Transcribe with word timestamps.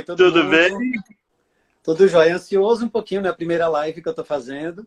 Oi, 0.00 0.04
todo 0.04 0.16
Tudo 0.16 0.44
mundo. 0.44 0.50
bem? 0.50 0.92
Tudo 1.82 2.08
jóia. 2.08 2.34
Ansioso 2.34 2.86
um 2.86 2.88
pouquinho 2.88 3.20
na 3.20 3.34
primeira 3.34 3.68
live 3.68 4.00
que 4.00 4.08
eu 4.08 4.12
estou 4.12 4.24
fazendo. 4.24 4.86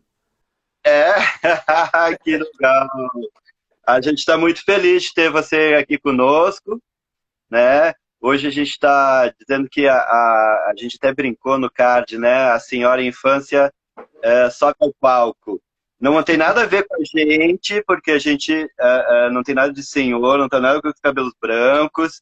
É, 0.83 1.13
que 2.23 2.37
legal. 2.37 2.89
A 3.85 4.01
gente 4.01 4.17
está 4.17 4.37
muito 4.37 4.63
feliz 4.65 5.03
de 5.03 5.13
ter 5.13 5.29
você 5.29 5.75
aqui 5.79 5.99
conosco, 5.99 6.81
né? 7.47 7.93
Hoje 8.19 8.47
a 8.47 8.49
gente 8.49 8.71
está 8.71 9.31
dizendo 9.39 9.69
que 9.69 9.87
a, 9.87 9.95
a, 9.95 10.71
a, 10.71 10.73
gente 10.75 10.95
até 10.95 11.13
brincou 11.13 11.59
no 11.59 11.69
card, 11.69 12.17
né? 12.17 12.49
A 12.51 12.59
senhora 12.59 13.03
infância 13.03 13.71
é, 14.23 14.49
o 14.79 14.93
palco. 14.99 15.61
Não 15.99 16.21
tem 16.23 16.37
nada 16.37 16.63
a 16.63 16.65
ver 16.65 16.87
com 16.87 16.95
a 16.95 17.03
gente, 17.05 17.83
porque 17.83 18.11
a 18.11 18.19
gente 18.19 18.51
uh, 18.51 19.27
uh, 19.27 19.31
não 19.31 19.43
tem 19.43 19.53
nada 19.53 19.71
de 19.71 19.83
senhor, 19.83 20.39
não 20.39 20.49
tem 20.49 20.59
nada 20.59 20.81
com 20.81 20.89
os 20.89 20.99
cabelos 20.99 21.33
brancos, 21.39 22.21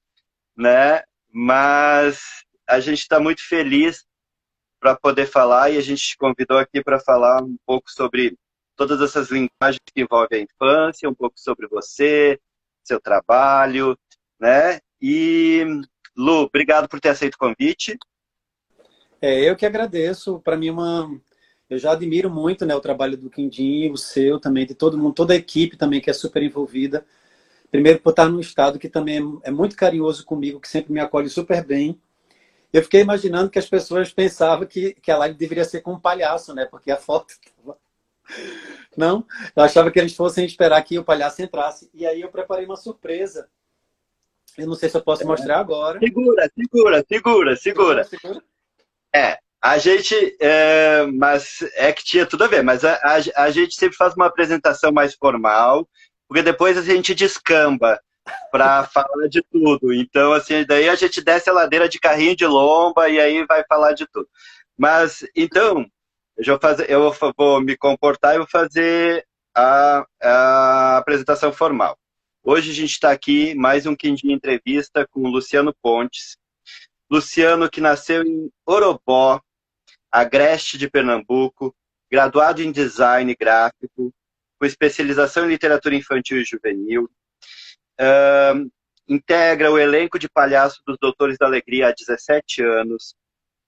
né? 0.58 1.04
Mas 1.34 2.44
a 2.72 2.80
gente 2.80 3.00
está 3.00 3.20
muito 3.20 3.48
feliz 3.48 4.06
para 4.80 4.96
poder 4.96 5.28
falar 5.28 5.70
e 5.70 5.78
a 5.78 5.82
gente 5.82 6.02
te 6.02 6.18
convidou 6.18 6.58
aqui 6.58 6.84
para 6.84 7.00
falar 7.00 7.44
um 7.44 7.58
pouco 7.66 7.92
sobre 7.92 8.38
todas 8.76 9.02
essas 9.02 9.30
linguagens 9.30 9.80
que 9.94 10.02
envolvem 10.02 10.40
a 10.40 10.44
infância, 10.44 11.10
um 11.10 11.14
pouco 11.14 11.40
sobre 11.40 11.68
você, 11.68 12.40
seu 12.84 13.00
trabalho, 13.00 13.98
né? 14.40 14.80
E 15.00 15.64
Lu, 16.16 16.44
obrigado 16.44 16.88
por 16.88 17.00
ter 17.00 17.10
aceito 17.10 17.36
o 17.36 17.38
convite. 17.38 17.98
É, 19.22 19.48
eu 19.48 19.56
que 19.56 19.66
agradeço. 19.66 20.40
Para 20.40 20.58
mim, 20.58 20.70
é 20.70 20.72
uma 20.72 21.22
eu 21.70 21.80
já 21.80 21.94
admiro 21.94 22.30
muito 22.30 22.66
né, 22.66 22.76
o 22.76 22.82
trabalho 22.82 23.16
do 23.16 23.30
Quindim, 23.30 23.92
o 23.92 23.98
seu 23.98 24.38
também, 24.42 24.66
de 24.66 24.76
todo 24.76 24.98
mundo, 24.98 25.14
toda 25.14 25.32
a 25.32 25.38
equipe 25.38 25.78
também 25.78 26.02
que 26.02 26.10
é 26.10 26.14
super 26.14 26.44
envolvida. 26.44 27.06
Primeiro 27.72 28.00
por 28.02 28.10
estar 28.10 28.28
num 28.28 28.42
estado 28.42 28.78
que 28.78 28.90
também 28.90 29.40
é 29.42 29.50
muito 29.50 29.78
carinhoso 29.78 30.26
comigo, 30.26 30.60
que 30.60 30.68
sempre 30.68 30.92
me 30.92 31.00
acolhe 31.00 31.30
super 31.30 31.66
bem. 31.66 31.98
Eu 32.74 32.84
fiquei 32.84 33.02
imaginando 33.02 33.50
que 33.50 33.60
as 33.60 33.68
pessoas 33.68 34.14
pensavam 34.14 34.66
que, 34.66 34.94
que 34.96 35.12
a 35.12 35.18
live 35.18 35.38
deveria 35.38 35.66
ser 35.66 35.82
com 35.82 35.94
um 35.94 36.00
palhaço, 36.00 36.54
né? 36.54 36.66
Porque 36.66 36.92
a 36.92 36.98
foto 36.98 37.34
Não, 38.96 39.26
eu 39.56 39.64
achava 39.64 39.92
que 39.92 40.00
eles 40.00 40.16
fossem 40.16 40.46
esperar 40.46 40.82
que 40.84 40.98
o 40.98 41.04
palhaço 41.04 41.42
entrasse. 41.42 41.90
E 41.94 42.06
aí 42.06 42.22
eu 42.22 42.30
preparei 42.30 42.66
uma 42.66 42.78
surpresa. 42.78 43.50
Eu 44.58 44.68
não 44.68 44.76
sei 44.76 44.90
se 44.90 44.98
eu 44.98 45.04
posso 45.04 45.26
mostrar 45.26 45.60
agora. 45.60 46.00
Segura, 46.00 46.50
segura, 46.58 47.06
segura, 47.08 47.56
segura. 47.56 48.04
segura. 48.04 48.44
É, 49.14 49.38
a 49.62 49.78
gente, 49.78 50.16
é, 50.40 51.06
mas 51.06 51.62
é 51.76 51.94
que 51.94 52.04
tinha 52.04 52.26
tudo 52.26 52.44
a 52.44 52.48
ver, 52.48 52.64
mas 52.64 52.84
a, 52.84 52.96
a, 52.96 53.44
a, 53.44 53.52
gente 53.52 53.76
sempre 53.76 53.96
faz 53.96 54.16
uma 54.16 54.26
apresentação 54.26 54.92
mais 54.92 55.14
formal, 55.14 55.88
porque 56.28 56.42
depois 56.42 56.78
a 56.78 56.82
gente 56.82 57.14
descamba 57.14 58.02
para 58.52 58.84
falar 58.86 59.28
de 59.28 59.42
tudo. 59.42 59.94
Então, 59.94 60.34
assim, 60.34 60.66
daí 60.66 60.90
a 60.90 60.96
gente 60.96 61.22
desce 61.22 61.50
a 61.50 61.54
ladeira 61.54 61.88
de 61.88 62.00
carrinho 62.00 62.36
de 62.36 62.46
lomba 62.46 63.10
e 63.10 63.20
aí 63.20 63.46
vai 63.46 63.64
falar 63.68 63.94
de 63.94 64.06
tudo. 64.08 64.28
Mas, 64.78 65.26
então, 65.36 65.86
eu 66.38 66.46
vou, 66.46 66.60
fazer, 66.60 66.90
eu 66.90 67.14
vou 67.38 67.62
me 67.62 67.78
comportar 67.78 68.36
e 68.36 68.40
vou 68.40 68.48
fazer 68.48 69.26
a, 69.56 70.06
a 70.22 70.98
apresentação 70.98 71.52
formal. 71.52 71.98
Hoje 72.44 72.72
a 72.72 72.74
gente 72.74 72.92
está 72.92 73.12
aqui, 73.12 73.54
mais 73.54 73.86
um 73.86 73.96
Quindim 73.96 74.32
Entrevista 74.32 75.08
com 75.12 75.28
Luciano 75.28 75.76
Pontes. 75.82 76.38
Luciano, 77.10 77.70
que 77.70 77.82
nasceu 77.82 78.24
em 78.24 78.50
Orobó, 78.66 79.40
Agreste 80.12 80.78
de 80.78 80.90
Pernambuco, 80.90 81.76
graduado 82.10 82.62
em 82.62 82.72
design 82.72 83.36
gráfico, 83.36 84.14
com 84.60 84.66
especialização 84.66 85.46
em 85.46 85.50
literatura 85.50 85.96
infantil 85.96 86.40
e 86.40 86.44
juvenil. 86.44 87.10
Uh, 88.00 88.70
integra 89.08 89.72
o 89.72 89.78
elenco 89.78 90.18
de 90.18 90.30
palhaço 90.30 90.82
dos 90.86 90.98
Doutores 91.00 91.38
da 91.38 91.46
Alegria 91.46 91.90
há 91.90 91.92
17 91.92 92.64
anos. 92.64 93.16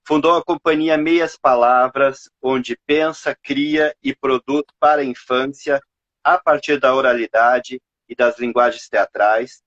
Fundou 0.06 0.36
a 0.36 0.44
companhia 0.44 0.98
Meias 0.98 1.38
Palavras, 1.38 2.30
onde 2.42 2.78
pensa, 2.86 3.36
cria 3.42 3.96
e 4.04 4.16
produz 4.16 4.64
para 4.80 5.02
a 5.02 5.06
infância 5.06 5.82
a 6.24 6.38
partir 6.38 6.80
da 6.80 6.94
oralidade 6.94 7.82
e 8.08 8.16
das 8.16 8.38
linguagens 8.40 8.88
teatrais. 8.88 9.62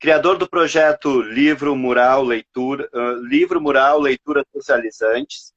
Criador 0.00 0.36
do 0.36 0.48
projeto 0.48 1.22
Livro 1.22 1.76
Mural 1.76 2.24
Leitura, 2.24 2.88
uh, 2.92 3.14
Livro 3.24 3.60
Mural 3.60 4.00
Leituras 4.00 4.44
Socializantes, 4.52 5.52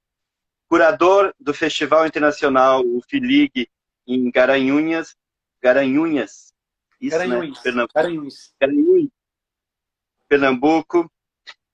curador 0.67 1.33
do 1.39 1.53
Festival 1.53 2.05
Internacional 2.05 2.81
o 2.85 3.01
FILIG 3.09 3.67
em 4.07 4.29
Garanhuns, 4.29 5.15
Garanhuns, 5.61 6.53
isso, 6.99 7.17
Garanhuns, 7.17 7.57
né? 7.57 7.63
Pernambuco. 7.63 7.93
Garanhuns. 7.95 8.53
Garanhuns. 8.59 9.09
Pernambuco. 10.27 11.11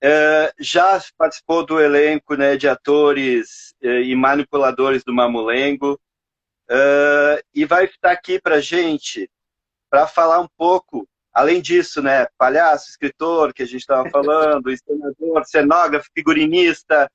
É, 0.04 0.54
já 0.60 1.00
participou 1.16 1.64
do 1.64 1.80
elenco 1.80 2.34
né, 2.36 2.58
de 2.58 2.68
atores 2.68 3.76
é, 3.84 4.02
e 4.02 4.16
manipuladores 4.16 5.04
do 5.04 5.14
Mamulengo 5.14 6.02
é, 6.68 7.44
e 7.54 7.66
vai 7.66 7.86
estar 7.86 8.12
aqui 8.12 8.42
para 8.42 8.60
gente 8.60 9.30
para 9.92 10.08
falar 10.08 10.40
um 10.40 10.48
pouco, 10.58 11.08
além 11.32 11.62
disso, 11.62 12.02
né, 12.02 12.26
palhaço, 12.38 12.90
escritor 12.90 13.54
que 13.54 13.62
a 13.62 13.66
gente 13.66 13.82
estava 13.82 14.04
falando, 14.10 14.72
encenador, 14.72 15.46
cenógrafo, 15.46 16.10
figurinista, 16.16 17.12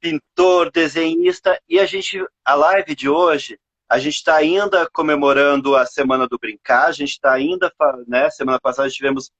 pintor, 0.00 0.70
desenhista, 0.70 1.60
e 1.68 1.78
a 1.78 1.86
gente, 1.86 2.24
a 2.44 2.54
live 2.54 2.94
de 2.94 3.08
hoje, 3.08 3.58
a 3.88 3.98
gente 3.98 4.16
está 4.16 4.36
ainda 4.36 4.88
comemorando 4.90 5.76
a 5.76 5.86
Semana 5.86 6.26
do 6.26 6.38
Brincar, 6.38 6.86
a 6.86 6.92
gente 6.92 7.10
está 7.10 7.32
ainda, 7.32 7.72
né, 8.06 8.28
semana 8.30 8.60
passada 8.60 8.90
tivemos 8.90 9.30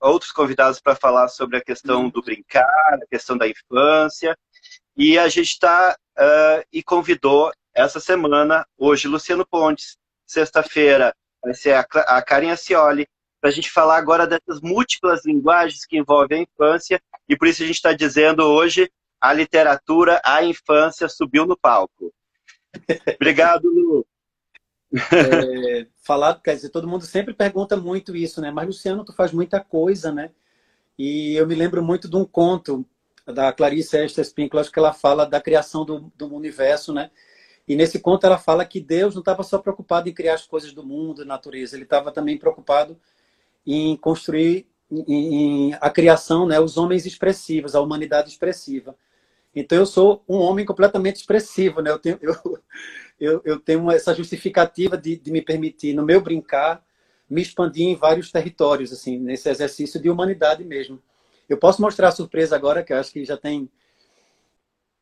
outros 0.00 0.30
convidados 0.30 0.80
para 0.80 0.94
falar 0.94 1.28
sobre 1.28 1.56
a 1.56 1.60
questão 1.60 2.08
do 2.08 2.22
brincar, 2.22 2.64
a 2.92 3.06
questão 3.10 3.36
da 3.36 3.48
infância, 3.48 4.36
e 4.96 5.18
a 5.18 5.28
gente 5.28 5.48
está, 5.48 5.96
uh, 6.16 6.64
e 6.72 6.82
convidou 6.82 7.52
essa 7.74 8.00
semana, 8.00 8.66
hoje, 8.76 9.08
Luciano 9.08 9.46
Pontes, 9.46 9.96
sexta-feira, 10.26 11.14
vai 11.42 11.54
ser 11.54 11.74
a, 11.74 11.80
a 11.80 12.22
Karen 12.22 12.50
Acioli, 12.50 13.06
para 13.40 13.50
a 13.50 13.52
gente 13.52 13.70
falar 13.70 13.96
agora 13.96 14.26
dessas 14.26 14.60
múltiplas 14.60 15.24
linguagens 15.24 15.86
que 15.86 15.96
envolvem 15.96 16.40
a 16.40 16.42
infância, 16.42 17.00
e 17.28 17.36
por 17.36 17.46
isso 17.46 17.62
a 17.62 17.66
gente 17.66 17.76
está 17.76 17.92
dizendo 17.92 18.44
hoje 18.44 18.90
a 19.20 19.32
literatura, 19.32 20.20
a 20.24 20.42
infância 20.44 21.08
subiu 21.08 21.46
no 21.46 21.56
palco. 21.56 22.12
Obrigado, 23.16 23.68
Lu. 23.68 24.06
É, 24.92 25.86
falar, 26.02 26.40
quer 26.40 26.54
dizer, 26.54 26.70
todo 26.70 26.88
mundo 26.88 27.04
sempre 27.04 27.34
pergunta 27.34 27.76
muito 27.76 28.16
isso, 28.16 28.40
né? 28.40 28.50
Mas, 28.50 28.66
Luciano, 28.66 29.04
tu 29.04 29.12
faz 29.12 29.32
muita 29.32 29.60
coisa, 29.60 30.10
né? 30.10 30.30
E 30.98 31.34
eu 31.34 31.46
me 31.46 31.54
lembro 31.54 31.82
muito 31.82 32.08
de 32.08 32.16
um 32.16 32.24
conto 32.24 32.84
da 33.26 33.52
Clarice 33.52 33.96
Esther 33.96 34.24
Spinkler, 34.24 34.70
que 34.70 34.78
ela 34.78 34.92
fala 34.92 35.26
da 35.26 35.40
criação 35.40 35.84
do, 35.84 36.10
do 36.16 36.34
universo, 36.34 36.92
né? 36.92 37.10
E 37.68 37.76
nesse 37.76 38.00
conto 38.00 38.24
ela 38.24 38.38
fala 38.38 38.64
que 38.64 38.80
Deus 38.80 39.14
não 39.14 39.20
estava 39.20 39.42
só 39.42 39.58
preocupado 39.58 40.08
em 40.08 40.14
criar 40.14 40.34
as 40.34 40.46
coisas 40.46 40.72
do 40.72 40.82
mundo, 40.82 41.24
natureza, 41.24 41.76
ele 41.76 41.84
estava 41.84 42.10
também 42.10 42.38
preocupado 42.38 42.98
em 43.66 43.94
construir 43.98 44.66
em, 44.90 45.68
em, 45.68 45.74
a 45.78 45.90
criação, 45.90 46.46
né, 46.46 46.58
os 46.58 46.78
homens 46.78 47.04
expressivos, 47.04 47.74
a 47.74 47.80
humanidade 47.82 48.30
expressiva. 48.30 48.96
Então 49.54 49.78
eu 49.78 49.86
sou 49.86 50.22
um 50.28 50.36
homem 50.36 50.64
completamente 50.64 51.16
expressivo, 51.16 51.80
né? 51.80 51.90
Eu 51.90 51.98
tenho, 51.98 52.18
eu, 52.20 52.34
eu, 53.18 53.42
eu 53.44 53.60
tenho 53.60 53.90
essa 53.90 54.14
justificativa 54.14 54.96
de, 54.96 55.16
de 55.16 55.30
me 55.30 55.42
permitir, 55.42 55.94
no 55.94 56.04
meu 56.04 56.20
brincar, 56.20 56.84
me 57.28 57.42
expandir 57.42 57.86
em 57.86 57.96
vários 57.96 58.30
territórios, 58.30 58.92
assim, 58.92 59.18
nesse 59.18 59.48
exercício 59.48 60.00
de 60.00 60.08
humanidade 60.08 60.64
mesmo. 60.64 61.02
Eu 61.48 61.58
posso 61.58 61.80
mostrar 61.80 62.08
a 62.08 62.12
surpresa 62.12 62.54
agora, 62.54 62.82
que 62.82 62.92
eu 62.92 62.98
acho 62.98 63.12
que 63.12 63.24
já 63.24 63.36
tem. 63.36 63.70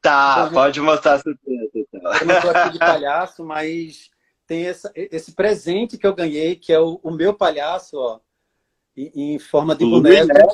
Tá, 0.00 0.37
então, 0.43 0.53
pode 0.53 0.81
mostrar 0.81 1.15
a 1.15 1.19
surpresa. 1.20 1.70
Então. 1.75 2.15
Eu 2.15 2.26
não 2.26 2.37
estou 2.37 2.50
aqui 2.50 2.70
de 2.70 2.79
palhaço, 2.81 3.44
mas 3.44 4.11
tem 4.47 4.67
essa, 4.67 4.93
esse 4.94 5.32
presente 5.32 5.99
que 5.99 6.06
eu 6.06 6.15
ganhei, 6.15 6.55
que 6.55 6.73
é 6.73 6.79
o, 6.79 7.00
o 7.03 7.11
meu 7.11 7.35
palhaço, 7.35 7.97
ó 7.97 8.20
em, 8.97 9.38
forma 9.38 9.75
de 9.75 9.85
boneco. 9.85 10.26
Né? 10.26 10.47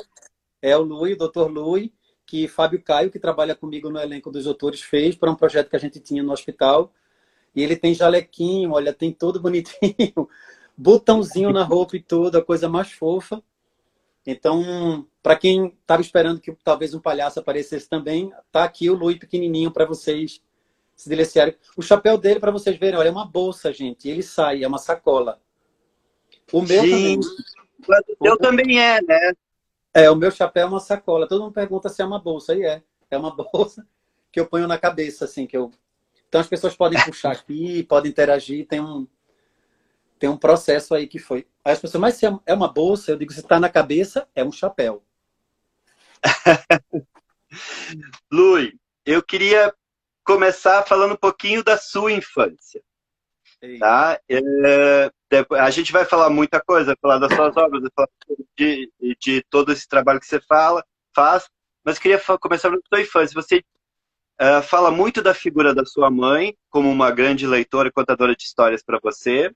É 0.61 0.77
o 0.77 0.81
Lui, 0.81 1.13
o 1.13 1.17
Dr. 1.17 1.47
Lui, 1.49 1.93
que 2.33 2.47
Fábio 2.47 2.81
Caio, 2.81 3.11
que 3.11 3.19
trabalha 3.19 3.53
comigo 3.53 3.91
no 3.91 3.99
elenco 3.99 4.31
dos 4.31 4.47
autores, 4.47 4.81
fez 4.81 5.15
para 5.15 5.29
um 5.29 5.35
projeto 5.35 5.69
que 5.69 5.75
a 5.75 5.79
gente 5.79 5.99
tinha 5.99 6.23
no 6.23 6.33
hospital. 6.33 6.91
E 7.55 7.61
ele 7.61 7.75
tem 7.75 7.93
jalequinho, 7.93 8.71
olha, 8.71 8.91
tem 8.91 9.11
todo 9.11 9.39
bonitinho, 9.39 10.27
botãozinho 10.75 11.51
na 11.51 11.63
roupa 11.63 11.95
e 11.95 12.01
tudo, 12.01 12.35
a 12.35 12.43
coisa 12.43 12.67
mais 12.67 12.91
fofa. 12.91 13.39
Então, 14.25 15.05
para 15.21 15.35
quem 15.35 15.77
estava 15.79 16.01
esperando 16.01 16.41
que 16.41 16.51
talvez 16.63 16.95
um 16.95 16.99
palhaço 16.99 17.39
aparecesse 17.39 17.87
também, 17.87 18.33
tá 18.51 18.63
aqui 18.63 18.89
o 18.89 18.95
Lui 18.95 19.19
pequenininho 19.19 19.69
para 19.69 19.85
vocês 19.85 20.41
se 20.95 21.07
deliciarem. 21.07 21.55
O 21.77 21.83
chapéu 21.83 22.17
dele, 22.17 22.39
para 22.39 22.51
vocês 22.51 22.75
verem, 22.79 22.97
olha, 22.97 23.09
é 23.09 23.11
uma 23.11 23.27
bolsa, 23.27 23.71
gente. 23.71 24.09
Ele 24.09 24.23
sai, 24.23 24.63
é 24.63 24.67
uma 24.67 24.79
sacola. 24.79 25.39
O 26.51 26.63
meu 26.63 26.81
também. 26.81 27.19
O 27.19 28.23
teu 28.23 28.37
também 28.39 28.79
é, 28.79 28.99
né? 29.03 29.33
É, 29.93 30.09
o 30.09 30.15
meu 30.15 30.31
chapéu 30.31 30.63
é 30.63 30.69
uma 30.69 30.79
sacola. 30.79 31.27
Todo 31.27 31.41
mundo 31.43 31.53
pergunta 31.53 31.87
se 31.89 32.01
é 32.01 32.05
uma 32.05 32.19
bolsa. 32.19 32.55
E 32.55 32.63
é. 32.63 32.81
É 33.11 33.17
uma 33.17 33.31
bolsa 33.35 33.87
que 34.31 34.39
eu 34.39 34.47
ponho 34.47 34.67
na 34.67 34.77
cabeça, 34.77 35.25
assim, 35.25 35.45
que 35.45 35.55
eu. 35.55 35.71
Então 36.27 36.41
as 36.41 36.47
pessoas 36.47 36.75
podem 36.75 36.99
puxar 37.05 37.31
aqui, 37.31 37.83
podem 37.87 38.11
interagir, 38.11 38.67
tem 38.67 38.81
um. 38.81 39.07
Tem 40.17 40.29
um 40.29 40.37
processo 40.37 40.95
aí 40.95 41.05
que 41.05 41.19
foi. 41.19 41.45
Aí 41.63 41.73
as 41.73 41.79
pessoas, 41.79 42.01
mas 42.01 42.15
se 42.15 42.25
é 42.25 42.53
uma 42.53 42.71
bolsa, 42.71 43.11
eu 43.11 43.17
digo, 43.17 43.33
se 43.33 43.41
está 43.41 43.59
na 43.59 43.69
cabeça, 43.69 44.27
é 44.33 44.43
um 44.43 44.51
chapéu. 44.51 45.03
Lui, 48.31 48.79
eu 49.05 49.21
queria 49.21 49.73
começar 50.23 50.83
falando 50.83 51.13
um 51.13 51.17
pouquinho 51.17 51.61
da 51.61 51.77
sua 51.77 52.11
infância. 52.13 52.81
Tá? 53.79 54.19
É, 54.29 55.09
a 55.57 55.69
gente 55.69 55.91
vai 55.91 56.03
falar 56.05 56.29
muita 56.29 56.61
coisa, 56.61 56.97
falar 57.01 57.17
das 57.17 57.33
suas 57.33 57.55
obras, 57.55 57.81
de, 58.57 58.91
de 59.19 59.43
todo 59.49 59.71
esse 59.71 59.87
trabalho 59.87 60.19
que 60.19 60.27
você 60.27 60.41
fala, 60.41 60.83
faz, 61.15 61.49
mas 61.83 61.97
queria 61.97 62.19
começar 62.39 62.69
com 62.69 62.75
a 62.75 62.81
sua 62.87 63.01
infância. 63.01 63.41
Você 63.41 63.63
uh, 64.41 64.61
fala 64.63 64.91
muito 64.91 65.21
da 65.21 65.33
figura 65.33 65.73
da 65.73 65.85
sua 65.85 66.11
mãe, 66.11 66.55
como 66.69 66.89
uma 66.89 67.09
grande 67.11 67.47
leitora 67.47 67.87
e 67.87 67.91
contadora 67.91 68.35
de 68.35 68.43
histórias 68.43 68.83
para 68.83 68.99
você, 69.01 69.51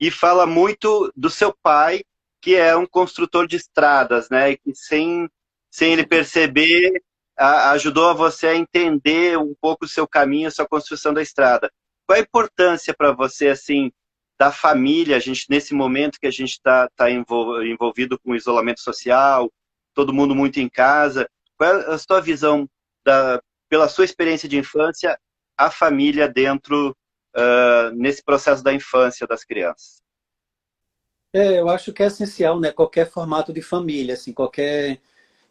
e 0.00 0.10
fala 0.10 0.46
muito 0.46 1.12
do 1.16 1.30
seu 1.30 1.54
pai, 1.62 2.02
que 2.40 2.54
é 2.54 2.76
um 2.76 2.86
construtor 2.86 3.46
de 3.46 3.56
estradas, 3.56 4.28
né? 4.30 4.52
E 4.52 4.56
que 4.56 4.74
sem, 4.74 5.28
sem 5.70 5.92
ele 5.92 6.06
perceber, 6.06 7.02
a, 7.36 7.70
ajudou 7.72 8.08
a 8.08 8.14
você 8.14 8.48
a 8.48 8.56
entender 8.56 9.38
um 9.38 9.54
pouco 9.60 9.84
o 9.84 9.88
seu 9.88 10.06
caminho, 10.06 10.48
a 10.48 10.50
sua 10.50 10.66
construção 10.66 11.12
da 11.12 11.22
estrada. 11.22 11.70
Qual 12.12 12.18
a 12.18 12.22
importância 12.22 12.92
para 12.92 13.10
você, 13.10 13.48
assim, 13.48 13.90
da 14.38 14.52
família, 14.52 15.16
a 15.16 15.18
gente 15.18 15.46
nesse 15.48 15.72
momento 15.72 16.20
que 16.20 16.26
a 16.26 16.30
gente 16.30 16.50
está 16.50 16.86
tá 16.94 17.10
envolvido 17.10 18.18
com 18.18 18.36
isolamento 18.36 18.82
social, 18.82 19.50
todo 19.94 20.12
mundo 20.12 20.34
muito 20.34 20.60
em 20.60 20.68
casa, 20.68 21.26
qual 21.56 21.70
é 21.70 21.94
a 21.94 21.96
sua 21.96 22.20
visão 22.20 22.68
da, 23.02 23.42
pela 23.66 23.88
sua 23.88 24.04
experiência 24.04 24.46
de 24.46 24.58
infância, 24.58 25.18
a 25.56 25.70
família 25.70 26.28
dentro 26.28 26.94
uh, 27.34 27.94
nesse 27.94 28.22
processo 28.22 28.62
da 28.62 28.74
infância 28.74 29.26
das 29.26 29.42
crianças? 29.42 30.02
É, 31.32 31.60
eu 31.60 31.70
acho 31.70 31.94
que 31.94 32.02
é 32.02 32.08
essencial, 32.08 32.60
né? 32.60 32.70
Qualquer 32.72 33.10
formato 33.10 33.54
de 33.54 33.62
família, 33.62 34.12
assim, 34.12 34.34
qualquer 34.34 35.00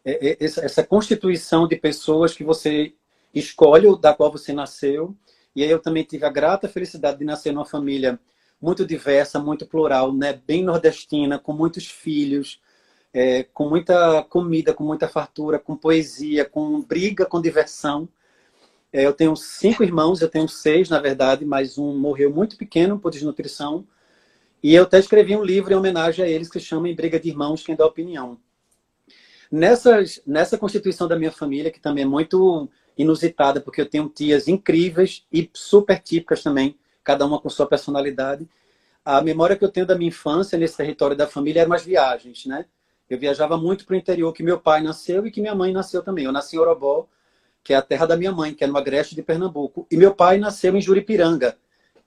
é, 0.04 0.28
é, 0.28 0.36
essa 0.40 0.84
constituição 0.84 1.66
de 1.66 1.74
pessoas 1.74 2.34
que 2.34 2.44
você 2.44 2.94
escolhe, 3.34 3.98
da 3.98 4.14
qual 4.14 4.30
você 4.30 4.52
nasceu. 4.52 5.16
E 5.54 5.62
aí 5.62 5.70
eu 5.70 5.78
também 5.78 6.04
tive 6.04 6.24
a 6.24 6.30
grata 6.30 6.68
felicidade 6.68 7.18
de 7.18 7.24
nascer 7.24 7.52
numa 7.52 7.66
família 7.66 8.18
muito 8.60 8.86
diversa, 8.86 9.38
muito 9.38 9.66
plural, 9.66 10.12
né? 10.12 10.40
Bem 10.46 10.62
nordestina, 10.62 11.38
com 11.38 11.52
muitos 11.52 11.86
filhos, 11.86 12.60
é, 13.12 13.42
com 13.42 13.68
muita 13.68 14.22
comida, 14.22 14.72
com 14.72 14.84
muita 14.84 15.08
fartura, 15.08 15.58
com 15.58 15.76
poesia, 15.76 16.44
com 16.44 16.80
briga, 16.80 17.26
com 17.26 17.40
diversão. 17.40 18.08
É, 18.92 19.04
eu 19.04 19.12
tenho 19.12 19.34
cinco 19.34 19.82
irmãos, 19.82 20.22
eu 20.22 20.28
tenho 20.28 20.48
seis, 20.48 20.88
na 20.88 21.00
verdade, 21.00 21.44
mas 21.44 21.76
um 21.76 21.96
morreu 21.98 22.32
muito 22.32 22.56
pequeno 22.56 22.98
por 22.98 23.10
desnutrição. 23.10 23.86
E 24.62 24.74
eu 24.74 24.84
até 24.84 24.98
escrevi 24.98 25.34
um 25.36 25.42
livro 25.42 25.72
em 25.72 25.76
homenagem 25.76 26.24
a 26.24 26.28
eles 26.28 26.48
que 26.48 26.60
chama 26.60 26.88
Em 26.88 26.94
Briga 26.94 27.18
de 27.18 27.28
Irmãos, 27.28 27.64
Quem 27.64 27.74
Dá 27.74 27.84
Opinião. 27.84 28.38
Nessas, 29.50 30.22
nessa 30.26 30.56
constituição 30.56 31.08
da 31.08 31.18
minha 31.18 31.32
família, 31.32 31.70
que 31.70 31.80
também 31.80 32.04
é 32.04 32.06
muito 32.06 32.70
inusitada, 32.96 33.60
porque 33.60 33.80
eu 33.80 33.88
tenho 33.88 34.08
tias 34.08 34.48
incríveis 34.48 35.26
e 35.32 35.48
super 35.52 36.00
típicas 36.00 36.42
também, 36.42 36.78
cada 37.02 37.24
uma 37.26 37.40
com 37.40 37.48
sua 37.48 37.66
personalidade. 37.66 38.48
A 39.04 39.20
memória 39.20 39.56
que 39.56 39.64
eu 39.64 39.70
tenho 39.70 39.86
da 39.86 39.96
minha 39.96 40.08
infância 40.08 40.58
nesse 40.58 40.76
território 40.76 41.16
da 41.16 41.26
família 41.26 41.62
eram 41.62 41.72
as 41.72 41.84
viagens, 41.84 42.46
né? 42.46 42.66
Eu 43.10 43.18
viajava 43.18 43.56
muito 43.56 43.84
para 43.84 43.94
o 43.94 43.96
interior, 43.96 44.32
que 44.32 44.42
meu 44.42 44.58
pai 44.58 44.82
nasceu 44.82 45.26
e 45.26 45.30
que 45.30 45.40
minha 45.40 45.54
mãe 45.54 45.72
nasceu 45.72 46.02
também. 46.02 46.24
Eu 46.24 46.32
nasci 46.32 46.56
em 46.56 46.58
Orobó, 46.58 47.06
que 47.62 47.72
é 47.72 47.76
a 47.76 47.82
terra 47.82 48.06
da 48.06 48.16
minha 48.16 48.32
mãe, 48.32 48.54
que 48.54 48.64
é 48.64 48.66
no 48.66 48.76
Agreste 48.76 49.14
de 49.14 49.22
Pernambuco. 49.22 49.86
E 49.90 49.96
meu 49.96 50.14
pai 50.14 50.38
nasceu 50.38 50.74
em 50.76 50.80
Juripiranga, 50.80 51.58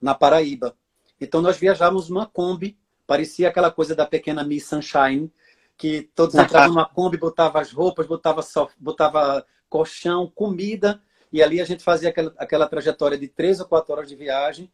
na 0.02 0.16
Paraíba. 0.16 0.76
Então 1.20 1.42
nós 1.42 1.58
viajávamos 1.58 2.10
numa 2.10 2.26
Kombi, 2.26 2.78
parecia 3.06 3.50
aquela 3.50 3.72
coisa 3.72 3.96
da 3.96 4.06
pequena 4.06 4.44
Miss 4.44 4.68
Sunshine, 4.68 5.32
que 5.78 6.10
todos 6.16 6.36
entravam 6.36 6.70
numa 6.70 6.86
Kombi, 6.86 7.18
botava 7.18 7.60
as 7.60 7.72
roupas, 7.72 8.08
botava, 8.08 8.42
botava 8.80 9.46
colchão, 9.69 10.31
comida, 10.33 11.01
e 11.31 11.41
ali 11.44 11.59
a 11.59 11.65
gente 11.65 11.83
fazia 11.83 12.09
aquela, 12.09 12.33
aquela 12.38 12.67
trajetória 12.67 13.17
de 13.17 13.27
três 13.27 13.59
ou 13.59 13.65
quatro 13.65 13.94
horas 13.94 14.07
de 14.07 14.15
viagem. 14.15 14.71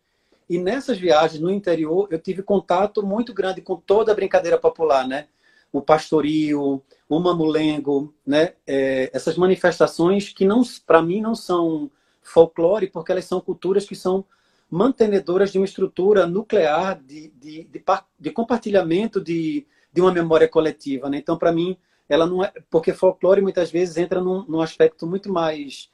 E 0.50 0.58
nessas 0.58 1.00
viagens 1.00 1.42
no 1.42 1.50
interior, 1.50 2.08
eu 2.12 2.20
tive 2.20 2.44
contato 2.44 3.02
muito 3.02 3.34
grande 3.34 3.62
com 3.62 3.76
toda 3.76 4.12
a 4.12 4.16
brincadeira 4.16 4.58
popular, 4.58 5.08
né? 5.08 5.28
O 5.72 5.82
pastoril, 5.82 6.84
o 7.08 7.20
mamulengo, 7.20 8.14
né? 8.26 8.54
É, 8.68 9.10
essas 9.14 9.38
manifestações 9.38 10.30
que 10.30 10.46
não, 10.46 10.62
para 10.86 11.02
mim, 11.02 11.22
não 11.22 11.34
são 11.34 11.90
folclore, 12.22 12.88
porque 12.88 13.12
elas 13.12 13.26
são 13.26 13.42
culturas 13.42 13.86
que 13.86 13.96
são 13.96 14.26
mantenedoras 14.70 15.52
de 15.52 15.58
uma 15.58 15.66
estrutura 15.66 16.26
nuclear 16.26 17.02
de, 17.02 17.30
de, 17.30 17.64
de, 17.66 17.84
de 18.20 18.32
compartilhamento 18.32 19.20
de, 19.20 19.66
de 19.92 20.02
uma 20.02 20.14
memória 20.14 20.48
coletiva. 20.48 21.10
Né? 21.10 21.18
Então, 21.18 21.38
para 21.38 21.52
mim, 21.52 21.78
ela 22.12 22.26
não 22.26 22.44
é. 22.44 22.52
Porque 22.70 22.94
folclore 22.94 23.42
muitas 23.42 23.72
vezes 23.72 23.98
entra 23.98 24.22
num, 24.22 24.46
num 24.48 24.62
aspecto 24.62 25.08
muito 25.08 25.32
mais 25.32 25.90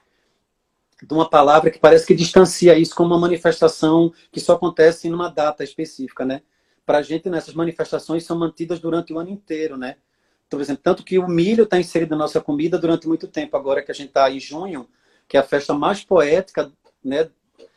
de 1.02 1.14
uma 1.14 1.30
palavra 1.30 1.69
que 1.69 1.80
parece 1.80 2.08
que 2.08 2.16
distancia 2.16 2.78
isso 2.78 2.96
como 2.96 3.14
uma 3.14 3.19
manifestação 3.19 4.12
que 4.31 4.40
só 4.40 4.54
acontece 4.54 5.10
numa 5.10 5.30
data 5.30 5.64
específica, 5.64 6.25
né? 6.25 6.42
Para 6.86 7.00
a 7.00 7.02
gente, 7.02 7.30
nessas 7.30 7.54
manifestações 7.54 8.25
são 8.25 8.38
mantidas 8.38 8.80
durante 8.80 9.14
o 9.14 9.19
ano 9.19 9.30
inteiro, 9.30 9.78
né? 9.78 9.98
Por 10.50 10.60
exemplo, 10.62 10.81
tanto 10.84 11.04
que 11.04 11.19
o 11.19 11.28
milho 11.28 11.66
está 11.66 11.80
inserido 11.80 12.12
na 12.12 12.18
nossa 12.18 12.42
comida 12.42 12.80
durante 12.80 13.08
muito 13.08 13.28
tempo. 13.28 13.56
Agora 13.58 13.84
que 13.84 13.92
a 13.92 13.94
gente 13.94 14.08
está 14.08 14.31
em 14.31 14.40
junho, 14.40 14.88
que 15.28 15.38
é 15.38 15.40
a 15.40 15.44
festa 15.44 15.74
mais 15.74 16.04
poética, 16.04 16.72
né? 17.04 17.30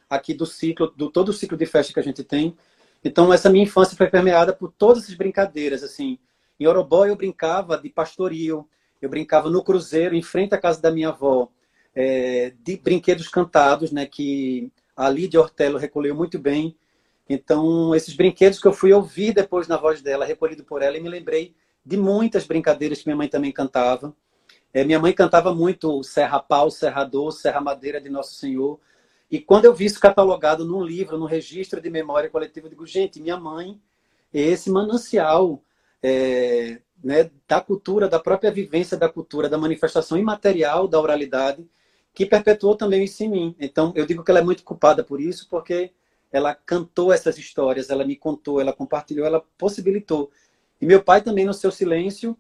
Aqui 0.09 0.33
do 0.33 0.47
ciclo, 0.47 0.93
do 0.97 1.11
todo 1.11 1.29
o 1.29 1.33
ciclo 1.33 1.59
de 1.59 1.67
festa 1.67 1.93
que 1.93 2.01
a 2.01 2.03
gente 2.03 2.25
tem, 2.25 2.57
então, 3.05 3.33
essa 3.33 3.49
minha 3.49 3.65
infância 3.65 3.97
foi 3.97 4.09
permeada 4.09 4.53
por 4.53 4.71
todas 4.73 5.05
essas 5.05 5.15
brincadeiras. 5.15 5.83
Assim, 5.83 6.19
em 6.61 6.67
Orobó 6.67 7.07
eu 7.07 7.17
brincava 7.17 7.79
de 7.79 7.89
pastoril, 7.89 8.69
eu 9.01 9.09
brincava 9.09 9.49
no 9.49 9.65
cruzeiro, 9.65 10.15
em 10.15 10.23
frente 10.23 10.55
à 10.55 10.59
casa 10.59 10.81
da 10.81 10.91
minha 10.91 11.09
avó, 11.09 11.49
é, 11.95 12.53
de 12.63 12.77
brinquedos 12.77 13.29
cantados, 13.29 13.91
né, 13.91 14.05
que 14.05 14.71
a 14.95 15.09
Lídia 15.09 15.41
Ortelo 15.41 15.79
recolheu 15.79 16.15
muito 16.15 16.39
bem. 16.39 16.77
Então, 17.27 17.95
esses 17.95 18.15
brinquedos 18.15 18.61
que 18.61 18.69
eu 18.69 18.73
fui 18.73 18.93
ouvir 18.93 19.33
depois 19.33 19.67
na 19.67 19.79
voz 19.79 20.03
dela, 20.03 20.27
recolhido 20.27 20.63
por 20.63 20.83
ela, 20.83 20.99
e 20.99 21.01
me 21.01 21.09
lembrei 21.09 21.55
de 21.85 21.97
muitas 21.97 22.47
brincadeiras 22.47 22.99
que 22.99 23.07
minha 23.07 23.17
mãe 23.17 23.29
também 23.29 23.53
cantava. 23.53 24.15
É, 24.75 24.85
minha 24.85 24.99
mãe 24.99 25.13
cantava 25.13 25.55
muito 25.55 26.03
Serra 26.03 26.39
Pau, 26.39 26.71
Serra 26.71 27.05
Dor, 27.05 27.33
Serra 27.33 27.61
Madeira 27.61 28.01
de 28.01 28.11
Nosso 28.11 28.35
Senhor. 28.35 28.79
E 29.31 29.41
quando 29.41 29.65
eu 29.65 29.75
vi 29.75 29.87
isso 29.87 29.99
catalogado 29.99 30.65
num 30.65 30.83
livro, 30.83 31.17
num 31.17 31.25
registro 31.25 31.81
de 31.81 31.89
memória 31.89 32.29
coletiva, 32.29 32.67
eu 32.67 32.71
digo, 32.71 32.87
gente, 32.87 33.21
minha 33.21 33.39
mãe 33.39 33.81
é 34.35 34.41
esse 34.41 34.71
manancial 34.71 35.63
é, 36.03 36.81
né, 37.03 37.31
da 37.49 37.61
cultura, 37.61 38.09
da 38.09 38.19
própria 38.19 38.51
vivência 38.51 38.97
da 38.97 39.09
cultura, 39.09 39.49
da 39.49 39.59
manifestação 39.59 40.19
imaterial 40.19 40.87
da 40.87 41.01
oralidade, 41.01 41.67
que 42.15 42.27
perpetuou 42.27 42.77
também 42.77 43.05
isso 43.05 43.23
em 43.23 43.29
mim. 43.29 43.57
Então, 43.59 43.93
eu 43.95 44.07
digo 44.07 44.25
que 44.25 44.31
ela 44.31 44.41
é 44.41 44.45
muito 44.45 44.65
culpada 44.65 45.03
por 45.05 45.21
isso, 45.21 45.49
porque 45.49 45.93
ela 46.33 46.55
cantou 46.55 47.13
essas 47.13 47.39
histórias, 47.39 47.91
ela 47.91 48.05
me 48.05 48.17
contou, 48.17 48.61
ela 48.61 48.73
compartilhou, 48.73 49.27
ela 49.27 49.45
possibilitou. 49.59 50.31
E 50.81 50.87
meu 50.87 51.03
pai 51.03 51.23
também, 51.23 51.45
no 51.45 51.55
seu 51.55 51.71
silêncio, 51.71 52.37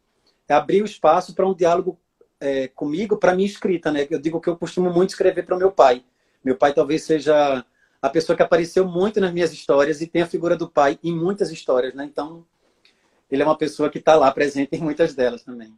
abriu 0.49 0.85
espaço 0.85 1.35
para 1.35 1.47
um 1.47 1.55
diálogo 1.55 1.99
é, 2.41 2.69
comigo, 2.69 3.17
para 3.17 3.35
minha 3.35 3.47
escrita. 3.47 3.91
Né? 3.91 4.07
Eu 4.11 4.19
digo 4.19 4.41
que 4.41 4.49
eu 4.49 4.57
costumo 4.57 4.91
muito 4.91 5.11
escrever 5.11 5.45
para 5.45 5.57
o 5.57 5.59
meu 5.59 5.71
pai. 5.71 6.05
Meu 6.43 6.57
pai 6.57 6.73
talvez 6.73 7.03
seja 7.03 7.65
a 8.01 8.09
pessoa 8.09 8.35
que 8.37 8.43
apareceu 8.43 8.87
muito 8.87 9.21
nas 9.21 9.33
minhas 9.33 9.53
histórias 9.53 10.01
e 10.01 10.07
tem 10.07 10.23
a 10.23 10.27
figura 10.27 10.57
do 10.57 10.69
pai 10.69 10.99
em 11.05 11.15
muitas 11.15 11.51
histórias, 11.51 11.95
né? 11.95 12.05
Então, 12.05 12.47
ele 13.31 13.43
é 13.43 13.47
uma 13.47 13.57
pessoa 13.57 13.91
que 13.91 13.99
está 13.99 14.15
lá 14.15 14.31
presente 14.31 14.77
em 14.77 14.81
muitas 14.81 15.15
delas 15.15 15.43
também. 15.43 15.75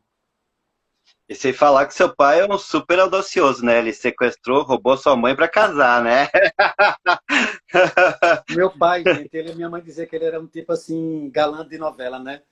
E 1.28 1.35
sem 1.35 1.52
falar 1.52 1.87
que 1.87 1.94
seu 1.94 2.14
pai 2.14 2.40
é 2.40 2.47
um 2.47 2.59
super 2.59 2.99
audacioso, 2.99 3.64
né? 3.64 3.78
Ele 3.78 3.92
sequestrou, 3.92 4.64
roubou 4.64 4.97
sua 4.97 5.16
mãe 5.16 5.35
para 5.35 5.49
casar, 5.49 6.02
né? 6.02 6.28
Meu 8.50 8.71
pai, 8.71 9.02
gente, 9.02 9.30
ele, 9.32 9.54
minha 9.54 9.71
mãe 9.71 9.80
dizia 9.80 10.06
que 10.06 10.14
ele 10.14 10.26
era 10.26 10.40
um 10.40 10.47
tipo 10.47 10.73
assim, 10.73 11.30
galã 11.30 11.66
de 11.66 11.78
novela, 11.78 12.18
né? 12.18 12.42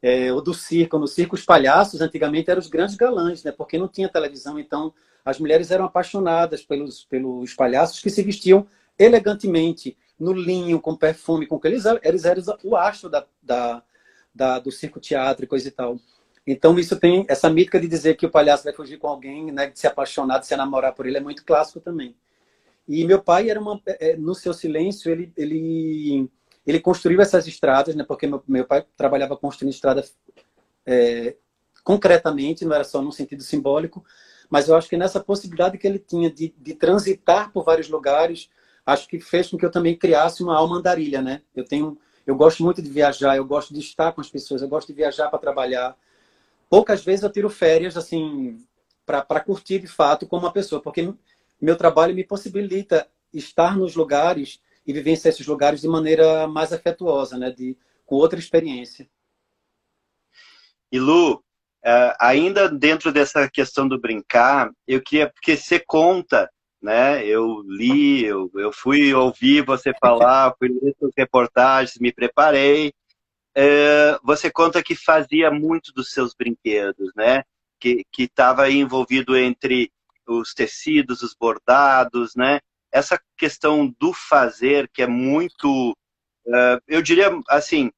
É, 0.00 0.32
o 0.32 0.40
do 0.40 0.54
circo. 0.54 0.98
No 0.98 1.06
circo, 1.06 1.34
os 1.34 1.44
palhaços 1.44 2.00
antigamente 2.00 2.50
eram 2.50 2.60
os 2.60 2.68
grandes 2.68 2.96
galãs, 2.96 3.44
né? 3.44 3.52
Porque 3.52 3.76
não 3.76 3.88
tinha 3.88 4.08
televisão, 4.08 4.58
então 4.58 4.94
as 5.24 5.38
mulheres 5.38 5.70
eram 5.70 5.84
apaixonadas 5.84 6.62
pelos, 6.62 7.04
pelos 7.04 7.54
palhaços 7.54 8.00
que 8.00 8.10
se 8.10 8.22
vestiam 8.22 8.66
elegantemente, 8.98 9.96
no 10.18 10.32
linho, 10.32 10.80
com 10.80 10.96
perfume, 10.96 11.46
com 11.46 11.58
que 11.58 11.68
eles, 11.68 11.84
eles 12.02 12.24
eram 12.24 12.42
o 12.62 12.76
astro 12.76 13.10
da, 13.10 13.26
da, 13.42 13.82
da, 14.34 14.58
do 14.58 14.70
circo 14.70 15.00
teatro 15.00 15.44
e 15.44 15.48
coisa 15.48 15.68
e 15.68 15.70
tal. 15.70 15.98
Então, 16.46 16.78
isso 16.78 16.98
tem 16.98 17.24
essa 17.28 17.48
mítica 17.48 17.80
de 17.80 17.86
dizer 17.86 18.16
que 18.16 18.26
o 18.26 18.30
palhaço 18.30 18.64
vai 18.64 18.72
fugir 18.72 18.98
com 18.98 19.06
alguém, 19.06 19.52
né, 19.52 19.68
de 19.68 19.78
se 19.78 19.86
apaixonar, 19.86 20.38
de 20.38 20.46
se 20.46 20.54
enamorar 20.54 20.92
por 20.92 21.06
ele, 21.06 21.18
é 21.18 21.20
muito 21.20 21.44
clássico 21.44 21.80
também. 21.80 22.16
E 22.88 23.04
meu 23.04 23.22
pai 23.22 23.48
era 23.48 23.60
uma, 23.60 23.80
é, 23.86 24.16
no 24.16 24.34
seu 24.34 24.52
silêncio, 24.52 25.10
ele, 25.10 25.32
ele, 25.36 26.28
ele 26.66 26.80
construiu 26.80 27.20
essas 27.20 27.46
estradas, 27.46 27.94
né, 27.94 28.02
porque 28.02 28.26
meu, 28.26 28.42
meu 28.48 28.66
pai 28.66 28.84
trabalhava 28.96 29.36
construindo 29.36 29.72
estradas 29.72 30.16
é, 30.84 31.36
concretamente, 31.84 32.64
não 32.64 32.74
era 32.74 32.84
só 32.84 33.00
no 33.00 33.12
sentido 33.12 33.42
simbólico, 33.42 34.04
mas 34.50 34.68
eu 34.68 34.76
acho 34.76 34.88
que 34.88 34.96
nessa 34.96 35.20
possibilidade 35.20 35.78
que 35.78 35.86
ele 35.86 35.98
tinha 35.98 36.30
de, 36.30 36.54
de 36.58 36.74
transitar 36.74 37.52
por 37.52 37.64
vários 37.64 37.88
lugares, 37.88 38.50
acho 38.84 39.08
que 39.08 39.20
fez 39.20 39.48
com 39.48 39.56
que 39.56 39.64
eu 39.64 39.70
também 39.70 39.96
criasse 39.96 40.42
uma 40.42 40.56
alma 40.56 40.76
andarilha, 40.76 41.22
né? 41.22 41.42
Eu 41.54 41.64
tenho, 41.64 41.98
eu 42.26 42.36
gosto 42.36 42.62
muito 42.62 42.80
de 42.80 42.88
viajar, 42.88 43.36
eu 43.36 43.44
gosto 43.44 43.74
de 43.74 43.80
estar 43.80 44.12
com 44.12 44.20
as 44.20 44.30
pessoas, 44.30 44.62
eu 44.62 44.68
gosto 44.68 44.88
de 44.88 44.94
viajar 44.94 45.28
para 45.28 45.38
trabalhar. 45.38 45.96
Poucas 46.68 47.04
vezes 47.04 47.22
eu 47.22 47.30
tiro 47.30 47.50
férias, 47.50 47.96
assim, 47.96 48.64
para 49.04 49.40
curtir 49.40 49.78
de 49.78 49.86
fato 49.86 50.26
como 50.26 50.46
uma 50.46 50.52
pessoa, 50.52 50.80
porque 50.80 51.12
meu 51.60 51.76
trabalho 51.76 52.14
me 52.14 52.24
possibilita 52.24 53.08
estar 53.32 53.76
nos 53.76 53.94
lugares 53.94 54.60
e 54.86 54.92
vivenciar 54.92 55.32
esses 55.32 55.46
lugares 55.46 55.80
de 55.80 55.88
maneira 55.88 56.46
mais 56.46 56.72
afetuosa, 56.72 57.38
né? 57.38 57.50
De, 57.50 57.76
com 58.04 58.16
outra 58.16 58.38
experiência. 58.38 59.08
E 60.90 60.98
Lu, 60.98 61.42
é, 61.84 62.16
ainda 62.20 62.68
dentro 62.68 63.12
dessa 63.12 63.48
questão 63.48 63.88
do 63.88 64.00
brincar, 64.00 64.70
eu 64.86 65.00
queria, 65.02 65.30
porque 65.30 65.56
você 65.56 65.80
conta, 65.80 66.50
né? 66.82 67.24
Eu 67.24 67.62
li, 67.66 68.24
eu, 68.24 68.50
eu 68.54 68.72
fui 68.72 69.14
ouvir 69.14 69.64
você 69.64 69.92
falar, 70.00 70.54
fui 70.58 70.68
ler 70.68 70.94
suas 70.98 71.12
reportagens, 71.16 71.98
me 71.98 72.12
preparei. 72.12 72.92
É, 73.54 74.18
você 74.22 74.50
conta 74.50 74.82
que 74.82 74.96
fazia 74.96 75.50
muito 75.50 75.92
dos 75.92 76.10
seus 76.12 76.34
brinquedos, 76.34 77.12
né? 77.14 77.44
Que 77.80 78.04
estava 78.18 78.70
envolvido 78.70 79.36
entre 79.36 79.90
os 80.26 80.54
tecidos, 80.54 81.22
os 81.22 81.34
bordados, 81.34 82.34
né? 82.34 82.60
essa 82.92 83.18
questão 83.36 83.92
do 83.98 84.12
fazer, 84.12 84.88
que 84.92 85.02
é 85.02 85.06
muito, 85.06 85.92
uh, 86.46 86.80
eu 86.86 87.00
diria 87.00 87.30
assim, 87.48 87.90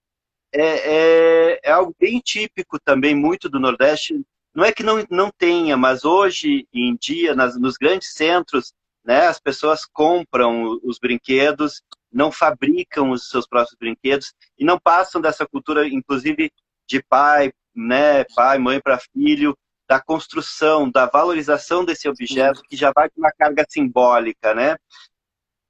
é, 0.53 0.63
é, 0.63 1.61
é, 1.65 1.71
algo 1.73 1.95
bem 1.99 2.21
típico 2.21 2.79
também, 2.79 3.15
muito 3.15 3.49
do 3.49 3.59
Nordeste. 3.59 4.25
Não 4.55 4.65
é 4.65 4.73
que 4.73 4.83
não, 4.83 5.05
não 5.11 5.31
tenha, 5.31 5.77
mas 5.77 6.05
hoje 6.05 6.69
em 6.73 6.97
dia, 6.97 7.35
nas, 7.35 7.59
nos 7.59 7.77
grandes 7.77 8.13
centros, 8.13 8.73
né, 9.05 9.27
as 9.27 9.41
pessoas 9.41 9.85
compram 9.85 10.79
os 10.83 10.99
brinquedos, 10.99 11.83
não 12.13 12.31
fabricam 12.31 13.11
os 13.11 13.29
seus 13.29 13.47
próprios 13.47 13.77
brinquedos 13.79 14.33
e 14.59 14.65
não 14.65 14.79
passam 14.79 15.21
dessa 15.21 15.47
cultura, 15.47 15.87
inclusive, 15.89 16.53
de 16.87 17.03
pai, 17.03 17.53
né, 17.75 18.25
pai, 18.37 18.59
mãe 18.59 18.81
para 18.81 19.01
filho, 19.13 19.57
da 19.89 20.01
construção, 20.01 20.91
da 20.91 21.07
valorização 21.07 21.85
desse 21.85 22.09
objeto, 22.09 22.63
que 22.63 22.77
já 22.77 22.93
vai 22.95 23.11
com 23.11 23.21
uma 23.21 23.33
carga 23.33 23.67
simbólica, 23.69 24.55
né? 24.55 24.77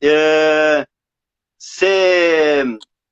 É, 0.02 0.86
cê, 1.58 2.62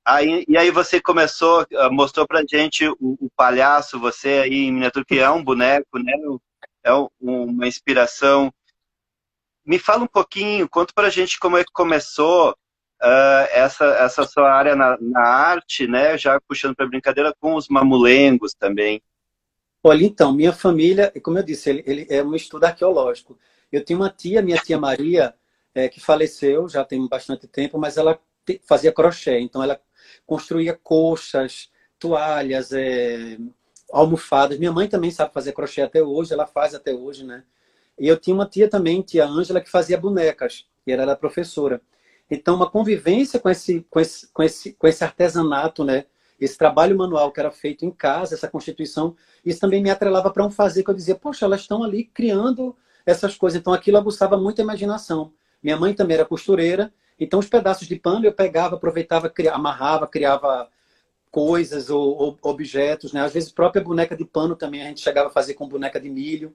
aí, 0.05 0.45
e 0.49 0.57
aí 0.57 0.71
você 0.71 1.01
começou, 1.01 1.67
ah, 1.75 1.91
mostrou 1.91 2.27
pra 2.27 2.45
gente 2.49 2.87
o, 2.89 2.97
o, 3.01 3.31
palhaço, 3.37 3.99
você 3.99 4.41
aí 4.45 4.65
em 4.67 4.73
miniatura, 4.73 5.05
que 5.05 5.19
é 5.19 5.31
um 5.31 5.43
boneco, 5.43 5.99
né? 5.99 6.13
É 6.85 6.91
uma 7.21 7.67
inspiração. 7.67 8.53
Me 9.65 9.79
fala 9.79 10.05
um 10.05 10.09
pouquinho, 10.09 10.69
conta 10.69 10.93
pra 10.95 11.11
gente 11.11 11.39
como 11.39 11.57
é 11.57 11.65
que 11.65 11.73
começou 11.73 12.51
uh, 13.03 13.47
essa, 13.51 13.85
essa 13.85 14.25
sua 14.25 14.53
área 14.53 14.75
na, 14.77 14.97
na 15.01 15.21
arte, 15.21 15.87
né? 15.87 16.17
Já 16.19 16.41
puxando 16.41 16.75
para 16.75 16.87
brincadeira 16.87 17.35
com 17.41 17.55
os 17.55 17.69
mamulengos 17.69 18.55
também. 18.55 19.03
Olha, 19.85 20.05
então, 20.05 20.33
minha 20.33 20.53
família, 20.53 21.13
como 21.23 21.39
eu 21.39 21.43
disse, 21.43 21.69
ele, 21.71 21.83
ele 21.87 22.07
é 22.09 22.23
um 22.23 22.37
estudo 22.37 22.65
arqueológico. 22.65 23.39
Eu 23.71 23.85
tinha 23.85 23.97
uma 23.99 24.11
tia, 24.11 24.41
minha 24.41 24.57
tia 24.59 24.79
Maria, 24.79 25.35
é, 25.75 25.89
que 25.89 26.01
faleceu 26.01 26.69
já 26.69 26.85
tem 26.85 27.07
bastante 27.09 27.49
tempo, 27.49 27.79
mas 27.79 27.97
ela 27.97 28.21
fazia 28.69 28.93
crochê. 28.93 29.41
Então, 29.41 29.63
ela 29.63 29.81
construía 30.27 30.79
coxas, 30.83 31.71
toalhas, 31.99 32.73
é, 32.73 33.39
almofadas. 33.93 34.59
Minha 34.59 34.73
mãe 34.73 34.89
também 34.89 35.11
sabe 35.11 35.33
fazer 35.33 35.53
crochê 35.53 35.83
até 35.83 36.03
hoje, 36.03 36.33
ela 36.33 36.47
faz 36.47 36.75
até 36.75 36.93
hoje, 36.93 37.25
né? 37.25 37.45
E 37.99 38.09
eu 38.09 38.17
tinha 38.17 38.35
uma 38.35 38.47
tia 38.47 38.69
também, 38.69 39.03
tia 39.03 39.27
Ângela, 39.27 39.61
que 39.61 39.71
fazia 39.71 39.99
bonecas, 39.99 40.67
e 40.87 40.93
ela 40.93 41.03
era 41.03 41.17
professora. 41.17 41.81
Então, 42.31 42.55
uma 42.57 42.71
convivência 42.71 43.39
com 43.39 43.51
esse, 43.51 43.87
com 43.91 44.01
esse, 44.01 44.29
com 44.29 44.43
esse, 44.43 44.73
com 44.73 44.87
esse 44.87 45.05
artesanato, 45.05 45.85
né? 45.85 46.07
esse 46.45 46.59
trabalho 46.59 46.97
manual 46.97 47.31
que 47.31 47.39
era 47.39 47.51
feito 47.51 47.85
em 47.85 47.91
casa, 47.91 48.35
essa 48.35 48.49
constituição, 48.49 49.15
isso 49.45 49.61
também 49.61 49.83
me 49.83 49.91
atrelava 49.91 50.31
para 50.31 50.45
um 50.45 50.51
fazer 50.51 50.83
que 50.83 50.91
eu 50.91 50.95
dizia, 50.95 51.15
poxa, 51.15 51.45
elas 51.45 51.61
estão 51.61 51.85
ali 51.85 52.05
criando 52.05 52.77
essas 53.07 53.37
coisas. 53.37 53.61
Então 53.61 53.73
aquilo 53.73 53.97
aguçava 53.97 54.37
muito 54.37 54.61
a 54.61 54.65
imaginação. 54.65 55.33
Minha 55.63 55.77
mãe 55.77 55.95
também 55.95 56.17
era 56.17 56.25
costureira, 56.25 56.93
então 57.23 57.39
os 57.39 57.49
pedaços 57.49 57.87
de 57.87 57.97
pano 57.97 58.25
eu 58.25 58.33
pegava, 58.33 58.77
aproveitava, 58.77 59.29
criava, 59.29 59.57
amarrava, 59.57 60.07
criava 60.07 60.69
coisas 61.31 61.89
ou, 61.89 62.17
ou, 62.17 62.39
objetos, 62.43 63.13
né? 63.13 63.21
Às 63.23 63.33
vezes 63.33 63.51
própria 63.51 63.83
boneca 63.83 64.17
de 64.17 64.25
pano 64.25 64.55
também 64.55 64.83
a 64.83 64.87
gente 64.87 65.01
chegava 65.01 65.29
a 65.29 65.33
fazer 65.33 65.55
com 65.55 65.69
boneca 65.69 65.99
de 65.99 66.11
milho. 66.11 66.55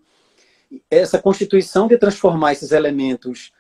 Essa 0.90 1.20
constituição 1.20 1.88
de 1.88 1.98
transformar 1.98 2.54
esses 2.54 2.72
elementos 2.72 3.52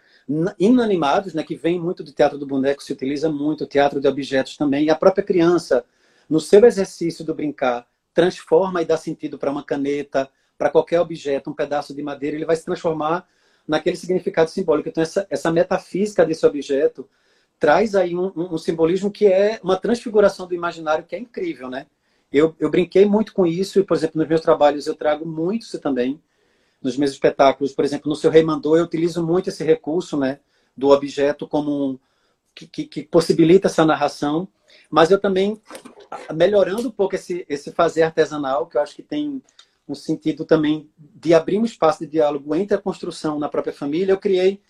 inanimados, 0.60 1.34
né, 1.34 1.42
que 1.42 1.56
vem 1.56 1.80
muito 1.80 2.04
do 2.04 2.12
teatro 2.12 2.38
do 2.38 2.46
boneco, 2.46 2.84
se 2.84 2.92
utiliza 2.92 3.30
muito, 3.30 3.64
o 3.64 3.68
teatro 3.68 4.02
de 4.02 4.08
objetos 4.10 4.58
também, 4.58 4.86
e 4.86 4.90
a 4.90 4.96
própria 4.96 5.24
criança 5.24 5.86
no 6.30 6.42
seu 6.42 6.66
exercício 6.66 7.24
do 7.24 7.34
brincar, 7.34 7.88
transforma 8.14 8.82
e 8.82 8.86
dá 8.86 8.98
sentido 8.98 9.38
para 9.38 9.50
uma 9.50 9.64
caneta, 9.64 10.30
para 10.58 10.70
qualquer 10.70 11.00
objeto, 11.00 11.50
um 11.50 11.54
pedaço 11.54 11.94
de 11.96 12.04
madeira, 12.04 12.36
ele 12.36 12.46
vai 12.46 12.58
se 12.58 12.66
transformar 12.66 13.26
naquele 13.68 13.98
significado 13.98 14.50
simbólico. 14.50 14.90
Então, 14.90 15.04
essa, 15.04 15.28
essa 15.30 15.52
metafísica 15.52 16.26
desse 16.26 16.46
objeto 16.46 17.08
traz 17.60 17.96
aí 17.96 18.16
um, 18.16 18.32
um, 18.36 18.54
um, 18.54 18.58
simbolismo 18.58 19.12
que 19.12 19.26
é 19.26 19.60
uma 19.64 19.78
transfiguração 19.78 20.48
do 20.48 20.56
imaginário 20.56 21.06
que 21.06 21.16
é 21.16 21.20
incrível, 21.20 21.70
né? 21.70 21.88
Eu, 22.32 22.56
eu 22.60 22.70
brinquei 22.70 23.06
muito 23.06 23.34
com 23.34 23.46
isso 23.46 23.80
e, 23.80 23.84
por 23.84 23.98
exemplo, 23.98 24.20
nos 24.20 24.28
meus 24.28 24.42
trabalhos 24.42 24.86
eu 24.86 24.96
trago 24.96 25.26
muito 25.26 25.64
isso 25.64 25.80
também. 25.80 26.22
Nos 26.82 26.98
meus 26.98 27.12
espetáculos, 27.12 27.74
por 27.74 27.84
exemplo, 27.84 28.10
no 28.10 28.16
seu 28.16 28.30
Rei 28.30 28.44
Mandou, 28.44 28.78
eu 28.78 28.84
utilizo 28.84 29.26
muito 29.26 29.50
esse 29.50 29.64
recurso, 29.64 30.18
né? 30.18 30.40
Do 30.76 30.90
objeto 30.90 31.48
como 31.48 31.92
um, 31.92 32.00
que, 32.54 32.68
que, 32.68 32.86
que 32.86 33.04
possibilita 33.04 33.68
essa 33.68 33.86
narração. 33.86 34.48
Mas 34.90 35.10
eu 35.10 35.20
também 35.20 35.60
melhorando 36.34 36.90
um 36.90 36.92
pouco 36.92 37.16
esse, 37.16 37.46
esse 37.50 37.72
fazer 37.72 38.04
artesanal, 38.04 38.68
que 38.68 38.78
eu 38.78 38.82
acho 38.82 38.96
que 38.96 39.04
tem 39.04 39.42
um 39.88 39.96
sentido 39.96 40.46
também 40.46 40.90
de 40.98 41.34
abrir 41.34 41.58
um 41.58 41.66
espaço 41.66 42.00
de 42.00 42.08
diálogo 42.08 42.54
entre 42.54 42.76
a 42.76 42.82
construção 42.82 43.40
na 43.40 43.50
própria 43.50 43.74
família, 43.74 44.12
eu 44.12 44.18
criei 44.18 44.62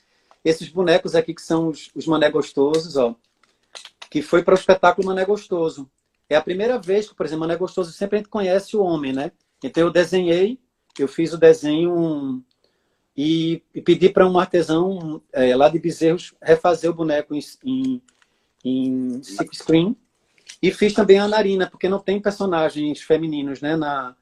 esses 0.43 0.69
bonecos 0.69 1.15
aqui 1.15 1.33
que 1.33 1.41
são 1.41 1.69
os, 1.69 1.89
os 1.95 2.05
Mané 2.05 2.29
Gostosos, 2.29 2.95
ó, 2.95 3.15
que 4.09 4.21
foi 4.21 4.43
para 4.43 4.53
o 4.53 4.57
espetáculo 4.57 5.07
Mané 5.07 5.25
Gostoso. 5.25 5.89
É 6.29 6.35
a 6.35 6.41
primeira 6.41 6.77
vez 6.79 7.09
que, 7.09 7.15
por 7.15 7.25
exemplo, 7.25 7.41
Mané 7.41 7.57
Gostoso 7.57 7.91
sempre 7.91 8.17
a 8.17 8.19
gente 8.19 8.29
conhece 8.29 8.75
o 8.77 8.81
homem, 8.81 9.13
né? 9.13 9.31
Então 9.63 9.83
eu 9.83 9.91
desenhei, 9.91 10.59
eu 10.99 11.07
fiz 11.07 11.33
o 11.33 11.37
desenho 11.37 12.43
e, 13.15 13.63
e, 13.73 13.81
pedi 13.81 14.09
para 14.09 14.27
um 14.27 14.37
artesão 14.37 15.21
é, 15.33 15.55
lá 15.55 15.69
de 15.69 15.79
Bezerros 15.79 16.35
refazer 16.41 16.89
o 16.89 16.93
boneco 16.93 17.33
em, 17.33 17.41
em, 17.63 18.01
em 18.63 19.21
screen 19.53 19.95
e 20.61 20.71
fiz 20.71 20.93
também 20.93 21.19
a 21.19 21.27
Narina, 21.27 21.69
porque 21.69 21.89
não 21.89 21.99
tem 21.99 22.21
personagens 22.21 23.01
femininos 23.01 23.61
né, 23.61 23.75
na, 23.75 24.15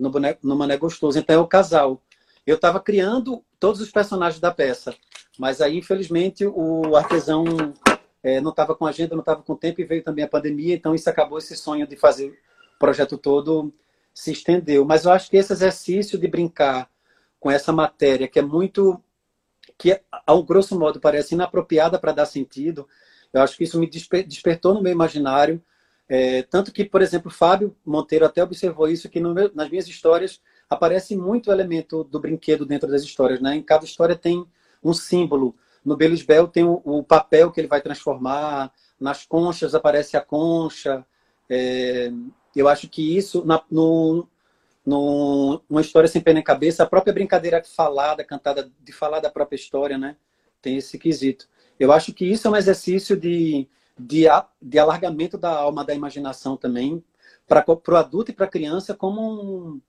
no, 0.00 0.10
boneco, 0.10 0.46
no 0.46 0.56
Mané 0.56 0.76
Gostoso. 0.76 1.18
Então 1.18 1.36
é 1.36 1.38
o 1.38 1.46
casal. 1.46 2.02
Eu 2.46 2.56
estava 2.56 2.80
criando 2.80 3.44
todos 3.58 3.80
os 3.80 3.90
personagens 3.90 4.40
da 4.40 4.50
peça, 4.50 4.94
mas 5.38 5.60
aí, 5.60 5.78
infelizmente, 5.78 6.46
o 6.46 6.96
artesão 6.96 7.44
é, 8.22 8.40
não 8.40 8.50
estava 8.50 8.74
com 8.74 8.86
agenda, 8.86 9.14
não 9.14 9.20
estava 9.20 9.42
com 9.42 9.54
tempo 9.54 9.80
e 9.80 9.84
veio 9.84 10.02
também 10.02 10.24
a 10.24 10.28
pandemia, 10.28 10.74
então 10.74 10.94
isso 10.94 11.08
acabou 11.08 11.38
esse 11.38 11.56
sonho 11.56 11.86
de 11.86 11.96
fazer 11.96 12.30
o 12.30 12.78
projeto 12.78 13.18
todo 13.18 13.72
se 14.12 14.32
estendeu. 14.32 14.84
Mas 14.84 15.04
eu 15.04 15.12
acho 15.12 15.30
que 15.30 15.36
esse 15.36 15.52
exercício 15.52 16.18
de 16.18 16.26
brincar 16.26 16.90
com 17.38 17.50
essa 17.50 17.72
matéria, 17.72 18.26
que 18.26 18.38
é 18.38 18.42
muito. 18.42 19.00
que, 19.78 20.00
ao 20.26 20.42
grosso 20.42 20.78
modo, 20.78 21.00
parece 21.00 21.34
inapropriada 21.34 21.98
para 21.98 22.12
dar 22.12 22.26
sentido, 22.26 22.88
eu 23.32 23.42
acho 23.42 23.56
que 23.56 23.64
isso 23.64 23.78
me 23.78 23.88
despertou 23.88 24.74
no 24.74 24.82
meu 24.82 24.92
imaginário 24.92 25.62
é, 26.12 26.42
tanto 26.42 26.72
que, 26.72 26.84
por 26.84 27.00
exemplo, 27.00 27.30
Fábio 27.30 27.76
Monteiro 27.86 28.26
até 28.26 28.42
observou 28.42 28.88
isso, 28.88 29.08
que 29.08 29.20
meu, 29.20 29.48
nas 29.54 29.70
minhas 29.70 29.86
histórias 29.86 30.40
aparece 30.68 31.16
muito 31.16 31.52
elemento 31.52 32.02
do 32.02 32.18
brinquedo 32.18 32.66
dentro 32.66 32.90
das 32.90 33.04
histórias. 33.04 33.40
Né? 33.40 33.54
Em 33.54 33.62
cada 33.62 33.84
história 33.84 34.16
tem 34.16 34.44
um 34.82 34.92
símbolo. 34.92 35.54
No 35.84 35.96
Belisbel 35.96 36.48
tem 36.48 36.64
o, 36.64 36.82
o 36.84 37.04
papel 37.04 37.52
que 37.52 37.60
ele 37.60 37.68
vai 37.68 37.80
transformar, 37.80 38.72
nas 38.98 39.24
conchas 39.24 39.72
aparece 39.72 40.16
a 40.16 40.20
concha. 40.20 41.06
É, 41.48 42.10
eu 42.56 42.66
acho 42.66 42.88
que 42.88 43.16
isso, 43.16 43.46
na, 43.46 43.62
no, 43.70 44.26
no, 44.84 45.62
numa 45.70 45.80
história 45.80 46.08
sem 46.08 46.20
pena 46.20 46.40
em 46.40 46.44
cabeça, 46.44 46.82
a 46.82 46.86
própria 46.86 47.14
brincadeira 47.14 47.62
falada, 47.62 48.24
cantada, 48.24 48.68
de 48.80 48.92
falar 48.92 49.20
da 49.20 49.30
própria 49.30 49.56
história, 49.56 49.96
né? 49.96 50.16
tem 50.60 50.76
esse 50.76 50.98
quesito. 50.98 51.48
Eu 51.78 51.92
acho 51.92 52.12
que 52.12 52.24
isso 52.24 52.48
é 52.48 52.50
um 52.50 52.56
exercício 52.56 53.16
de 53.16 53.68
de, 54.00 54.24
de 54.60 54.78
alargamento 54.78 55.36
da 55.36 55.50
alma, 55.50 55.84
da 55.84 55.94
imaginação 55.94 56.56
também, 56.56 57.02
para 57.46 57.64
o 57.66 57.96
adulto 57.96 58.30
e 58.30 58.34
para 58.34 58.46
a 58.46 58.50
criança 58.50 58.94
como 58.94 59.20
um, 59.20 59.80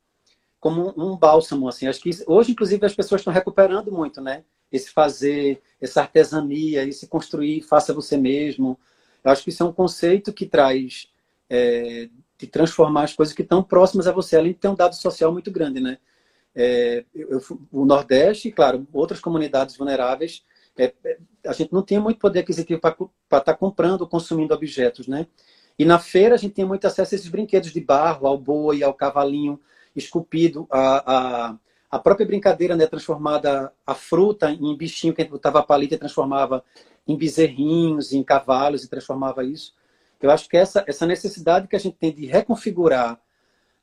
como 0.60 0.94
um 0.98 1.15
bálsamo. 1.18 1.68
Assim. 1.68 1.88
Acho 1.88 2.01
que 2.01 2.12
hoje, 2.27 2.51
inclusive, 2.51 2.86
as 2.86 2.96
pessoas 2.96 3.22
estão 3.22 3.34
recuperando 3.34 3.91
muito, 3.91 4.20
né? 4.22 4.44
Esse 4.72 4.89
fazer, 4.91 5.62
essa 5.80 6.01
artesania, 6.01 6.84
esse 6.84 7.08
construir, 7.08 7.62
faça 7.62 7.94
você 7.94 8.18
mesmo. 8.18 8.80
Eu 9.24 9.32
acho 9.32 9.44
que 9.44 9.50
isso 9.50 9.63
é 9.63 9.65
um 9.65 9.74
conceito 9.74 10.34
que 10.34 10.46
traz 10.46 11.10
é, 11.50 12.10
de 12.38 12.48
transformar 12.48 13.03
as 13.03 13.13
coisas 13.13 13.36
que 13.36 13.41
estão 13.41 13.62
próximas 13.62 14.08
a 14.08 14.12
você, 14.12 14.36
além 14.36 14.53
de 14.53 14.60
ter 14.60 14.68
um 14.68 14.75
dado 14.75 14.96
social 14.96 15.32
muito 15.32 15.51
grande, 15.51 15.80
né? 15.80 15.98
É, 16.56 17.06
eu, 17.13 17.41
o 17.72 17.86
Nordeste, 17.86 18.51
claro, 18.51 18.88
outras 18.91 19.20
comunidades 19.20 19.77
vulneráveis 19.77 20.44
é, 20.77 20.93
é, 21.03 21.17
a 21.45 21.53
gente 21.53 21.73
não 21.73 21.83
tinha 21.83 21.99
muito 21.99 22.19
poder 22.19 22.39
aquisitivo 22.39 22.79
para 22.79 22.91
estar 22.91 23.41
tá 23.41 23.53
comprando, 23.53 24.07
consumindo 24.07 24.53
objetos, 24.53 25.07
né? 25.07 25.27
E 25.77 25.85
na 25.85 25.99
feira 25.99 26.35
a 26.35 26.37
gente 26.37 26.53
tinha 26.53 26.67
muito 26.67 26.85
acesso 26.85 27.13
a 27.13 27.17
esses 27.17 27.27
brinquedos 27.27 27.71
de 27.71 27.81
barro, 27.81 28.27
ao 28.27 28.37
boi, 28.37 28.83
ao 28.83 28.93
cavalinho 28.93 29.59
esculpido, 29.95 30.67
a, 30.69 31.49
a, 31.49 31.57
a 31.89 31.99
própria 31.99 32.25
brincadeira, 32.25 32.75
né, 32.75 32.87
transformada 32.87 33.73
a 33.85 33.93
fruta 33.95 34.51
em 34.51 34.77
bichinho 34.77 35.13
que 35.13 35.21
a 35.21 35.23
gente 35.23 35.31
botava 35.31 35.63
palita 35.63 35.95
e 35.95 35.97
transformava 35.97 36.63
em 37.07 37.17
bezerrinhos, 37.17 38.13
em 38.13 38.23
cavalos 38.23 38.83
e 38.83 38.89
transformava 38.89 39.43
isso. 39.43 39.73
Eu 40.21 40.29
acho 40.29 40.47
que 40.47 40.55
essa, 40.55 40.83
essa 40.87 41.05
necessidade 41.05 41.67
que 41.67 41.75
a 41.75 41.79
gente 41.79 41.97
tem 41.97 42.13
de 42.13 42.25
reconfigurar 42.25 43.19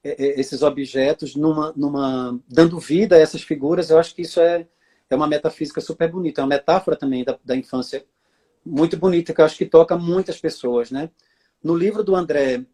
é, 0.02 0.10
é, 0.10 0.40
esses 0.40 0.62
objetos 0.62 1.34
numa, 1.34 1.72
numa 1.76 2.38
dando 2.48 2.78
vida 2.78 3.16
a 3.16 3.18
essas 3.18 3.42
figuras, 3.42 3.90
eu 3.90 3.98
acho 3.98 4.14
que 4.14 4.22
isso 4.22 4.40
é, 4.40 4.66
é 5.10 5.16
uma 5.16 5.26
metafísica 5.26 5.80
super 5.80 6.10
bonita, 6.10 6.40
é 6.40 6.44
uma 6.44 6.48
metáfora 6.48 6.96
também 6.96 7.24
da, 7.24 7.38
da 7.44 7.56
infância 7.56 8.04
muito 8.64 8.96
bonita, 8.96 9.32
que 9.32 9.40
eu 9.40 9.44
acho 9.44 9.56
que 9.56 9.66
toca 9.66 9.96
muitas 9.96 10.40
pessoas, 10.40 10.90
né? 10.90 11.10
No 11.62 11.74
livro 11.74 12.04
do 12.04 12.14
André, 12.14 12.64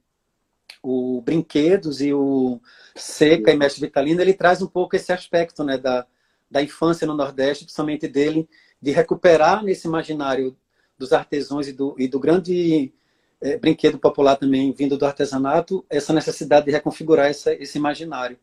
o 0.83 1.21
Brinquedos 1.23 2.01
e 2.01 2.13
o 2.13 2.61
Seca 2.95 3.51
e 3.51 3.57
Mestre 3.57 3.83
Vitalino, 3.83 4.21
ele 4.21 4.35
traz 4.35 4.61
um 4.61 4.67
pouco 4.67 4.97
esse 4.97 5.13
aspecto, 5.13 5.65
né, 5.65 5.79
da, 5.79 6.07
da 6.51 6.63
infância 6.63 7.07
no 7.07 7.15
Nordeste, 7.15 7.65
principalmente 7.65 8.07
dele, 8.07 8.49
de 8.81 8.91
recuperar 8.91 9.63
nesse 9.65 9.87
imaginário 9.87 10.57
dos 10.99 11.13
artesãos 11.13 11.67
e 11.69 11.73
do, 11.73 11.95
e 11.99 12.07
do 12.07 12.21
grande 12.21 12.93
é, 13.41 13.57
brinquedo 13.57 13.99
popular 13.99 14.37
também 14.37 14.73
vindo 14.73 14.97
do 14.99 15.07
artesanato, 15.07 15.85
essa 15.89 16.13
necessidade 16.13 16.67
de 16.67 16.73
reconfigurar 16.73 17.27
essa, 17.27 17.53
esse 17.55 17.79
imaginário. 17.79 18.39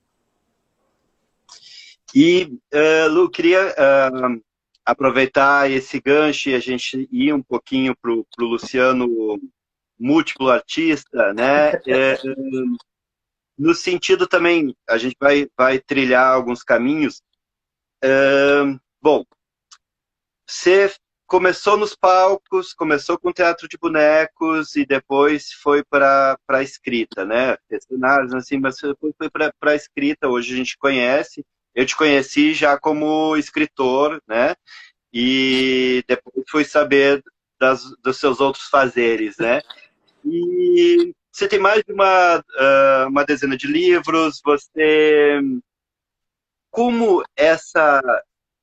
E, 2.13 2.58
uh, 2.74 3.10
Lu, 3.10 3.30
queria 3.30 3.70
uh, 3.70 4.41
aproveitar 4.86 5.70
esse 5.70 6.00
gancho 6.01 6.50
e 6.50 6.56
a 6.56 6.60
gente 6.60 7.08
ir 7.12 7.34
um 7.34 7.41
pouquinho 7.41 7.96
para 7.96 8.12
o 8.12 8.25
Luciano 8.39 9.39
múltiplo 10.00 10.50
artista, 10.50 11.34
né? 11.34 11.72
É, 11.88 12.18
no 13.58 13.75
sentido 13.75 14.27
também, 14.27 14.75
a 14.89 14.98
gente 14.98 15.15
vai, 15.20 15.48
vai 15.56 15.80
trilhar 15.80 16.34
alguns 16.34 16.63
caminhos. 16.63 17.22
É, 18.03 18.10
bom, 19.00 19.24
você 20.48 20.91
começou 21.27 21.77
nos 21.77 21.96
palcos, 21.96 22.74
começou 22.74 23.18
com 23.18 23.32
teatro 23.32 23.68
de 23.68 23.77
bonecos 23.77 24.75
e 24.75 24.86
depois 24.86 25.53
foi 25.53 25.84
para 25.84 26.38
a 26.50 26.63
escrita, 26.63 27.24
né? 27.24 27.56
Cenários, 27.88 28.34
assim, 28.34 28.58
mas 28.58 28.80
foi, 28.80 28.96
foi 29.18 29.30
para 29.30 29.53
a 29.62 29.75
escrita. 29.75 30.27
Hoje 30.27 30.53
a 30.53 30.58
gente 30.58 30.77
conhece. 30.77 31.46
Eu 31.73 31.85
te 31.85 31.95
conheci 31.95 32.53
já 32.53 32.77
como 32.77 33.35
escritor, 33.37 34.21
né? 34.27 34.55
E 35.13 36.03
depois 36.07 36.45
fui 36.49 36.65
saber 36.65 37.23
das, 37.59 37.83
dos 38.01 38.17
seus 38.17 38.39
outros 38.39 38.65
fazeres, 38.65 39.37
né? 39.37 39.61
E 40.23 41.15
você 41.31 41.47
tem 41.47 41.57
mais 41.57 41.81
de 41.83 41.91
uma, 41.91 42.37
uh, 42.37 43.07
uma 43.09 43.25
dezena 43.25 43.57
de 43.57 43.65
livros, 43.65 44.39
você... 44.43 45.39
Como 46.69 47.23
essa 47.35 48.01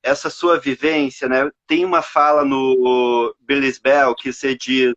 essa 0.01 0.29
sua 0.29 0.59
vivência, 0.59 1.27
né? 1.27 1.51
Tem 1.67 1.83
uma 1.83 2.01
fala 2.01 2.45
no 2.45 3.35
Billy's 3.41 3.77
Bell 3.77 4.15
que 4.15 4.31
você 4.31 4.55
diz 4.55 4.93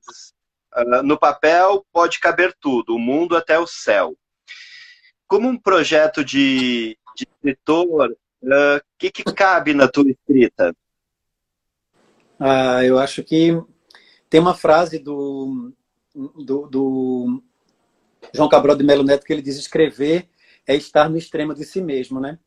uh, 0.76 1.02
no 1.02 1.18
papel 1.18 1.84
pode 1.92 2.20
caber 2.20 2.54
tudo, 2.60 2.94
o 2.94 2.98
mundo 2.98 3.36
até 3.36 3.58
o 3.58 3.66
céu. 3.66 4.16
Como 5.26 5.48
um 5.48 5.58
projeto 5.58 6.24
de, 6.24 6.96
de 7.16 7.24
escritor, 7.24 8.16
o 8.42 8.46
uh, 8.46 8.80
que, 8.98 9.10
que 9.10 9.24
cabe 9.24 9.74
na 9.74 9.88
tua 9.88 10.10
escrita? 10.10 10.74
Ah, 12.38 12.84
eu 12.84 12.98
acho 12.98 13.22
que 13.22 13.56
tem 14.28 14.40
uma 14.40 14.54
frase 14.54 14.98
do, 14.98 15.72
do, 16.14 16.66
do 16.66 17.42
João 18.34 18.48
Cabral 18.48 18.76
de 18.76 18.82
Melo 18.82 19.04
Neto 19.04 19.24
que 19.24 19.32
ele 19.32 19.42
diz 19.42 19.56
escrever 19.56 20.28
é 20.66 20.74
estar 20.74 21.08
no 21.08 21.16
extremo 21.16 21.54
de 21.54 21.64
si 21.64 21.80
mesmo, 21.80 22.18
né? 22.20 22.38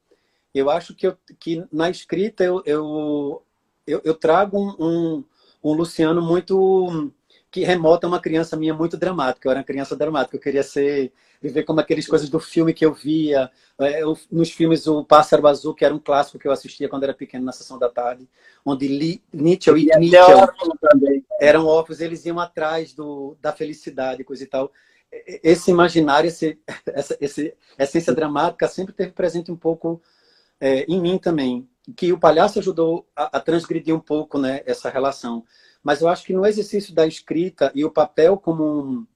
Eu 0.53 0.69
acho 0.69 0.95
que, 0.95 1.07
eu, 1.07 1.17
que 1.39 1.65
na 1.71 1.89
escrita 1.89 2.43
eu, 2.43 2.61
eu, 2.65 3.43
eu, 3.85 4.01
eu 4.03 4.13
trago 4.15 4.57
um, 4.57 4.75
um, 4.79 5.23
um, 5.63 5.73
Luciano 5.73 6.21
muito 6.21 7.11
que 7.51 7.63
remota 7.63 8.07
uma 8.07 8.21
criança 8.21 8.57
minha 8.57 8.73
muito 8.73 8.97
dramática. 8.97 9.47
Eu 9.47 9.51
era 9.51 9.59
uma 9.59 9.65
criança 9.65 9.95
dramática. 9.95 10.37
Eu 10.37 10.41
queria 10.41 10.63
ser 10.63 11.11
viver 11.45 11.63
como 11.63 11.79
aquelas 11.79 12.07
coisas 12.07 12.27
do 12.27 12.39
filme 12.39 12.73
que 12.73 12.85
eu 12.85 12.93
via. 12.93 13.51
É, 13.79 14.01
eu, 14.01 14.17
nos 14.31 14.49
filmes 14.51 14.87
O 14.87 15.03
Pássaro 15.03 15.45
Azul, 15.47 15.75
que 15.75 15.85
era 15.85 15.93
um 15.93 15.99
clássico 15.99 16.39
que 16.39 16.47
eu 16.47 16.51
assistia 16.51 16.89
quando 16.89 17.03
era 17.03 17.13
pequeno 17.13 17.45
na 17.45 17.51
sessão 17.51 17.77
da 17.77 17.87
tarde, 17.87 18.27
onde 18.65 18.87
Lee, 18.87 19.21
Nietzsche 19.31 19.69
e, 19.71 19.89
e 19.91 19.99
Nietzsche 19.99 20.31
eram 21.39 21.67
órfãos, 21.67 21.99
eles 21.99 22.25
iam 22.25 22.39
atrás 22.39 22.93
do, 22.93 23.37
da 23.39 23.51
felicidade, 23.53 24.23
coisa 24.23 24.43
e 24.43 24.47
tal. 24.47 24.71
Esse 25.43 25.69
imaginário, 25.69 26.27
esse, 26.27 26.57
essa, 26.87 27.15
essa 27.21 27.53
essência 27.77 28.13
dramática 28.13 28.67
sempre 28.67 28.93
teve 28.93 29.11
presente 29.11 29.51
um 29.51 29.55
pouco 29.55 30.01
é, 30.59 30.83
em 30.85 30.99
mim 30.99 31.19
também, 31.19 31.69
que 31.95 32.11
o 32.11 32.19
palhaço 32.19 32.57
ajudou 32.57 33.07
a, 33.15 33.37
a, 33.37 33.39
transgredir 33.39 33.93
um 33.93 33.99
pouco 33.99 34.39
né, 34.39 34.61
essa 34.65 34.89
relação. 34.89 35.43
Mas 35.83 36.01
eu 36.01 36.07
acho 36.07 36.25
que 36.25 36.33
no 36.33 36.45
exercício 36.45 36.95
da 36.95 37.05
escrita 37.05 37.71
e 37.75 37.85
o 37.85 37.91
papel 37.91 38.37
como 38.37 38.63
um, 38.63 39.07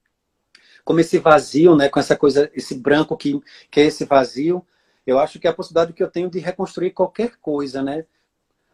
como 0.84 1.00
esse 1.00 1.18
vazio, 1.18 1.76
né, 1.76 1.88
com 1.88 2.00
essa 2.00 2.16
coisa, 2.16 2.50
esse 2.54 2.74
branco 2.74 3.16
que, 3.16 3.40
que 3.70 3.80
é 3.80 3.84
esse 3.84 4.04
vazio, 4.04 4.64
eu 5.06 5.18
acho 5.18 5.38
que 5.38 5.46
é 5.46 5.50
a 5.50 5.54
possibilidade 5.54 5.92
que 5.92 6.02
eu 6.02 6.10
tenho 6.10 6.30
de 6.30 6.38
reconstruir 6.38 6.90
qualquer 6.90 7.36
coisa, 7.40 7.82
né? 7.82 8.04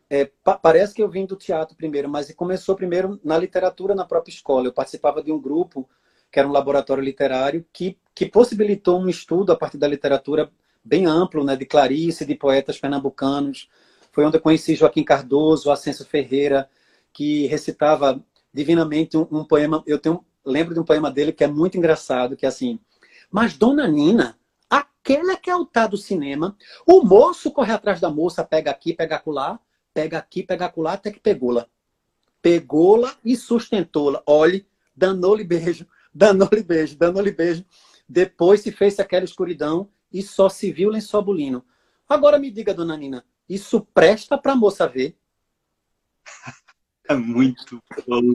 É, 0.09 0.31
pa 0.45 0.57
parece 0.57 0.95
que 0.95 1.03
eu 1.03 1.09
vim 1.09 1.27
do 1.27 1.35
teatro 1.35 1.77
primeiro, 1.77 2.09
mas 2.09 2.33
começou 2.33 2.77
primeiro 2.77 3.21
na 3.25 3.37
literatura 3.37 3.95
na 3.95 4.05
própria 4.05 4.33
escola. 4.33 4.67
Eu 4.67 4.73
participava 4.73 5.23
de 5.23 5.33
um 5.33 5.41
grupo 5.41 5.89
que 6.31 6.39
era 6.39 6.49
um 6.49 6.53
laboratório 6.53 7.03
literário 7.03 7.65
que, 7.73 7.99
que 8.15 8.27
possibilitou 8.27 9.01
um 9.01 9.09
estudo 9.09 9.53
a 9.53 9.57
partir 9.57 9.79
da 9.79 9.89
literatura 9.89 10.51
bem 10.85 11.07
amplo, 11.07 11.43
né, 11.45 11.57
de 11.57 11.67
Clarice, 11.67 12.25
de 12.25 12.35
poetas 12.35 12.79
pernambucanos. 12.79 13.69
Foi 14.13 14.25
onde 14.25 14.37
eu 14.37 14.41
conheci 14.41 14.75
Joaquim 14.75 15.03
Cardoso, 15.03 15.71
Ascenso 15.71 16.05
Ferreira, 16.05 16.69
que 17.13 17.47
recitava 17.47 18.23
divinamente 18.53 19.17
um, 19.17 19.27
um 19.31 19.45
poema. 19.45 19.83
Eu 19.87 19.99
tenho, 19.99 20.25
lembro 20.47 20.73
de 20.73 20.81
um 20.81 20.85
poema 20.85 21.11
dele 21.11 21.33
que 21.33 21.45
é 21.45 21.49
muito 21.49 21.77
engraçado, 21.77 22.37
que 22.37 22.47
é 22.47 22.49
assim: 22.49 22.79
Mas 23.31 23.57
Dona 23.57 23.87
Nina, 23.89 24.39
aquela 24.71 25.37
que 25.37 25.51
é 25.51 25.57
o 25.57 25.67
tá 25.67 25.87
do 25.87 25.97
cinema, 25.97 26.57
o 26.87 27.03
moço 27.03 27.51
corre 27.51 27.73
atrás 27.73 28.01
da 28.01 28.09
moça, 28.09 28.45
pega 28.45 28.71
aqui, 28.71 28.95
pega 28.95 29.17
acolá, 29.17 29.59
pega 29.93 30.19
aqui, 30.19 30.43
pega 30.43 30.67
acolá, 30.67 30.93
até 30.93 31.11
que 31.11 31.21
pegou-la. 31.21 31.67
Pegou-la 32.41 33.17
e 33.25 33.37
sustentou-la. 33.37 34.23
Olhe, 34.25 34.67
danou-lhe 34.95 35.43
beijo, 35.43 35.87
danou-lhe 36.15 36.63
beijo, 36.63 36.97
danou-lhe 36.97 37.33
beijo. 37.33 37.65
Depois 38.09 38.61
se 38.61 38.71
fez 38.71 38.99
aquela 39.01 39.25
escuridão 39.25 39.91
e 40.13 40.23
só 40.23 40.49
se 40.49 40.71
viu 40.71 40.89
lençol 40.91 41.23
bulino. 41.23 41.65
Agora 42.09 42.39
me 42.39 42.53
diga, 42.53 42.73
dona 42.73 42.97
Nina, 42.97 43.25
isso 43.49 43.81
presta 43.93 44.39
para 44.39 44.55
moça 44.55 44.87
ver? 44.87 45.17
É 47.09 47.15
muito 47.15 47.83
bom. 48.07 48.35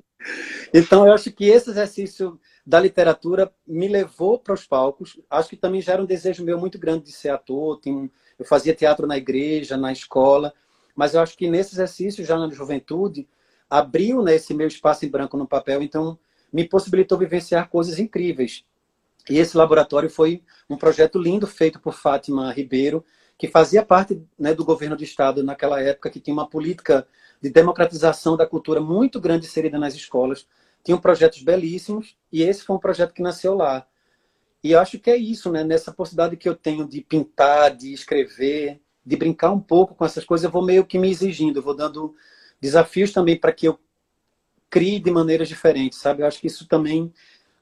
Então, 0.74 1.06
eu 1.06 1.14
acho 1.14 1.32
que 1.32 1.46
esse 1.46 1.70
exercício 1.70 2.40
da 2.66 2.80
literatura 2.80 3.52
me 3.68 3.88
levou 3.88 4.40
para 4.40 4.54
os 4.54 4.66
palcos. 4.66 5.20
Acho 5.30 5.50
que 5.50 5.58
também 5.58 5.82
já 5.82 5.94
era 5.94 6.02
um 6.02 6.06
desejo 6.06 6.44
meu 6.44 6.60
muito 6.60 6.80
grande 6.80 7.06
de 7.06 7.12
ser 7.12 7.30
ator. 7.30 7.80
Eu 8.40 8.46
fazia 8.46 8.76
teatro 8.76 9.08
na 9.08 9.18
igreja, 9.18 9.76
na 9.76 9.92
escola. 9.92 10.54
Mas 10.96 11.14
eu 11.14 11.22
acho 11.22 11.38
que 11.38 11.50
nesse 11.50 11.76
exercício, 11.76 12.24
já 12.24 12.38
na 12.38 12.50
juventude, 12.50 13.28
abriu 13.70 14.22
né, 14.22 14.36
esse 14.36 14.54
meu 14.54 14.68
espaço 14.68 15.06
em 15.06 15.10
branco 15.10 15.38
no 15.38 15.48
papel. 15.48 15.82
Então, 15.82 16.18
me 16.52 16.68
possibilitou 16.68 17.18
vivenciar 17.18 17.70
coisas 17.70 18.00
incríveis. 18.00 18.64
E 19.30 19.38
esse 19.38 19.56
laboratório 19.56 20.10
foi 20.10 20.44
um 20.70 20.78
projeto 20.78 21.20
lindo 21.20 21.46
feito 21.46 21.80
por 21.80 21.94
Fátima 21.94 22.52
Ribeiro, 22.52 23.06
que 23.42 23.48
fazia 23.48 23.84
parte 23.84 24.22
né, 24.38 24.54
do 24.54 24.64
governo 24.64 24.96
do 24.96 25.04
estado 25.04 25.44
naquela 25.44 25.82
época, 25.82 26.12
que 26.12 26.20
tinha 26.20 26.32
uma 26.32 26.48
política 26.48 27.08
de 27.42 27.50
democratização 27.50 28.38
da 28.38 28.46
cultura 28.46 28.80
muito 28.80 29.20
grande 29.20 29.48
inserida 29.48 29.80
nas 29.80 29.96
escolas. 29.96 30.46
Tinham 30.84 31.02
projetos 31.02 31.42
belíssimos 31.42 32.16
e 32.32 32.44
esse 32.44 32.64
foi 32.64 32.76
um 32.76 32.80
projeto 32.80 33.16
que 33.16 33.22
nasceu 33.24 33.56
lá. 33.56 33.88
E 34.64 34.76
acho 34.76 35.00
que 35.00 35.10
é 35.10 35.18
isso, 35.18 35.52
né? 35.52 35.64
Nessa 35.64 35.92
possibilidade 35.92 36.38
que 36.38 36.48
eu 36.48 36.54
tenho 36.54 36.88
de 36.88 37.02
pintar, 37.02 37.76
de 37.76 37.92
escrever, 37.92 38.80
de 39.04 39.18
brincar 39.18 39.50
um 39.50 39.60
pouco 39.60 39.96
com 39.96 40.06
essas 40.06 40.24
coisas, 40.24 40.46
eu 40.46 40.52
vou 40.52 40.64
meio 40.64 40.86
que 40.86 41.00
me 41.00 41.10
exigindo, 41.10 41.58
eu 41.58 41.64
vou 41.64 41.76
dando 41.76 42.14
desafios 42.62 43.12
também 43.12 43.36
para 43.36 43.52
que 43.52 43.68
eu 43.68 43.80
crie 44.70 45.00
de 45.00 45.10
maneiras 45.10 45.50
diferentes, 45.50 45.98
sabe? 45.98 46.22
Eu 46.22 46.28
acho 46.28 46.40
que 46.40 46.46
isso 46.46 46.68
também 46.68 47.12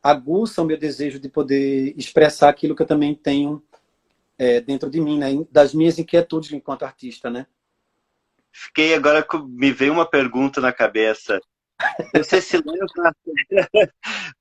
aguça 0.03 0.61
o 0.61 0.65
meu 0.65 0.77
desejo 0.77 1.21
de 1.21 1.29
poder 1.29 1.93
expressar 1.95 2.49
aquilo 2.49 2.75
que 2.75 2.81
eu 2.81 2.87
também 2.87 3.15
tenho 3.15 3.63
é, 4.39 4.61
dentro 4.61 4.89
de 4.89 5.01
mim, 5.01 5.19
né? 5.19 5.45
Das 5.51 5.73
minhas 5.73 5.99
inquietudes 5.99 6.53
enquanto 6.53 6.83
artista, 6.83 7.29
né? 7.29 7.45
Fiquei 8.51 8.95
agora 8.95 9.25
me 9.47 9.71
veio 9.71 9.91
uma 9.91 10.09
pergunta 10.09 10.61
na 10.61 10.71
cabeça. 10.71 11.39
Você 12.15 12.41
se 12.41 12.57
leva 12.57 13.13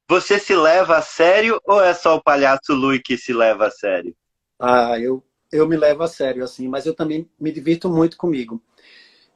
você 0.08 0.38
se 0.38 0.56
leva 0.56 0.96
a 0.96 1.02
sério 1.02 1.60
ou 1.64 1.82
é 1.82 1.92
só 1.92 2.16
o 2.16 2.22
palhaço 2.22 2.72
Lui 2.72 3.00
que 3.00 3.18
se 3.18 3.32
leva 3.32 3.66
a 3.66 3.70
sério? 3.70 4.16
Ah, 4.58 4.98
eu 4.98 5.22
eu 5.50 5.66
me 5.66 5.76
levo 5.76 6.02
a 6.02 6.08
sério 6.08 6.44
assim, 6.44 6.68
mas 6.68 6.86
eu 6.86 6.94
também 6.94 7.28
me 7.38 7.50
divirto 7.50 7.88
muito 7.88 8.16
comigo. 8.16 8.62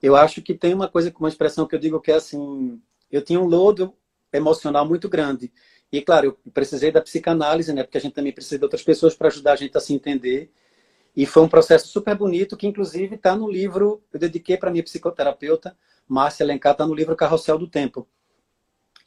Eu 0.02 0.14
acho 0.14 0.42
que 0.42 0.54
tem 0.54 0.74
uma 0.74 0.88
coisa, 0.88 1.12
uma 1.18 1.28
expressão 1.28 1.66
que 1.66 1.74
eu 1.74 1.78
digo 1.78 2.00
que 2.00 2.12
é 2.12 2.16
assim, 2.16 2.80
eu 3.10 3.22
tinha 3.22 3.40
um 3.40 3.46
lodo 3.46 3.94
emocional 4.32 4.86
muito 4.86 5.08
grande 5.08 5.52
e, 5.92 6.00
claro, 6.00 6.26
eu 6.26 6.52
precisei 6.52 6.90
da 6.90 7.02
psicanálise, 7.02 7.72
né? 7.72 7.82
Porque 7.82 7.98
a 7.98 8.00
gente 8.00 8.14
também 8.14 8.32
precisa 8.32 8.58
de 8.58 8.64
outras 8.64 8.82
pessoas 8.82 9.14
para 9.14 9.28
ajudar 9.28 9.52
a 9.52 9.56
gente 9.56 9.76
a 9.76 9.80
se 9.80 9.92
entender. 9.92 10.50
E 11.14 11.26
foi 11.26 11.42
um 11.42 11.48
processo 11.48 11.88
super 11.88 12.16
bonito, 12.16 12.56
que 12.56 12.66
inclusive 12.66 13.16
está 13.16 13.36
no 13.36 13.50
livro, 13.50 14.02
eu 14.10 14.18
dediquei 14.18 14.56
para 14.56 14.70
minha 14.70 14.82
psicoterapeuta, 14.82 15.76
Márcia 16.08 16.44
Alencar, 16.44 16.72
está 16.72 16.86
no 16.86 16.94
livro 16.94 17.14
Carrossel 17.14 17.58
do 17.58 17.68
Tempo. 17.68 18.08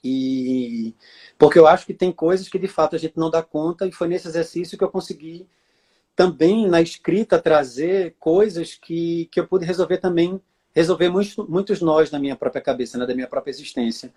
E 0.04 0.94
porque 1.40 1.58
eu 1.58 1.66
acho 1.66 1.88
que 1.88 1.94
tem 1.96 2.12
coisas 2.12 2.48
que 2.48 2.60
de 2.60 2.68
fato 2.68 2.96
a 2.96 3.00
gente 3.00 3.18
não 3.18 3.32
dá 3.32 3.42
conta, 3.42 3.88
e 3.88 3.92
foi 3.92 4.08
nesse 4.08 4.28
exercício 4.28 4.78
que 4.78 4.84
eu 4.84 4.90
consegui 4.92 5.48
também 6.16 6.68
na 6.68 6.80
escrita 6.82 7.42
trazer 7.42 8.16
coisas 8.20 8.76
que, 8.76 9.26
que 9.32 9.40
eu 9.40 9.48
pude 9.48 9.66
resolver 9.66 9.98
também, 9.98 10.40
resolver 10.76 11.10
muitos, 11.10 11.36
muitos 11.48 11.82
nós 11.82 12.12
na 12.12 12.20
minha 12.20 12.36
própria 12.36 12.62
cabeça, 12.62 13.00
né, 13.00 13.08
da 13.08 13.16
minha 13.16 13.28
própria 13.28 13.52
existência. 13.52 14.14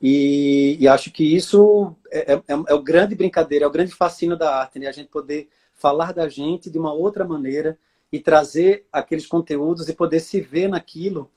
E, 0.00 0.76
e 0.80 0.88
acho 0.88 1.10
que 1.10 1.24
isso 1.24 1.94
é, 2.10 2.34
é, 2.34 2.42
é, 2.46 2.74
o 2.74 2.82
grande 2.82 3.14
brincadeira, 3.14 3.64
é 3.64 3.68
o 3.68 3.72
grande 3.72 3.94
fascínio 3.94 4.36
da 4.36 4.54
arte, 4.60 4.78
né? 4.78 4.86
A 4.86 4.92
gente 4.92 5.08
poder 5.08 5.48
falar 5.74 6.12
da 6.12 6.28
gente 6.28 6.70
de 6.70 6.78
uma 6.78 6.92
outra 6.92 7.24
maneira 7.24 7.78
e 8.12 8.20
trazer 8.20 8.86
aqueles 8.92 9.26
conteúdos 9.26 9.88
e 9.88 9.94
poder 9.94 10.20
se 10.20 10.40
ver 10.40 10.68
naquilo. 10.68 11.30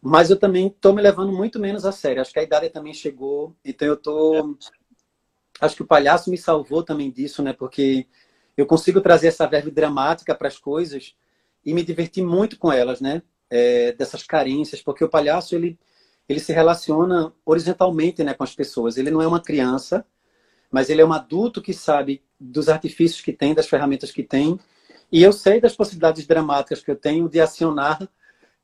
Mas 0.00 0.30
eu 0.30 0.38
também 0.38 0.66
estou 0.66 0.92
me 0.92 1.02
levando 1.02 1.32
muito 1.32 1.58
menos 1.58 1.84
a 1.84 1.92
sério. 1.92 2.20
Acho 2.20 2.32
que 2.32 2.38
a 2.38 2.42
idade 2.42 2.68
também 2.70 2.92
chegou, 2.92 3.54
então 3.64 3.88
eu 3.88 3.94
estou. 3.94 4.56
Acho 5.60 5.76
que 5.76 5.82
o 5.82 5.86
palhaço 5.86 6.30
me 6.30 6.36
salvou 6.36 6.82
também 6.82 7.10
disso, 7.10 7.42
né? 7.42 7.52
Porque 7.52 8.06
eu 8.56 8.66
consigo 8.66 9.00
trazer 9.00 9.28
essa 9.28 9.46
verve 9.46 9.70
dramática 9.70 10.34
para 10.34 10.48
as 10.48 10.58
coisas 10.58 11.14
e 11.64 11.72
me 11.72 11.82
divertir 11.82 12.24
muito 12.24 12.58
com 12.58 12.70
elas, 12.70 13.00
né? 13.00 13.22
É, 13.48 13.92
dessas 13.92 14.22
carências, 14.22 14.82
porque 14.82 15.04
o 15.04 15.08
palhaço 15.08 15.54
ele 15.54 15.78
ele 16.28 16.40
se 16.40 16.52
relaciona 16.52 17.32
horizontalmente 17.44 18.22
né, 18.24 18.34
com 18.34 18.44
as 18.44 18.54
pessoas. 18.54 18.96
Ele 18.96 19.10
não 19.10 19.22
é 19.22 19.26
uma 19.26 19.40
criança, 19.40 20.04
mas 20.70 20.90
ele 20.90 21.00
é 21.00 21.06
um 21.06 21.12
adulto 21.12 21.62
que 21.62 21.72
sabe 21.72 22.22
dos 22.38 22.68
artifícios 22.68 23.20
que 23.20 23.32
tem, 23.32 23.54
das 23.54 23.68
ferramentas 23.68 24.10
que 24.10 24.22
tem. 24.22 24.58
E 25.10 25.22
eu 25.22 25.32
sei 25.32 25.60
das 25.60 25.76
possibilidades 25.76 26.26
dramáticas 26.26 26.82
que 26.82 26.90
eu 26.90 26.96
tenho 26.96 27.28
de 27.28 27.40
acionar 27.40 28.08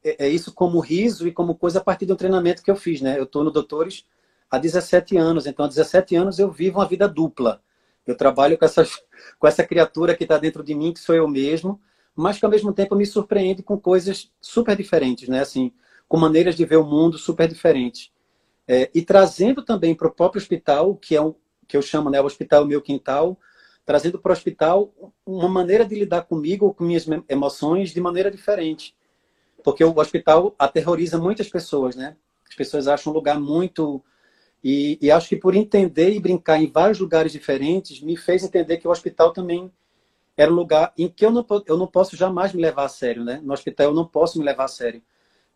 é, 0.05 0.27
é 0.27 0.29
isso 0.29 0.53
como 0.53 0.81
riso 0.81 1.27
e 1.29 1.33
como 1.33 1.55
coisa 1.55 1.79
a 1.79 1.83
partir 1.83 2.11
um 2.11 2.17
treinamento 2.17 2.63
que 2.63 2.71
eu 2.71 2.77
fiz. 2.77 3.01
Né? 3.01 3.19
Eu 3.19 3.25
estou 3.25 3.45
no 3.45 3.51
Doutores 3.51 4.05
há 4.51 4.59
17 4.59 5.17
anos, 5.17 5.47
então 5.47 5.65
há 5.65 5.69
17 5.69 6.17
anos 6.17 6.39
eu 6.39 6.51
vivo 6.51 6.79
uma 6.79 6.87
vida 6.87 7.09
dupla. 7.09 7.63
Eu 8.07 8.17
trabalho 8.17 8.59
com, 8.59 8.65
essas, 8.65 9.01
com 9.39 9.47
essa 9.47 9.65
criatura 9.65 10.15
que 10.17 10.25
está 10.25 10.37
dentro 10.37 10.65
de 10.65 10.75
mim, 10.75 10.93
que 10.93 10.99
sou 10.99 11.15
eu 11.15 11.29
mesmo, 11.29 11.81
mas 12.15 12.39
que 12.39 12.45
ao 12.45 12.51
mesmo 12.51 12.73
tempo 12.73 12.97
me 12.97 13.07
surpreende 13.07 13.63
com 13.63 13.79
coisas 13.79 14.31
super 14.41 14.77
diferentes, 14.77 15.29
né? 15.29 15.41
Assim, 15.41 15.73
com 16.13 16.19
maneiras 16.19 16.55
de 16.55 16.67
ver 16.67 16.77
o 16.77 16.85
mundo 16.85 17.17
super 17.17 17.49
diferentes. 17.49 18.13
É, 18.69 18.91
e 18.95 19.01
trazendo 19.01 19.63
também 19.63 19.95
para 19.95 20.09
o 20.09 20.13
próprio 20.13 20.43
hospital, 20.43 20.95
que 20.95 21.17
é 21.17 21.21
o 21.23 21.35
que 21.67 21.75
eu 21.75 21.81
chamo 21.81 22.11
né, 22.11 22.21
o 22.21 22.27
hospital 22.27 22.67
meu 22.67 22.83
quintal, 22.83 23.41
trazendo 23.83 24.19
para 24.19 24.29
o 24.29 24.35
hospital 24.35 24.93
uma 25.25 25.49
maneira 25.49 25.87
de 25.87 25.95
lidar 25.95 26.25
comigo 26.25 26.75
com 26.75 26.85
minhas 26.85 27.07
emoções 27.31 27.95
de 27.95 28.01
maneira 28.03 28.31
diferente. 28.31 28.95
Porque 29.65 29.83
o 29.83 29.99
hospital 29.99 30.55
aterroriza 30.59 31.17
muitas 31.17 31.49
pessoas, 31.49 31.97
né? 31.97 32.15
As 32.47 32.55
pessoas 32.55 32.87
acham 32.87 33.11
um 33.11 33.17
lugar 33.17 33.41
muito. 33.41 34.05
E, 34.63 34.99
e 35.01 35.11
acho 35.11 35.31
que 35.31 35.37
por 35.37 35.55
entender 35.55 36.13
e 36.13 36.21
brincar 36.21 36.63
em 36.63 36.71
vários 36.71 37.01
lugares 37.01 37.33
diferentes, 37.33 38.03
me 38.03 38.19
fez 38.19 38.45
entender 38.45 38.77
que 38.77 38.87
o 38.87 38.91
hospital 38.91 39.33
também 39.33 39.73
era 40.37 40.53
um 40.53 40.57
lugar 40.57 40.93
em 40.99 41.09
que 41.09 41.25
eu 41.25 41.31
não, 41.31 41.47
eu 41.65 41.79
não 41.79 41.87
posso 41.87 42.17
jamais 42.17 42.53
me 42.53 42.61
levar 42.61 42.85
a 42.85 42.89
sério, 42.91 43.25
né? 43.25 43.41
No 43.43 43.55
hospital 43.55 43.87
eu 43.87 43.95
não 43.95 44.05
posso 44.05 44.39
me 44.39 44.45
levar 44.45 44.65
a 44.65 44.69
sério 44.69 45.03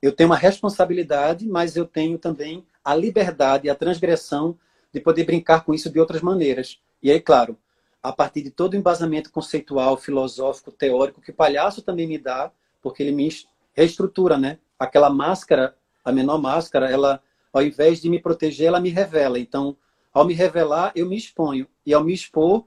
eu 0.00 0.12
tenho 0.12 0.28
uma 0.28 0.36
responsabilidade, 0.36 1.46
mas 1.46 1.76
eu 1.76 1.86
tenho 1.86 2.18
também 2.18 2.64
a 2.84 2.94
liberdade, 2.94 3.70
a 3.70 3.74
transgressão 3.74 4.58
de 4.92 5.00
poder 5.00 5.24
brincar 5.24 5.64
com 5.64 5.74
isso 5.74 5.90
de 5.90 5.98
outras 5.98 6.22
maneiras. 6.22 6.80
E 7.02 7.10
aí, 7.10 7.20
claro, 7.20 7.58
a 8.02 8.12
partir 8.12 8.42
de 8.42 8.50
todo 8.50 8.74
o 8.74 8.76
embasamento 8.76 9.30
conceitual, 9.30 9.96
filosófico, 9.96 10.70
teórico 10.70 11.20
que 11.20 11.30
o 11.30 11.34
palhaço 11.34 11.82
também 11.82 12.06
me 12.06 12.18
dá, 12.18 12.52
porque 12.80 13.02
ele 13.02 13.12
me 13.12 13.28
reestrutura, 13.74 14.38
né? 14.38 14.58
Aquela 14.78 15.10
máscara, 15.10 15.76
a 16.04 16.12
menor 16.12 16.38
máscara, 16.38 16.90
ela, 16.90 17.20
ao 17.52 17.62
invés 17.62 18.00
de 18.00 18.08
me 18.08 18.20
proteger, 18.20 18.68
ela 18.68 18.80
me 18.80 18.90
revela. 18.90 19.38
Então, 19.38 19.76
ao 20.14 20.24
me 20.24 20.34
revelar, 20.34 20.92
eu 20.94 21.06
me 21.06 21.16
exponho. 21.16 21.66
E 21.84 21.92
ao 21.92 22.04
me 22.04 22.14
expor, 22.14 22.64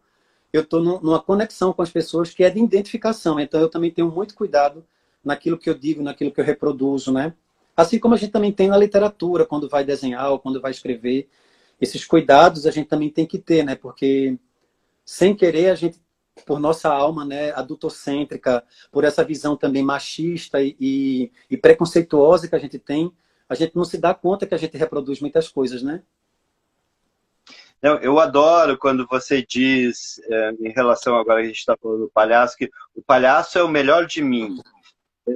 eu 0.51 0.61
estou 0.61 0.81
numa 0.81 1.21
conexão 1.21 1.71
com 1.71 1.81
as 1.81 1.89
pessoas 1.89 2.33
que 2.33 2.43
é 2.43 2.49
de 2.49 2.59
identificação. 2.59 3.39
Então, 3.39 3.61
eu 3.61 3.69
também 3.69 3.91
tenho 3.91 4.11
muito 4.11 4.35
cuidado 4.35 4.85
naquilo 5.23 5.57
que 5.57 5.69
eu 5.69 5.73
digo, 5.73 6.01
naquilo 6.01 6.31
que 6.31 6.39
eu 6.39 6.45
reproduzo, 6.45 7.11
né? 7.11 7.33
Assim 7.75 7.99
como 7.99 8.13
a 8.13 8.17
gente 8.17 8.31
também 8.31 8.51
tem 8.51 8.67
na 8.67 8.77
literatura, 8.77 9.45
quando 9.45 9.69
vai 9.69 9.83
desenhar 9.83 10.31
ou 10.31 10.39
quando 10.39 10.59
vai 10.59 10.71
escrever. 10.71 11.29
Esses 11.79 12.05
cuidados 12.05 12.65
a 12.65 12.71
gente 12.71 12.87
também 12.87 13.09
tem 13.09 13.25
que 13.25 13.39
ter, 13.39 13.63
né? 13.63 13.75
Porque 13.75 14.37
sem 15.05 15.35
querer 15.35 15.69
a 15.71 15.75
gente, 15.75 15.99
por 16.45 16.59
nossa 16.59 16.89
alma, 16.89 17.25
né, 17.25 17.51
adultocêntrica, 17.51 18.63
por 18.91 19.03
essa 19.03 19.23
visão 19.23 19.55
também 19.57 19.81
machista 19.81 20.61
e, 20.61 21.31
e, 21.49 21.57
preconceituosa 21.57 22.47
que 22.47 22.55
a 22.55 22.59
gente 22.59 22.77
tem, 22.77 23.11
a 23.47 23.55
gente 23.55 23.75
não 23.75 23.83
se 23.83 23.97
dá 23.97 24.13
conta 24.13 24.45
que 24.45 24.53
a 24.53 24.57
gente 24.57 24.77
reproduz 24.77 25.19
muitas 25.19 25.47
coisas, 25.47 25.81
né? 25.81 26.03
Eu 27.81 28.19
adoro 28.19 28.77
quando 28.77 29.07
você 29.07 29.41
diz, 29.41 30.21
é, 30.29 30.51
em 30.59 30.69
relação 30.69 31.15
agora 31.15 31.39
que 31.39 31.45
a 31.45 31.47
gente 31.47 31.59
está 31.59 31.77
falando 31.81 32.01
do 32.01 32.09
palhaço, 32.09 32.57
que 32.57 32.69
o 32.93 33.01
palhaço 33.01 33.57
é 33.57 33.63
o 33.63 33.69
melhor 33.69 34.05
de 34.05 34.21
mim. 34.21 34.57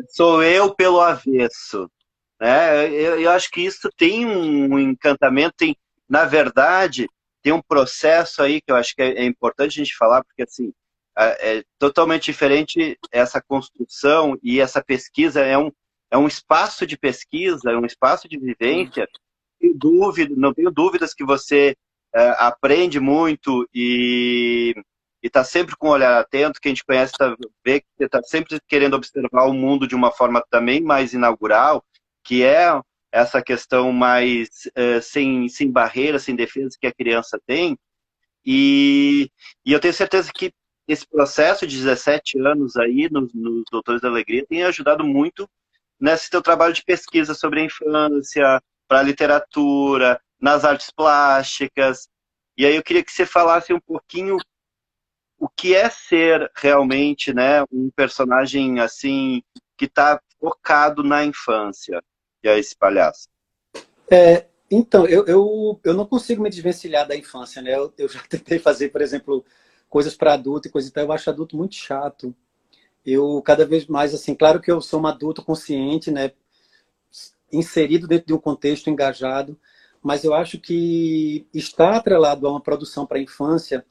Sou 0.10 0.44
eu 0.44 0.74
pelo 0.74 1.00
avesso. 1.00 1.90
Né? 2.40 2.88
Eu, 2.90 3.22
eu 3.22 3.32
acho 3.32 3.50
que 3.50 3.62
isso 3.62 3.90
tem 3.96 4.26
um 4.26 4.78
encantamento, 4.80 5.56
tem, 5.58 5.76
na 6.10 6.26
verdade, 6.26 7.08
tem 7.42 7.54
um 7.54 7.62
processo 7.62 8.42
aí 8.42 8.62
que 8.62 8.72
eu 8.72 8.76
acho 8.76 8.96
que 8.96 9.02
é, 9.02 9.22
é 9.22 9.26
importante 9.26 9.80
a 9.80 9.84
gente 9.84 9.96
falar, 9.96 10.24
porque 10.24 10.44
assim, 10.44 10.74
é, 11.18 11.64
totalmente 11.78 12.26
diferente 12.26 12.98
essa 13.12 13.42
construção 13.42 14.38
e 14.42 14.60
essa 14.60 14.84
pesquisa 14.84 15.42
é 15.42 15.58
um, 15.58 15.72
é 16.10 16.18
um 16.18 16.28
espaço 16.28 16.86
de 16.86 16.98
pesquisa, 16.98 17.72
é 17.72 17.78
um 17.78 17.86
espaço 17.86 18.28
de 18.28 18.38
vivência. 18.38 19.08
Tenho 19.60 19.74
dúvida, 19.76 20.34
não 20.36 20.54
tenho 20.54 20.72
dúvidas 20.72 21.14
que 21.14 21.24
você 21.24 21.76
é, 22.16 22.30
aprende 22.40 23.00
muito 23.00 23.68
e 23.74 24.74
e 25.24 25.28
está 25.28 25.42
sempre 25.42 25.76
com 25.78 25.88
o 25.88 25.92
olhar 25.92 26.20
atento. 26.20 26.60
Quem 26.60 26.74
te 26.74 26.84
conhece 26.84 27.14
tá, 27.14 27.34
vê 27.66 27.80
que 27.80 27.88
você 27.98 28.06
está 28.06 28.22
sempre 28.22 28.60
querendo 28.68 28.96
observar 28.96 29.46
o 29.46 29.54
mundo 29.54 29.88
de 29.88 29.96
uma 29.96 30.12
forma 30.12 30.44
também 30.52 30.82
mais 30.82 31.14
inaugural, 31.14 31.84
que 32.22 32.44
é 32.44 32.78
essa 33.10 33.42
questão 33.42 33.94
mais 33.94 34.50
uh, 34.78 35.02
sem, 35.02 35.48
sem 35.48 35.72
barreiras, 35.72 36.24
sem 36.24 36.36
defesas 36.36 36.76
que 36.76 36.88
a 36.88 36.94
criança 36.94 37.40
tem. 37.48 37.78
E, 38.46 39.32
e 39.66 39.72
eu 39.72 39.80
tenho 39.80 39.94
certeza 39.94 40.30
que 40.34 40.52
esse 40.86 41.08
processo 41.08 41.66
de 41.66 41.78
17 41.78 42.40
anos 42.40 42.76
aí 42.76 43.08
nos, 43.10 43.34
nos 43.34 43.64
Doutores 43.72 44.02
da 44.02 44.10
Alegria 44.10 44.46
tem 44.46 44.64
ajudado 44.64 45.06
muito 45.06 45.50
nesse 45.98 46.30
teu 46.30 46.42
trabalho 46.42 46.74
de 46.74 46.84
pesquisa 46.84 47.34
sobre 47.34 47.62
a 47.62 47.64
infância, 47.64 48.62
para 48.90 49.00
a 49.00 49.04
literatura, 49.04 50.20
nas 50.42 50.66
artes 50.66 50.92
plásticas. 50.92 52.10
E 52.58 52.66
aí 52.66 52.76
eu 52.76 52.84
queria 52.84 53.04
que 53.04 53.12
você 53.12 53.26
falasse 53.26 53.72
um 53.72 53.80
pouquinho 53.80 54.38
o 55.44 55.50
que 55.50 55.76
é 55.76 55.90
ser 55.90 56.50
realmente 56.56 57.34
né, 57.34 57.66
um 57.70 57.90
personagem 57.94 58.80
assim 58.80 59.44
que 59.78 59.84
está 59.84 60.18
focado 60.40 61.04
na 61.04 61.26
infância, 61.26 62.02
que 62.42 62.48
é 62.48 62.58
esse 62.58 62.74
palhaço? 62.74 63.28
É, 64.10 64.46
então, 64.72 65.06
eu, 65.06 65.26
eu, 65.26 65.82
eu 65.84 65.94
não 65.94 66.06
consigo 66.06 66.42
me 66.42 66.50
desvencilhar 66.50 67.06
da 67.06 67.14
infância, 67.14 67.62
né? 67.62 67.76
Eu, 67.76 67.94
eu 67.98 68.08
já 68.08 68.22
tentei 68.30 68.58
fazer, 68.58 68.88
por 68.88 69.02
exemplo, 69.02 69.44
coisas 69.90 70.16
para 70.16 70.36
adulto 70.36 70.70
e 70.70 70.72
coisa 70.72 70.88
e 70.88 70.92
tal, 70.94 71.04
eu 71.04 71.12
acho 71.12 71.30
adulto 71.30 71.58
muito 71.58 71.76
chato. 71.76 72.34
Eu, 73.06 73.42
cada 73.42 73.66
vez 73.66 73.86
mais, 73.86 74.14
assim, 74.14 74.34
claro 74.34 74.62
que 74.62 74.72
eu 74.72 74.80
sou 74.80 75.02
um 75.02 75.08
adulto 75.08 75.44
consciente, 75.44 76.10
né? 76.10 76.32
Inserido 77.52 78.08
dentro 78.08 78.28
de 78.28 78.34
um 78.34 78.40
contexto 78.40 78.90
engajado, 78.90 79.60
mas 80.02 80.24
eu 80.24 80.34
acho 80.34 80.58
que 80.58 81.46
estar 81.54 81.98
atrelado 81.98 82.48
a 82.48 82.52
uma 82.52 82.62
produção 82.62 83.06
para 83.06 83.18
a 83.18 83.22
infância 83.22 83.86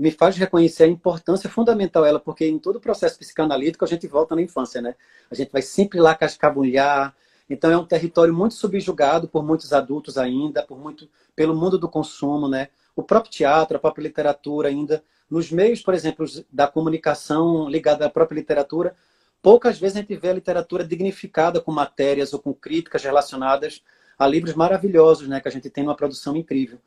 me 0.00 0.10
faz 0.10 0.34
reconhecer 0.38 0.84
a 0.84 0.86
importância 0.86 1.50
fundamental 1.50 2.06
ela, 2.06 2.18
porque 2.18 2.46
em 2.46 2.58
todo 2.58 2.76
o 2.76 2.80
processo 2.80 3.18
psicanalítico 3.18 3.84
a 3.84 3.88
gente 3.88 4.06
volta 4.06 4.34
na 4.34 4.40
infância, 4.40 4.80
né? 4.80 4.94
A 5.30 5.34
gente 5.34 5.52
vai 5.52 5.60
sempre 5.60 6.00
lá 6.00 6.14
cascabulhar. 6.14 7.14
Então 7.50 7.70
é 7.70 7.76
um 7.76 7.84
território 7.84 8.32
muito 8.32 8.54
subjugado 8.54 9.28
por 9.28 9.44
muitos 9.44 9.74
adultos 9.74 10.16
ainda, 10.16 10.62
por 10.62 10.78
muito 10.78 11.06
pelo 11.36 11.54
mundo 11.54 11.78
do 11.78 11.86
consumo, 11.86 12.48
né? 12.48 12.68
O 12.96 13.02
próprio 13.02 13.30
teatro, 13.30 13.76
a 13.76 13.80
própria 13.80 14.04
literatura 14.04 14.70
ainda, 14.70 15.04
nos 15.28 15.52
meios, 15.52 15.82
por 15.82 15.92
exemplo, 15.92 16.24
da 16.50 16.66
comunicação 16.66 17.68
ligada 17.68 18.06
à 18.06 18.08
própria 18.08 18.36
literatura, 18.36 18.96
poucas 19.42 19.78
vezes 19.78 19.98
a 19.98 20.00
gente 20.00 20.16
vê 20.16 20.30
a 20.30 20.34
literatura 20.34 20.82
dignificada 20.82 21.60
com 21.60 21.72
matérias 21.72 22.32
ou 22.32 22.40
com 22.40 22.54
críticas 22.54 23.02
relacionadas 23.02 23.82
a 24.18 24.26
livros 24.26 24.54
maravilhosos, 24.54 25.28
né, 25.28 25.40
que 25.40 25.48
a 25.48 25.52
gente 25.52 25.68
tem 25.68 25.84
uma 25.84 25.94
produção 25.94 26.34
incrível 26.34 26.78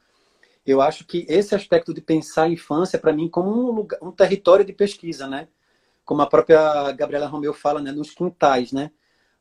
eu 0.65 0.81
acho 0.81 1.05
que 1.05 1.25
esse 1.27 1.53
aspecto 1.53 1.93
de 1.93 2.01
pensar 2.01 2.43
a 2.43 2.49
infância, 2.49 2.97
para 2.97 3.13
mim, 3.13 3.29
como 3.29 3.49
um, 3.51 3.71
lugar, 3.71 3.99
um 4.01 4.11
território 4.11 4.63
de 4.63 4.73
pesquisa, 4.73 5.27
né? 5.27 5.47
Como 6.05 6.21
a 6.21 6.27
própria 6.27 6.91
Gabriela 6.93 7.27
Romeu 7.27 7.53
fala, 7.53 7.81
né? 7.81 7.91
nos 7.91 8.11
quintais, 8.11 8.71
né? 8.71 8.91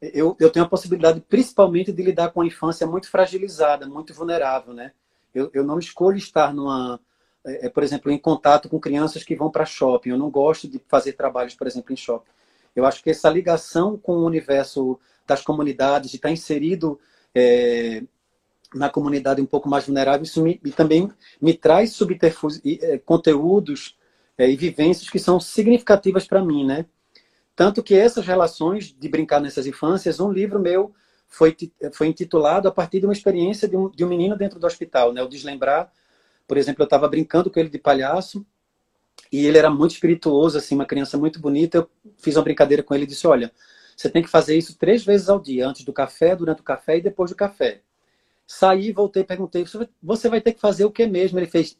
Eu, 0.01 0.37
eu 0.41 0.51
tenho 0.51 0.65
a 0.65 0.69
possibilidade, 0.69 1.21
principalmente, 1.21 1.93
de 1.93 2.03
lidar 2.03 2.33
com 2.33 2.41
a 2.41 2.47
infância 2.47 2.87
muito 2.87 3.09
fragilizada, 3.09 3.87
muito 3.87 4.13
vulnerável, 4.13 4.75
né? 4.75 4.93
Eu, 5.33 5.51
eu 5.55 5.65
não 5.65 5.79
escolho 5.79 6.17
estar 6.17 6.53
numa, 6.53 7.01
é, 7.45 7.67
é, 7.67 7.69
por 7.69 7.83
exemplo, 7.83 8.11
em 8.11 8.19
contato 8.19 8.69
com 8.69 8.81
crianças 8.81 9.23
que 9.25 9.37
vão 9.37 9.51
para 9.51 9.65
shopping. 9.65 10.11
Eu 10.11 10.19
não 10.19 10.31
gosto 10.31 10.69
de 10.69 10.81
fazer 10.89 11.13
trabalhos, 11.13 11.55
por 11.55 11.67
exemplo, 11.67 11.93
em 11.93 11.97
shopping. 11.97 12.31
Eu 12.75 12.87
acho 12.87 13.03
que 13.03 13.11
essa 13.11 13.29
ligação 13.29 13.97
com 13.97 14.15
o 14.15 14.25
universo 14.25 14.99
das 15.27 15.43
comunidades, 15.43 16.11
de 16.11 16.17
estar 16.17 16.31
inserido 16.31 16.99
é, 17.35 18.03
na 18.75 18.89
comunidade 18.89 19.41
um 19.41 19.47
pouco 19.47 19.69
mais 19.69 19.87
vulnerável, 19.87 20.23
isso 20.23 20.43
me, 20.43 20.57
também 20.75 21.11
me 21.41 21.55
traz 21.55 21.93
subterfúgios, 21.93 22.63
é, 22.65 22.99
conteúdos 22.99 23.97
é, 24.37 24.51
e 24.51 24.57
vivências 24.57 25.11
que 25.11 25.19
são 25.19 25.39
significativas 25.39 26.27
para 26.27 26.45
mim, 26.45 26.65
né? 26.65 26.87
Tanto 27.55 27.83
que 27.83 27.95
essas 27.95 28.27
relações 28.27 28.95
de 28.99 29.09
brincar 29.09 29.41
nessas 29.41 29.67
infâncias, 29.67 30.21
um 30.21 30.33
livro 30.33 30.59
meu 30.59 30.93
foi, 31.29 31.57
foi 31.93 32.07
intitulado 32.07 32.67
a 32.67 32.73
partir 32.73 33.01
de 33.01 33.07
uma 33.07 33.13
experiência 33.13 33.69
de 33.69 33.77
um, 33.77 33.91
de 33.91 34.05
um 34.05 34.09
menino 34.09 34.37
dentro 34.37 34.59
do 34.59 34.67
hospital, 34.67 35.13
né? 35.13 35.23
O 35.23 35.29
Deslembrar, 35.29 35.93
por 36.47 36.57
exemplo, 36.57 36.83
eu 36.83 36.85
estava 36.85 37.09
brincando 37.09 37.51
com 37.51 37.61
ele 37.61 37.69
de 37.69 37.79
palhaço 37.79 38.45
e 39.31 39.47
ele 39.47 39.59
era 39.59 39.71
muito 39.71 39.93
espirituoso, 39.93 40.59
assim, 40.59 40.75
uma 40.75 40.87
criança 40.87 41.17
muito 41.17 41.41
bonita. 41.41 41.79
Eu 41.79 41.91
fiz 42.19 42.37
uma 42.37 42.43
brincadeira 42.43 42.83
com 42.83 42.95
ele 42.95 43.05
e 43.05 43.07
disse: 43.07 43.27
Olha, 43.27 43.53
você 43.97 44.11
tem 44.11 44.23
que 44.23 44.29
fazer 44.29 44.57
isso 44.57 44.77
três 44.77 45.05
vezes 45.05 45.29
ao 45.29 45.41
dia, 45.41 45.67
antes 45.67 45.85
do 45.85 45.93
café, 45.93 46.35
durante 46.35 46.61
o 46.61 46.65
café 46.65 46.99
e 46.99 47.03
depois 47.03 47.31
do 47.31 47.37
café. 47.37 47.83
Saí, 48.47 48.93
voltei, 48.93 49.25
perguntei: 49.25 49.65
Você 50.03 50.29
vai 50.29 50.41
ter 50.41 50.53
que 50.53 50.61
fazer 50.61 50.85
o 50.85 50.91
que 50.91 51.07
mesmo? 51.07 51.39
Ele 51.39 51.47
fez: 51.47 51.79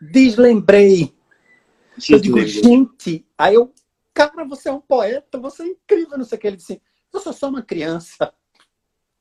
Deslembrei. 0.00 1.14
Eu 2.08 2.18
digo, 2.18 2.40
gente, 2.40 3.24
aí 3.38 3.54
eu, 3.54 3.72
cara, 4.12 4.44
você 4.44 4.68
é 4.68 4.72
um 4.72 4.80
poeta, 4.80 5.38
você 5.38 5.62
é 5.62 5.66
incrível, 5.66 6.18
não 6.18 6.24
sei 6.24 6.38
o 6.38 6.40
que. 6.40 6.46
Ele 6.46 6.56
disse: 6.56 6.80
Eu 7.12 7.20
sou 7.20 7.32
só 7.32 7.48
uma 7.48 7.62
criança. 7.62 8.32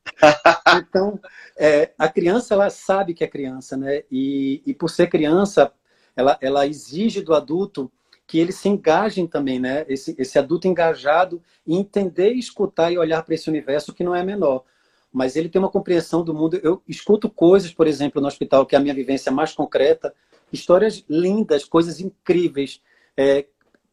então, 0.78 1.20
é, 1.58 1.94
a 1.98 2.10
criança, 2.10 2.54
ela 2.54 2.70
sabe 2.70 3.14
que 3.14 3.24
é 3.24 3.28
criança, 3.28 3.78
né? 3.78 4.04
E, 4.12 4.62
e 4.66 4.74
por 4.74 4.90
ser 4.90 5.08
criança, 5.08 5.72
ela, 6.16 6.38
ela 6.42 6.68
exige 6.68 7.22
do 7.22 7.34
adulto 7.34 7.92
que 8.26 8.40
eles 8.40 8.56
se 8.56 8.70
engajem 8.70 9.28
também, 9.28 9.60
né? 9.60 9.86
Esse, 9.88 10.16
esse 10.18 10.40
adulto 10.40 10.68
engajado 10.68 11.42
e 11.66 11.76
entender, 11.76 12.34
escutar 12.34 12.92
e 12.92 12.98
olhar 12.98 13.22
para 13.24 13.36
esse 13.36 13.50
universo 13.50 13.94
que 13.94 14.04
não 14.04 14.16
é 14.16 14.24
menor. 14.24 14.64
Mas 15.14 15.36
ele 15.36 15.48
tem 15.48 15.60
uma 15.60 15.70
compreensão 15.70 16.24
do 16.24 16.34
mundo. 16.34 16.60
Eu 16.64 16.82
escuto 16.88 17.30
coisas, 17.30 17.72
por 17.72 17.86
exemplo, 17.86 18.20
no 18.20 18.28
hospital, 18.28 18.66
que 18.66 18.76
é 18.76 18.80
a 18.80 18.82
minha 18.82 18.96
vivência 18.96 19.32
mais 19.32 19.54
concreta, 19.54 20.14
histórias 20.52 21.06
lindas, 21.08 21.64
coisas 21.64 22.00
incríveis. 22.00 22.82
É, 23.16 23.46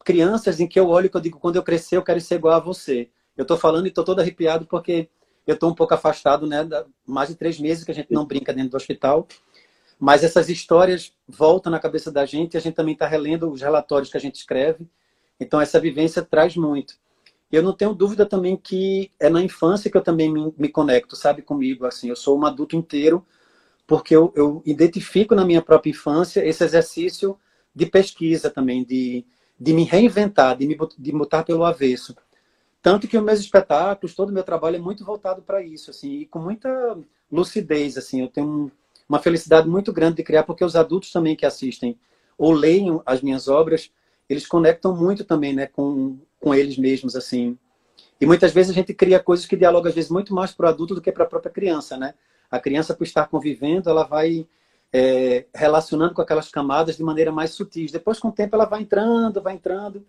crianças 0.03 0.59
em 0.59 0.67
que 0.67 0.79
eu 0.79 0.89
olho 0.89 1.05
e 1.05 1.15
eu 1.15 1.21
digo, 1.21 1.39
quando 1.39 1.57
eu 1.57 1.63
crescer, 1.63 1.97
eu 1.97 2.03
quero 2.03 2.19
ser 2.19 2.35
igual 2.35 2.55
a 2.55 2.59
você. 2.59 3.07
Eu 3.37 3.43
estou 3.43 3.55
falando 3.55 3.85
e 3.85 3.89
estou 3.89 4.03
todo 4.03 4.19
arrepiado 4.19 4.65
porque 4.65 5.07
eu 5.45 5.53
estou 5.53 5.69
um 5.69 5.75
pouco 5.75 5.93
afastado, 5.93 6.47
né? 6.47 6.67
Mais 7.05 7.29
de 7.29 7.35
três 7.35 7.59
meses 7.59 7.83
que 7.83 7.91
a 7.91 7.95
gente 7.95 8.11
não 8.11 8.25
brinca 8.25 8.51
dentro 8.51 8.71
do 8.71 8.77
hospital. 8.77 9.27
Mas 9.99 10.23
essas 10.23 10.49
histórias 10.49 11.13
voltam 11.27 11.71
na 11.71 11.79
cabeça 11.79 12.11
da 12.11 12.25
gente 12.25 12.55
e 12.55 12.57
a 12.57 12.59
gente 12.59 12.73
também 12.73 12.93
está 12.93 13.05
relendo 13.05 13.51
os 13.51 13.61
relatórios 13.61 14.09
que 14.09 14.17
a 14.17 14.19
gente 14.19 14.35
escreve. 14.35 14.87
Então, 15.39 15.61
essa 15.61 15.79
vivência 15.79 16.23
traz 16.23 16.55
muito. 16.55 16.95
Eu 17.51 17.61
não 17.61 17.73
tenho 17.73 17.93
dúvida 17.93 18.25
também 18.25 18.55
que 18.55 19.11
é 19.19 19.29
na 19.29 19.41
infância 19.41 19.91
que 19.91 19.97
eu 19.97 20.01
também 20.01 20.31
me, 20.31 20.53
me 20.57 20.69
conecto, 20.69 21.15
sabe, 21.15 21.41
comigo. 21.41 21.85
Assim, 21.85 22.09
eu 22.09 22.15
sou 22.15 22.39
um 22.39 22.45
adulto 22.45 22.75
inteiro 22.75 23.25
porque 23.85 24.15
eu, 24.15 24.31
eu 24.37 24.61
identifico 24.65 25.35
na 25.35 25.43
minha 25.43 25.61
própria 25.61 25.89
infância 25.89 26.45
esse 26.45 26.63
exercício 26.63 27.37
de 27.75 27.85
pesquisa 27.85 28.49
também, 28.49 28.85
de, 28.85 29.25
de 29.59 29.73
me 29.73 29.83
reinventar, 29.83 30.57
de 30.57 30.65
me 30.65 30.77
de 30.97 31.11
mutar 31.11 31.43
pelo 31.43 31.65
avesso. 31.65 32.15
Tanto 32.81 33.07
que 33.07 33.17
os 33.17 33.23
meus 33.23 33.39
espetáculos, 33.39 34.15
todo 34.15 34.29
o 34.29 34.33
meu 34.33 34.43
trabalho 34.43 34.77
é 34.77 34.79
muito 34.79 35.03
voltado 35.03 35.41
para 35.41 35.61
isso, 35.61 35.91
assim, 35.91 36.21
e 36.21 36.25
com 36.25 36.39
muita 36.39 36.97
lucidez, 37.31 37.97
assim. 37.97 38.21
Eu 38.21 38.27
tenho 38.27 38.47
um, 38.47 38.71
uma 39.07 39.19
felicidade 39.19 39.67
muito 39.67 39.91
grande 39.93 40.17
de 40.17 40.23
criar, 40.23 40.43
porque 40.43 40.63
os 40.63 40.75
adultos 40.75 41.11
também 41.11 41.35
que 41.35 41.45
assistem 41.45 41.97
ou 42.37 42.51
leem 42.51 42.99
as 43.05 43.21
minhas 43.21 43.47
obras, 43.47 43.91
eles 44.31 44.47
conectam 44.47 44.95
muito 44.95 45.23
também, 45.25 45.53
né, 45.53 45.67
com, 45.67 46.17
com 46.39 46.55
eles 46.55 46.77
mesmos, 46.77 47.15
assim. 47.15 47.57
E 48.19 48.25
muitas 48.25 48.53
vezes 48.53 48.71
a 48.71 48.73
gente 48.73 48.93
cria 48.93 49.19
coisas 49.19 49.45
que 49.45 49.57
dialogam, 49.57 49.89
às 49.89 49.95
vezes, 49.95 50.09
muito 50.09 50.33
mais 50.33 50.51
para 50.51 50.67
o 50.67 50.69
adulto 50.69 50.95
do 50.95 51.01
que 51.01 51.11
para 51.11 51.23
a 51.23 51.27
própria 51.27 51.51
criança, 51.51 51.97
né? 51.97 52.13
A 52.49 52.59
criança, 52.59 52.93
por 52.93 53.03
estar 53.03 53.27
convivendo, 53.27 53.89
ela 53.89 54.03
vai 54.03 54.47
é, 54.93 55.45
relacionando 55.53 56.13
com 56.13 56.21
aquelas 56.21 56.49
camadas 56.49 56.97
de 56.97 57.03
maneira 57.03 57.31
mais 57.31 57.51
sutil. 57.51 57.87
Depois, 57.91 58.19
com 58.19 58.29
o 58.29 58.31
tempo, 58.31 58.55
ela 58.55 58.65
vai 58.65 58.81
entrando, 58.81 59.41
vai 59.41 59.53
entrando. 59.53 60.05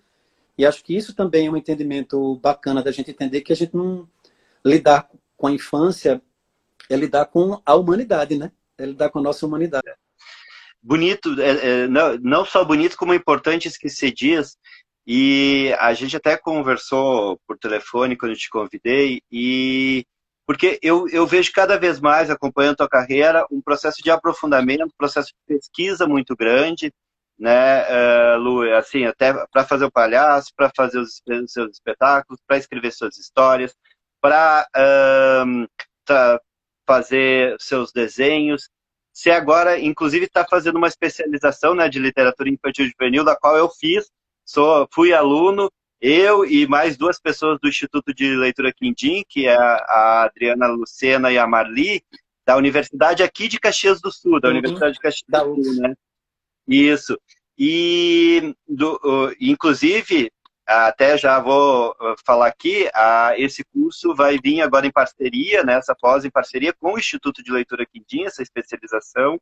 E 0.57 0.67
acho 0.67 0.85
que 0.85 0.97
isso 0.97 1.15
também 1.15 1.47
é 1.47 1.51
um 1.51 1.57
entendimento 1.57 2.37
bacana 2.37 2.83
da 2.83 2.93
gente 2.93 3.11
entender 3.11 3.41
que 3.41 3.53
a 3.53 3.57
gente 3.57 3.75
não 3.75 4.07
lidar 4.65 5.09
com 5.37 5.47
a 5.47 5.53
infância 5.53 6.23
é 6.91 6.97
lidar 6.97 7.27
com 7.27 7.61
a 7.65 7.75
humanidade, 7.75 8.37
né? 8.37 8.53
é 8.83 8.87
lidar 8.87 9.11
com 9.11 9.19
a 9.19 9.23
nossa 9.23 9.47
humanidade. 9.47 9.87
Bonito, 10.83 11.41
é, 11.41 11.51
é, 11.85 11.89
não, 11.89 12.17
não 12.19 12.45
só 12.45 12.65
bonito, 12.65 12.97
como 12.97 13.15
importante 13.15 13.69
esquecer 13.69 14.13
dias. 14.13 14.57
E 15.07 15.75
a 15.79 15.93
gente 15.95 16.17
até 16.17 16.37
conversou 16.37 17.39
por 17.47 17.59
telefone 17.59 18.17
quando 18.17 18.33
eu 18.33 18.39
te 18.39 18.49
convidei, 18.49 19.21
e 19.31 20.05
porque 20.47 20.79
eu, 20.83 21.09
eu 21.09 21.27
vejo 21.27 21.53
cada 21.53 21.79
vez 21.79 22.01
mais, 22.01 22.31
acompanhando 22.31 22.75
a 22.75 22.77
tua 22.77 22.89
carreira, 22.89 23.47
um 23.51 23.61
processo 23.61 24.03
de 24.03 24.11
aprofundamento, 24.11 24.85
um 24.85 24.91
processo 24.97 25.29
de 25.29 25.57
pesquisa 25.57 26.07
muito 26.07 26.37
grande, 26.37 26.93
né, 27.39 27.83
uh, 28.37 28.39
Lu, 28.39 28.63
assim, 28.75 29.05
até 29.05 29.33
para 29.51 29.65
fazer 29.65 29.85
o 29.85 29.91
palhaço, 29.91 30.53
para 30.57 30.71
fazer 30.77 30.99
os, 30.99 31.23
os, 31.27 31.53
seus 31.53 31.73
espetáculos, 31.73 32.41
para 32.47 32.59
escrever 32.59 32.93
suas 32.93 33.19
histórias, 33.19 33.75
para 34.21 34.67
uh, 34.77 35.69
fazer 36.87 37.57
seus 37.61 37.93
desenhos. 37.93 38.69
Você 39.13 39.31
agora, 39.31 39.79
inclusive, 39.79 40.25
está 40.25 40.45
fazendo 40.49 40.77
uma 40.77 40.89
especialização 40.89 41.75
né, 41.75 41.89
de 41.89 41.99
literatura 41.99 42.49
infantil 42.49 42.87
juvenil, 42.89 43.25
da 43.25 43.37
qual 43.37 43.57
eu 43.57 43.69
fiz, 43.69 44.11
sou, 44.45 44.89
fui 44.91 45.13
aluno, 45.13 45.71
eu 46.01 46.45
e 46.45 46.67
mais 46.67 46.97
duas 46.97 47.21
pessoas 47.21 47.59
do 47.61 47.69
Instituto 47.69 48.13
de 48.15 48.35
Leitura 48.35 48.73
Quindim, 48.73 49.23
que 49.29 49.47
é 49.47 49.55
a 49.55 50.25
Adriana 50.25 50.67
Lucena 50.67 51.31
e 51.31 51.39
a 51.39 51.47
Marli, 51.47 52.03
da 52.45 52.57
Universidade 52.57 53.23
aqui 53.23 53.47
de 53.47 53.61
Caxias 53.61 54.01
do 54.01 54.11
Sul, 54.11 54.41
da 54.41 54.49
uhum. 54.49 54.55
Universidade 54.55 54.95
de 54.95 55.01
Caxias 55.01 55.27
do 55.29 55.63
Sul, 55.63 55.75
né? 55.77 55.95
Isso. 56.67 57.17
E, 57.57 58.55
do, 58.67 58.99
inclusive, 59.41 60.33
até 60.67 61.19
já 61.19 61.41
vou 61.41 61.91
uh, 61.91 62.15
falar 62.25 62.47
aqui, 62.47 62.89
esse 63.37 63.65
curso 63.65 64.15
vai 64.15 64.39
vir 64.39 64.61
agora 64.61 64.87
em 64.87 64.93
parceria, 64.93 65.63
né, 65.63 65.75
essa 65.75 65.95
pós 65.95 66.25
em 66.25 66.31
parceria 66.31 66.73
com 66.73 66.95
o 66.95 66.99
Instituto 66.99 67.43
de 67.43 67.53
Leitura 67.53 67.87
Quindim, 67.87 68.25
essa 68.25 68.43
especialização. 68.43 69.41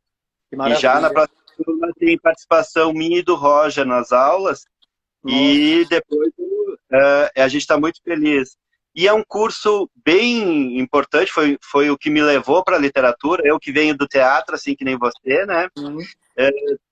E 0.51 0.75
já 0.75 0.99
na 0.99 1.09
próxima 1.09 1.41
turma 1.63 1.91
tem 1.97 2.17
participação 2.17 2.91
minha 2.91 3.19
e 3.19 3.23
do 3.23 3.35
Roger 3.35 3.85
nas 3.85 4.11
aulas. 4.11 4.65
Nossa. 5.23 5.37
E 5.37 5.85
depois 5.85 6.29
uh, 6.29 7.29
a 7.35 7.47
gente 7.47 7.61
está 7.61 7.79
muito 7.79 8.01
feliz. 8.03 8.57
E 8.93 9.07
é 9.07 9.13
um 9.13 9.23
curso 9.25 9.89
bem 10.03 10.77
importante, 10.77 11.31
foi, 11.31 11.57
foi 11.61 11.89
o 11.89 11.97
que 11.97 12.09
me 12.09 12.21
levou 12.21 12.61
para 12.63 12.75
a 12.75 12.79
literatura. 12.79 13.41
Eu 13.45 13.57
que 13.57 13.71
venho 13.71 13.95
do 13.97 14.07
teatro, 14.07 14.55
assim 14.55 14.75
que 14.75 14.83
nem 14.83 14.97
você, 14.97 15.45
né? 15.45 15.69
Uhum. 15.77 15.99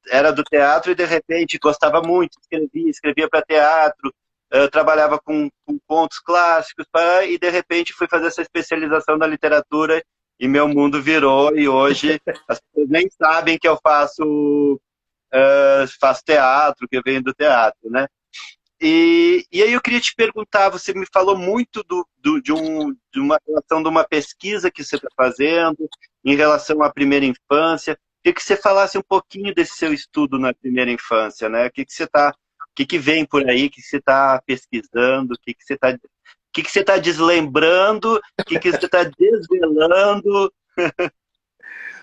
Era 0.09 0.31
do 0.31 0.43
teatro 0.43 0.91
e 0.91 0.95
de 0.95 1.05
repente 1.05 1.57
gostava 1.57 2.01
muito, 2.01 2.39
escrevia, 2.39 2.89
escrevia 2.89 3.29
para 3.29 3.41
teatro, 3.41 4.13
eu 4.51 4.69
trabalhava 4.69 5.19
com, 5.19 5.49
com 5.65 5.77
pontos 5.87 6.19
clássicos 6.19 6.85
e 7.27 7.37
de 7.37 7.49
repente 7.49 7.93
fui 7.93 8.07
fazer 8.07 8.27
essa 8.27 8.41
especialização 8.41 9.17
na 9.17 9.27
literatura 9.27 10.03
e 10.39 10.47
meu 10.47 10.67
mundo 10.67 11.01
virou 11.01 11.55
e 11.55 11.67
hoje 11.67 12.19
as 12.47 12.59
pessoas 12.59 12.89
nem 12.89 13.07
sabem 13.11 13.57
que 13.59 13.67
eu 13.67 13.77
faço 13.83 14.79
uh, 15.33 15.87
faço 15.99 16.23
teatro, 16.25 16.87
que 16.87 16.97
eu 16.97 17.01
venho 17.05 17.21
do 17.21 17.33
teatro, 17.33 17.89
né? 17.89 18.07
E, 18.81 19.45
e 19.51 19.61
aí 19.61 19.73
eu 19.73 19.81
queria 19.81 19.99
te 19.99 20.15
perguntar, 20.15 20.69
você 20.69 20.93
me 20.93 21.05
falou 21.11 21.37
muito 21.37 21.83
do, 21.83 22.07
do, 22.17 22.41
de, 22.41 22.53
um, 22.53 22.95
de 23.13 23.19
uma 23.19 23.37
relação 23.45 23.83
de 23.83 23.89
uma 23.89 24.05
pesquisa 24.05 24.71
que 24.71 24.83
você 24.83 24.95
está 24.95 25.09
fazendo 25.17 25.89
em 26.23 26.33
relação 26.33 26.81
à 26.81 26.89
primeira 26.89 27.25
infância. 27.25 27.99
Queria 28.21 28.35
que 28.35 28.43
você 28.43 28.57
falasse 28.57 28.97
um 28.97 29.01
pouquinho 29.01 29.53
desse 29.53 29.75
seu 29.75 29.93
estudo 29.93 30.37
na 30.37 30.53
primeira 30.53 30.91
infância, 30.91 31.47
né? 31.47 31.67
O 31.67 31.71
que, 31.71 31.85
que 31.85 31.93
você 31.93 32.03
está 32.03 32.33
que, 32.75 32.85
que 32.85 32.97
vem 32.97 33.25
por 33.25 33.47
aí, 33.49 33.65
o 33.65 33.69
que 33.69 33.81
você 33.81 33.97
está 33.97 34.41
pesquisando, 34.45 35.33
o 35.33 35.39
que, 35.41 35.53
que 35.53 35.63
você 35.63 35.73
está 35.73 35.97
que, 36.51 36.63
que 36.63 36.71
você 36.71 36.79
está 36.79 36.97
deslembrando, 36.97 38.19
o 38.39 38.43
que, 38.43 38.59
que 38.59 38.71
você 38.71 38.85
está 38.85 39.03
desvelando. 39.03 40.53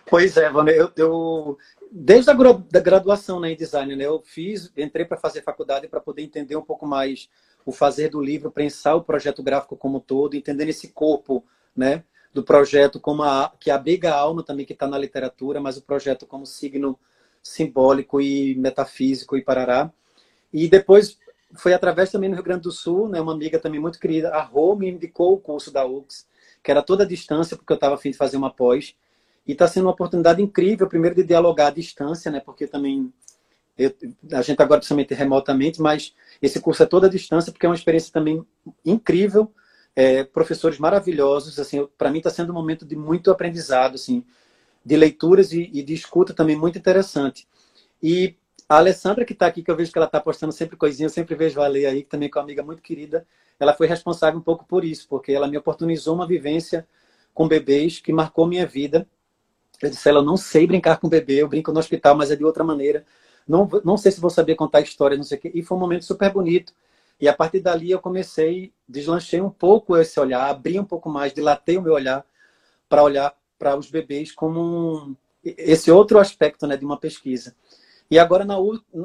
Pois 0.09 0.37
é, 0.37 0.49
Vânia, 0.49 0.71
eu, 0.71 0.93
eu, 0.97 1.59
desde 1.91 2.31
a 2.31 2.35
da 2.35 2.79
graduação 2.79 3.41
né, 3.41 3.51
em 3.51 3.57
design, 3.57 3.97
né, 3.97 4.07
eu 4.07 4.23
fiz, 4.25 4.73
entrei 4.77 5.05
para 5.05 5.17
fazer 5.17 5.43
faculdade 5.43 5.89
para 5.89 6.01
poder 6.01 6.23
entender 6.23 6.55
um 6.55 6.63
pouco 6.63 6.87
mais 6.87 7.29
o 7.65 7.73
fazer 7.73 8.09
do 8.09 8.23
livro, 8.23 8.53
pensar 8.53 8.95
o 8.95 9.03
projeto 9.03 9.43
gráfico 9.43 9.77
como 9.77 9.99
um 9.99 10.01
todo, 10.01 10.35
entender 10.37 10.69
esse 10.69 10.93
corpo, 10.93 11.45
né, 11.75 12.05
do 12.37 12.45
projeto 12.45 13.01
como 13.01 13.23
a 13.23 13.51
que 13.59 13.71
abriga 13.71 14.13
a 14.13 14.19
alma 14.19 14.43
também 14.43 14.67
que 14.67 14.75
está 14.75 14.87
na 14.87 14.99
literatura, 14.99 15.59
mas 15.59 15.79
o 15.79 15.83
projeto 15.83 16.27
como 16.27 16.45
signo 16.45 16.99
simbólico 17.43 18.21
e 18.21 18.55
metafísico 18.57 19.39
e 19.39 19.43
parará. 19.43 19.91
E 20.53 20.69
depois 20.69 21.19
foi 21.55 21.73
através 21.73 22.13
também 22.13 22.29
no 22.29 22.35
Rio 22.35 22.45
Grande 22.45 22.65
do 22.65 22.71
Sul, 22.71 23.09
né, 23.09 23.19
uma 23.19 23.33
amiga 23.33 23.59
também 23.59 23.81
muito 23.81 23.99
querida, 23.99 24.35
a 24.35 24.43
Rô, 24.43 24.77
me 24.77 24.91
indicou 24.91 25.33
o 25.33 25.41
curso 25.41 25.73
da 25.73 25.87
UX, 25.87 26.27
que 26.63 26.71
era 26.71 26.83
toda 26.83 27.05
a 27.05 27.07
distância, 27.07 27.57
porque 27.57 27.73
eu 27.73 27.77
estava 27.77 27.95
afim 27.95 28.11
de 28.11 28.19
fazer 28.19 28.37
uma 28.37 28.51
pós. 28.51 28.95
E 29.47 29.53
está 29.53 29.67
sendo 29.67 29.85
uma 29.85 29.93
oportunidade 29.93 30.43
incrível, 30.43 30.87
primeiro, 30.87 31.17
de 31.17 31.23
dialogar 31.25 31.69
à 31.69 31.71
distância, 31.71 32.31
né? 32.31 32.41
Porque 32.41 32.67
também 32.67 33.11
eu, 33.79 33.95
a 34.33 34.43
gente 34.43 34.61
agora 34.61 34.81
principalmente 34.81 35.15
remotamente, 35.15 35.81
mas 35.81 36.15
esse 36.43 36.61
curso 36.61 36.83
é 36.83 36.87
toda 36.87 37.07
à 37.07 37.11
distância, 37.11 37.51
porque 37.51 37.65
é 37.65 37.69
uma 37.69 37.75
experiência 37.75 38.13
também 38.13 38.45
incrível, 38.85 39.51
é, 39.97 40.23
professores 40.23 40.79
maravilhosos, 40.79 41.59
assim, 41.59 41.89
para 41.97 42.11
mim 42.11 42.19
está 42.19 42.31
sendo 42.31 42.51
um 42.51 42.55
momento 42.55 42.85
de 42.85 42.95
muito 42.95 43.31
aprendizado, 43.31 43.95
assim, 43.95 44.23
de 44.85 44.97
leituras 44.97 45.53
e, 45.53 45.71
e 45.73 45.83
de 45.83 45.95
escuta 45.95 46.35
também 46.35 46.55
muito 46.55 46.79
interessante. 46.79 47.49
E 48.03 48.37
a 48.69 48.77
Alessandra, 48.77 49.25
que 49.25 49.33
está 49.33 49.47
aqui, 49.47 49.63
que 49.63 49.71
eu 49.71 49.77
vejo 49.77 49.91
que 49.91 49.99
ela 49.99 50.07
está 50.07 50.21
postando 50.21 50.53
sempre 50.53 50.77
coisinha, 50.77 51.07
eu 51.07 51.11
sempre 51.11 51.35
vejo 51.35 51.61
a 51.61 51.67
Lei 51.67 51.87
aí, 51.87 52.03
que 52.03 52.11
também 52.11 52.31
é 52.33 52.39
uma 52.39 52.45
amiga 52.45 52.63
muito 52.63 52.83
querida, 52.83 53.27
ela 53.59 53.73
foi 53.73 53.87
responsável 53.87 54.39
um 54.39 54.43
pouco 54.43 54.67
por 54.67 54.85
isso, 54.85 55.09
porque 55.09 55.33
ela 55.33 55.49
me 55.49 55.57
oportunizou 55.57 56.15
uma 56.15 56.27
vivência 56.27 56.87
com 57.33 57.49
bebês 57.49 58.01
que 58.01 58.13
marcou 58.13 58.47
minha 58.47 58.67
vida. 58.67 59.09
Eu 59.81 59.91
disse, 59.91 60.09
ela 60.09 60.23
não 60.23 60.37
sei 60.37 60.67
brincar 60.67 60.99
com 60.99 61.09
bebê, 61.09 61.43
eu 61.43 61.49
brinco 61.49 61.73
no 61.73 61.79
hospital, 61.79 62.17
mas 62.17 62.31
é 62.31 62.37
de 62.37 62.45
outra 62.45 62.65
maneira. 62.65 63.05
Não, 63.49 63.69
não 63.85 63.97
sei 63.97 64.13
se 64.13 64.21
vou 64.21 64.31
saber 64.31 64.57
contar 64.57 64.81
história, 64.81 65.17
não 65.17 65.25
sei 65.25 65.39
o 65.39 65.41
quê. 65.41 65.51
E 65.55 65.63
foi 65.63 65.77
um 65.77 65.81
momento 65.81 66.05
super 66.05 66.33
bonito. 66.33 66.75
E 67.21 67.29
a 67.29 67.33
partir 67.33 67.61
dali 67.61 67.91
eu 67.91 68.01
comecei, 68.01 68.73
deslanchei 68.89 69.41
um 69.41 69.51
pouco 69.51 69.97
esse 69.97 70.19
olhar, 70.21 70.49
abri 70.49 70.79
um 70.79 70.85
pouco 70.85 71.09
mais, 71.09 71.33
dilatei 71.33 71.79
o 71.79 71.83
meu 71.83 71.95
olhar 71.95 72.25
para 72.89 73.03
olhar 73.03 73.35
para 73.59 73.77
os 73.77 73.91
bebês 73.91 74.33
como 74.33 74.61
um, 74.61 75.17
esse 75.43 75.91
outro 75.91 76.19
aspecto 76.19 76.67
né, 76.67 76.77
de 76.77 76.85
uma 76.85 76.99
pesquisa. 76.99 77.55
E 78.11 78.19
agora, 78.19 78.45
na, 78.45 78.57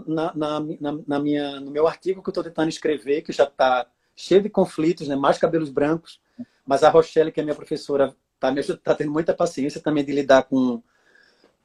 na, 0.08 0.34
na, 0.60 1.00
na 1.08 1.20
minha, 1.20 1.60
no 1.60 1.72
meu 1.72 1.88
artigo 1.88 2.22
que 2.22 2.30
eu 2.30 2.32
estou 2.32 2.44
tentando 2.44 2.70
escrever, 2.70 3.22
que 3.22 3.32
já 3.32 3.46
está 3.46 3.88
cheio 4.16 4.42
de 4.42 4.50
conflitos, 4.50 5.08
né, 5.08 5.16
mais 5.16 5.38
cabelos 5.38 5.70
brancos, 5.70 6.20
mas 6.66 6.84
a 6.84 6.90
Rochelle, 6.90 7.32
que 7.32 7.40
é 7.40 7.44
minha 7.44 7.56
professora, 7.56 8.16
está 8.36 8.76
tá 8.84 8.96
tendo 8.96 9.12
muita 9.12 9.34
paciência 9.34 9.82
também 9.82 10.04
de 10.04 10.12
lidar 10.12 10.44
com, 10.44 10.84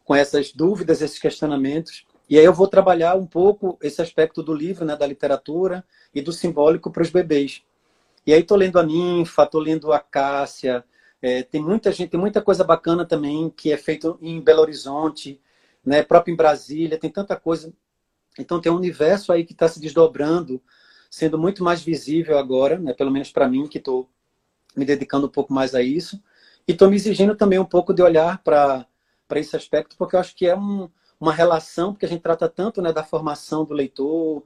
com 0.05 0.15
essas 0.15 0.53
dúvidas, 0.53 1.03
esses 1.03 1.19
questionamentos. 1.19 2.07
E 2.29 2.39
aí 2.39 2.45
eu 2.45 2.53
vou 2.53 2.67
trabalhar 2.67 3.15
um 3.15 3.27
pouco 3.27 3.79
esse 3.81 4.03
aspecto 4.03 4.43
do 4.43 4.53
livro, 4.53 4.85
né, 4.85 4.97
da 4.97 5.07
literatura 5.07 5.85
e 6.15 6.21
do 6.21 6.33
simbólico 6.33 6.91
para 6.91 7.03
os 7.03 7.11
bebês. 7.11 7.63
E 8.27 8.33
aí 8.35 8.41
estou 8.41 8.57
lendo 8.57 8.79
a 8.79 8.83
Ninfa, 8.83 9.45
estou 9.45 9.61
lendo 9.61 9.93
a 9.93 10.01
Cássia, 10.01 10.85
é, 11.23 11.43
tem 11.43 11.63
muita 11.63 11.93
gente, 11.93 12.11
tem 12.11 12.21
muita 12.21 12.43
coisa 12.43 12.65
bacana 12.65 13.05
também 13.05 13.49
que 13.51 13.73
é 13.73 13.77
feito 13.77 14.19
em 14.21 14.41
Belo 14.41 14.63
Horizonte, 14.63 15.41
né, 15.85 16.03
próprio 16.03 16.33
em 16.33 16.37
Brasília, 16.37 16.99
tem 16.99 17.11
tanta 17.11 17.37
coisa. 17.37 17.73
Então 18.39 18.61
tem 18.61 18.71
um 18.73 18.77
universo 18.77 19.33
aí 19.33 19.45
que 19.45 19.53
está 19.53 19.69
se 19.69 19.81
desdobrando, 19.81 20.61
sendo 21.09 21.39
muito 21.39 21.63
mais 21.63 21.81
visível 21.83 22.37
agora, 22.39 22.79
né, 22.79 22.93
pelo 22.93 23.11
menos 23.11 23.31
para 23.31 23.49
mim, 23.49 23.69
que 23.69 23.79
estou 23.79 24.09
me 24.77 24.85
dedicando 24.85 25.27
um 25.27 25.31
pouco 25.31 25.53
mais 25.53 25.75
a 25.75 25.83
isso. 25.83 26.21
E 26.67 26.73
estou 26.73 26.91
me 26.91 26.97
exigindo 26.97 27.37
também 27.37 27.59
um 27.61 27.65
pouco 27.65 27.95
de 27.95 28.03
olhar 28.03 28.43
para 28.43 28.87
esse 29.37 29.57
aspecto, 29.57 29.97
porque 29.97 30.17
eu 30.17 30.21
acho 30.21 30.35
que 30.35 30.47
é 30.47 30.57
um, 30.57 30.91
uma 31.21 31.33
relação, 31.33 31.93
porque 31.93 32.07
a 32.07 32.09
gente 32.09 32.23
trata 32.23 32.49
tanto 32.49 32.83
né, 32.83 32.93
da 32.93 33.03
formação 33.03 33.65
do 33.65 33.75
leitor, 33.75 34.43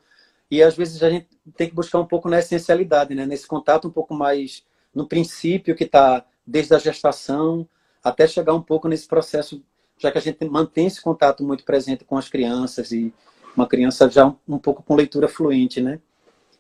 e 0.51 0.63
às 0.63 0.77
vezes 0.77 1.03
a 1.03 1.11
gente 1.11 1.29
tem 1.57 1.69
que 1.69 1.75
buscar 1.75 1.99
um 1.99 2.07
pouco 2.07 2.29
na 2.29 2.39
essencialidade, 2.39 3.15
né, 3.15 3.27
nesse 3.27 3.47
contato 3.47 3.89
um 3.89 3.91
pouco 3.91 4.15
mais 4.15 4.65
no 4.95 5.07
princípio, 5.07 5.77
que 5.77 5.85
está 5.85 6.25
desde 6.47 6.75
a 6.75 6.79
gestação 6.79 7.69
até 8.03 8.27
chegar 8.27 8.55
um 8.55 8.63
pouco 8.63 8.89
nesse 8.89 9.07
processo, 9.07 9.63
já 9.99 10.11
que 10.11 10.19
a 10.19 10.21
gente 10.21 10.45
mantém 10.47 10.87
esse 10.87 11.01
contato 11.01 11.45
muito 11.45 11.65
presente 11.65 12.05
com 12.05 12.17
as 12.17 12.29
crianças 12.29 12.91
e 12.93 13.13
uma 13.55 13.67
criança 13.67 14.09
já 14.09 14.27
um, 14.49 14.59
pouco 14.59 14.83
com 14.83 14.95
leitura 14.95 15.29
fluente, 15.29 15.81
né? 15.81 16.01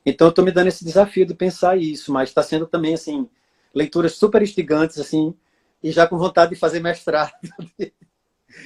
Então 0.04 0.26
eu 0.26 0.30
estou 0.30 0.44
me 0.44 0.52
dando 0.52 0.68
esse 0.68 0.84
desafio 0.84 1.26
de 1.26 1.34
pensar 1.34 1.78
isso, 1.78 2.12
mas 2.12 2.28
está 2.28 2.42
sendo 2.42 2.66
também 2.66 2.94
assim 2.94 3.28
leituras 3.74 4.14
super 4.14 4.42
instigantes 4.42 4.98
assim 4.98 5.34
e 5.82 5.90
já 5.90 6.06
com 6.06 6.18
vontade 6.18 6.54
de 6.54 6.60
fazer 6.60 6.80
mestrado. 6.80 7.32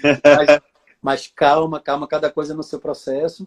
mas, 0.03 0.61
mas 1.05 1.27
calma, 1.27 1.79
calma, 1.79 2.09
cada 2.09 2.31
coisa 2.31 2.55
no 2.55 2.63
seu 2.63 2.81
processo. 2.81 3.47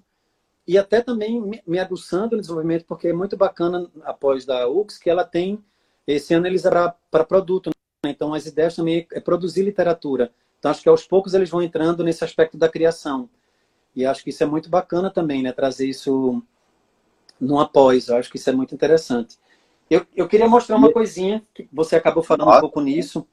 E 0.68 0.78
até 0.78 1.02
também 1.02 1.42
me 1.66 1.80
aguçando 1.80 2.36
no 2.36 2.42
desenvolvimento, 2.42 2.86
porque 2.86 3.08
é 3.08 3.14
muito 3.14 3.36
bacana, 3.36 3.90
após 4.04 4.46
da 4.46 4.70
UX, 4.70 5.00
que 5.00 5.10
ela 5.10 5.24
tem, 5.24 5.58
esse 6.06 6.36
ano 6.36 6.46
eles 6.46 6.62
para 7.10 7.24
produto. 7.24 7.72
Né? 8.06 8.12
Então, 8.12 8.32
as 8.36 8.46
ideias 8.46 8.76
também 8.76 9.08
é 9.12 9.20
produzir 9.20 9.64
literatura. 9.64 10.32
Então, 10.60 10.70
acho 10.70 10.84
que 10.84 10.90
aos 10.90 11.08
poucos 11.08 11.34
eles 11.34 11.50
vão 11.50 11.64
entrando 11.64 12.04
nesse 12.04 12.24
aspecto 12.24 12.60
da 12.60 12.70
criação. 12.70 13.28
E 13.96 14.06
acho 14.06 14.24
que 14.24 14.30
isso 14.30 14.44
é 14.44 14.46
muito 14.46 14.70
bacana 14.70 15.10
também, 15.10 15.42
né? 15.42 15.52
Trazer 15.52 15.88
isso 15.88 16.44
no 17.42 17.60
após. 17.60 18.08
Eu 18.08 18.18
acho 18.18 18.30
que 18.30 18.38
isso 18.38 18.52
é 18.52 18.54
muito 18.54 18.76
interessante. 18.76 19.40
Eu, 19.90 20.06
eu 20.16 20.28
queria 20.28 20.48
mostrar 20.48 20.76
uma 20.76 20.94
coisinha, 20.94 21.44
que 21.56 21.68
você 21.74 21.96
acabou 21.96 22.22
falando 22.22 22.56
um 22.56 22.60
pouco 22.60 22.82
nisso. 22.82 23.26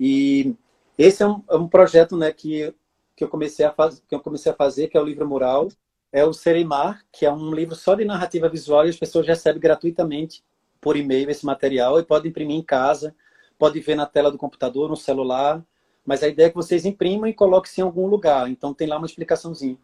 E, 0.00 0.54
esse 0.96 1.22
é 1.22 1.26
um, 1.26 1.42
é 1.50 1.56
um 1.56 1.68
projeto 1.68 2.16
né, 2.16 2.32
que 2.32 2.74
que 3.16 3.24
eu 3.24 3.28
comecei 3.28 3.64
a 3.64 3.74
que 4.06 4.14
eu 4.14 4.20
comecei 4.20 4.52
a 4.52 4.54
fazer, 4.54 4.88
que 4.88 4.96
é 4.96 5.00
o 5.00 5.04
livro 5.04 5.26
mural, 5.26 5.68
é 6.12 6.24
o 6.24 6.32
Sereimar, 6.32 7.02
que 7.10 7.24
é 7.24 7.32
um 7.32 7.52
livro 7.52 7.74
só 7.74 7.94
de 7.94 8.04
narrativa 8.04 8.48
visual 8.48 8.86
e 8.86 8.90
as 8.90 8.96
pessoas 8.96 9.26
recebem 9.26 9.60
gratuitamente 9.60 10.44
por 10.80 10.96
e-mail 10.96 11.30
esse 11.30 11.44
material 11.44 11.98
e 11.98 12.04
podem 12.04 12.30
imprimir 12.30 12.56
em 12.56 12.62
casa, 12.62 13.14
pode 13.58 13.80
ver 13.80 13.96
na 13.96 14.06
tela 14.06 14.30
do 14.30 14.38
computador, 14.38 14.88
no 14.88 14.96
celular, 14.96 15.64
mas 16.04 16.22
a 16.22 16.28
ideia 16.28 16.46
é 16.46 16.50
que 16.50 16.56
vocês 16.56 16.84
imprimam 16.84 17.26
e 17.26 17.34
coloquem 17.34 17.72
em 17.78 17.82
algum 17.82 18.06
lugar. 18.06 18.48
Então 18.48 18.72
tem 18.72 18.86
lá 18.86 18.98
uma 18.98 19.06
explicaçãozinha. 19.06 19.78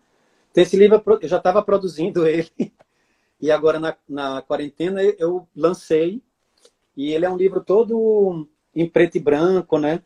Então, 0.50 0.62
esse 0.62 0.76
livro 0.76 1.02
eu 1.20 1.28
já 1.28 1.38
estava 1.38 1.62
produzindo 1.62 2.24
ele 2.28 2.50
e 3.40 3.50
agora 3.50 3.80
na, 3.80 3.96
na 4.08 4.42
quarentena 4.42 5.02
eu 5.02 5.48
lancei 5.56 6.22
e 6.96 7.12
ele 7.12 7.24
é 7.24 7.30
um 7.30 7.36
livro 7.36 7.64
todo 7.64 8.46
em 8.74 8.88
preto 8.88 9.16
e 9.16 9.20
branco, 9.20 9.78
né? 9.78 10.02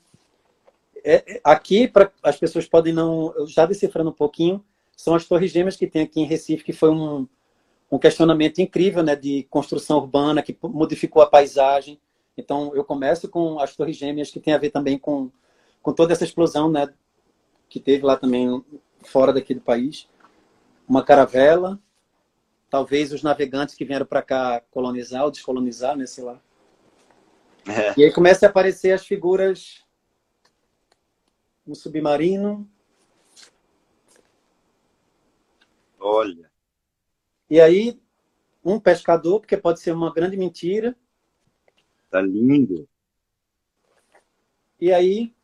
É, 1.09 1.41
aqui, 1.45 1.87
para 1.87 2.11
as 2.21 2.37
pessoas 2.37 2.67
podem 2.67 2.93
não. 2.93 3.33
Já 3.47 3.65
decifrando 3.65 4.11
um 4.11 4.13
pouquinho, 4.13 4.65
são 4.97 5.15
as 5.15 5.25
Torres 5.25 5.53
Gêmeas 5.53 5.77
que 5.77 5.87
tem 5.87 6.03
aqui 6.03 6.21
em 6.21 6.27
Recife, 6.27 6.65
que 6.65 6.73
foi 6.73 6.91
um, 6.91 7.29
um 7.89 7.97
questionamento 7.97 8.61
incrível 8.61 9.05
né, 9.05 9.15
de 9.15 9.45
construção 9.45 9.99
urbana, 9.99 10.43
que 10.43 10.57
modificou 10.63 11.23
a 11.23 11.27
paisagem. 11.27 12.01
Então, 12.37 12.75
eu 12.75 12.83
começo 12.83 13.29
com 13.29 13.61
as 13.61 13.77
Torres 13.77 13.97
Gêmeas, 13.97 14.33
que 14.33 14.41
tem 14.41 14.53
a 14.53 14.59
ver 14.59 14.71
também 14.71 14.99
com, 14.99 15.31
com 15.81 15.93
toda 15.93 16.13
essa 16.13 16.25
explosão 16.25 16.69
né, 16.69 16.93
que 17.69 17.79
teve 17.79 18.05
lá 18.05 18.17
também, 18.17 18.65
fora 19.05 19.33
daqui 19.33 19.55
do 19.55 19.61
país. 19.61 20.09
Uma 20.89 21.05
caravela, 21.05 21.79
talvez 22.69 23.13
os 23.13 23.23
navegantes 23.23 23.77
que 23.77 23.85
vieram 23.85 24.07
para 24.07 24.23
cá 24.23 24.61
colonizar 24.73 25.23
ou 25.25 25.31
descolonizar, 25.31 25.97
né, 25.97 26.05
sei 26.05 26.25
lá. 26.25 26.41
É. 27.69 27.95
E 27.97 28.05
aí 28.05 28.13
começa 28.13 28.47
a 28.47 28.49
aparecer 28.49 28.93
as 28.93 29.07
figuras 29.07 29.86
um 31.67 31.75
submarino. 31.75 32.69
Olha. 35.99 36.51
E 37.49 37.61
aí, 37.61 38.01
um 38.65 38.79
pescador, 38.79 39.41
porque 39.41 39.57
pode 39.57 39.81
ser 39.81 39.93
uma 39.93 40.13
grande 40.13 40.37
mentira. 40.37 40.97
Tá 42.11 42.21
lindo. 42.21 42.89
E 44.81 44.93
aí. 44.93 45.35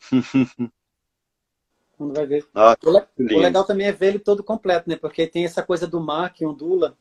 quando 2.02 2.14
vai 2.14 2.26
ver. 2.26 2.46
Ah, 2.54 2.76
o, 2.84 2.90
o, 2.90 3.38
legal 3.38 3.64
também 3.64 3.86
é 3.86 3.92
ver 3.92 4.08
ele 4.08 4.18
todo 4.18 4.42
completo, 4.42 4.88
né? 4.88 4.96
Porque 4.96 5.26
tem 5.26 5.44
essa 5.44 5.62
coisa 5.62 5.86
do 5.86 6.00
mar 6.00 6.32
que 6.32 6.44
ondula. 6.44 6.96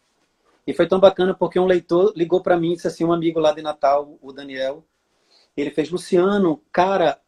E 0.65 0.73
foi 0.73 0.88
tão 0.88 0.99
bacana 0.99 1.34
porque 1.34 1.60
um 1.60 1.65
leitor 1.65 2.13
ligou 2.15 2.41
para 2.41 2.58
mim, 2.58 2.75
disse 2.75 2.88
assim, 2.88 3.04
um 3.04 3.12
amigo 3.12 3.39
lá 3.39 3.51
de 3.51 3.63
Natal, 3.63 4.17
o 4.21 4.32
Daniel, 4.32 4.86
ele 5.58 5.71
fez, 5.71 5.89
Luciano, 5.89 6.62
cara, 6.71 7.19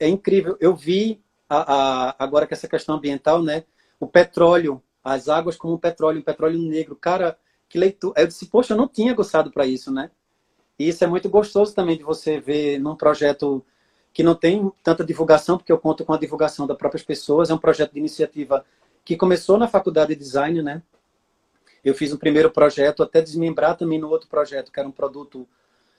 é 0.00 0.08
incrível. 0.08 0.56
Eu 0.58 0.74
vi 0.74 1.22
a, 1.48 1.74
a, 2.08 2.16
agora 2.18 2.46
que 2.46 2.54
essa 2.54 2.66
questão 2.66 2.96
ambiental, 2.96 3.42
né? 3.42 3.64
O 4.00 4.06
petróleo, 4.06 4.82
as 5.04 5.28
águas 5.28 5.56
como 5.56 5.78
petróleo, 5.78 6.22
petróleo 6.22 6.58
negro. 6.58 6.96
Cara, 6.96 7.38
que 7.68 7.78
leitura. 7.78 8.20
Eu 8.20 8.26
disse, 8.26 8.46
poxa, 8.46 8.72
eu 8.72 8.78
não 8.78 8.88
tinha 8.88 9.14
gostado 9.14 9.50
para 9.50 9.66
isso, 9.66 9.92
né? 9.92 10.10
E 10.78 10.88
isso 10.88 11.04
é 11.04 11.06
muito 11.06 11.28
gostoso 11.28 11.74
também 11.74 11.98
de 11.98 12.02
você 12.02 12.40
ver 12.40 12.80
num 12.80 12.96
projeto 12.96 13.64
que 14.12 14.22
não 14.22 14.34
tem 14.34 14.72
tanta 14.82 15.04
divulgação, 15.04 15.58
porque 15.58 15.70
eu 15.70 15.78
conto 15.78 16.04
com 16.04 16.14
a 16.14 16.18
divulgação 16.18 16.66
das 16.66 16.76
próprias 16.76 17.02
pessoas. 17.02 17.50
É 17.50 17.54
um 17.54 17.58
projeto 17.58 17.92
de 17.92 17.98
iniciativa 17.98 18.64
que 19.04 19.16
começou 19.16 19.58
na 19.58 19.68
faculdade 19.68 20.14
de 20.14 20.20
design, 20.20 20.62
né? 20.62 20.82
Eu 21.84 21.94
fiz 21.94 22.12
um 22.12 22.16
primeiro 22.16 22.50
projeto, 22.50 23.02
até 23.02 23.20
desmembrar 23.20 23.76
também 23.76 23.98
no 23.98 24.08
outro 24.08 24.28
projeto, 24.28 24.72
que 24.72 24.80
era 24.80 24.88
um 24.88 24.92
produto 24.92 25.46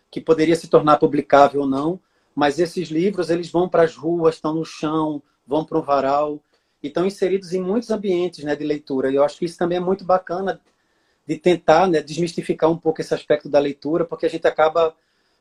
que 0.09 0.19
poderia 0.19 0.55
se 0.55 0.67
tornar 0.67 0.97
publicável 0.97 1.61
ou 1.61 1.67
não 1.67 1.99
mas 2.41 2.57
esses 2.57 2.89
livros 2.89 3.29
eles 3.29 3.51
vão 3.51 3.69
para 3.69 3.83
as 3.83 3.95
ruas, 3.95 4.33
estão 4.33 4.55
no 4.55 4.65
chão, 4.65 5.21
vão 5.45 5.63
para 5.63 5.77
o 5.77 5.81
varal 5.83 6.41
e 6.81 6.87
estão 6.87 7.05
inseridos 7.05 7.53
em 7.53 7.61
muitos 7.61 7.91
ambientes 7.91 8.43
né, 8.43 8.55
de 8.55 8.63
leitura. 8.63 9.11
E 9.11 9.15
eu 9.15 9.23
acho 9.23 9.37
que 9.37 9.45
isso 9.45 9.59
também 9.59 9.77
é 9.77 9.79
muito 9.79 10.03
bacana 10.03 10.59
de 11.27 11.37
tentar 11.37 11.87
né, 11.87 12.01
desmistificar 12.01 12.71
um 12.71 12.77
pouco 12.79 12.99
esse 12.99 13.13
aspecto 13.13 13.47
da 13.47 13.59
leitura, 13.59 14.05
porque 14.05 14.25
a 14.25 14.29
gente 14.29 14.47
acaba 14.47 14.95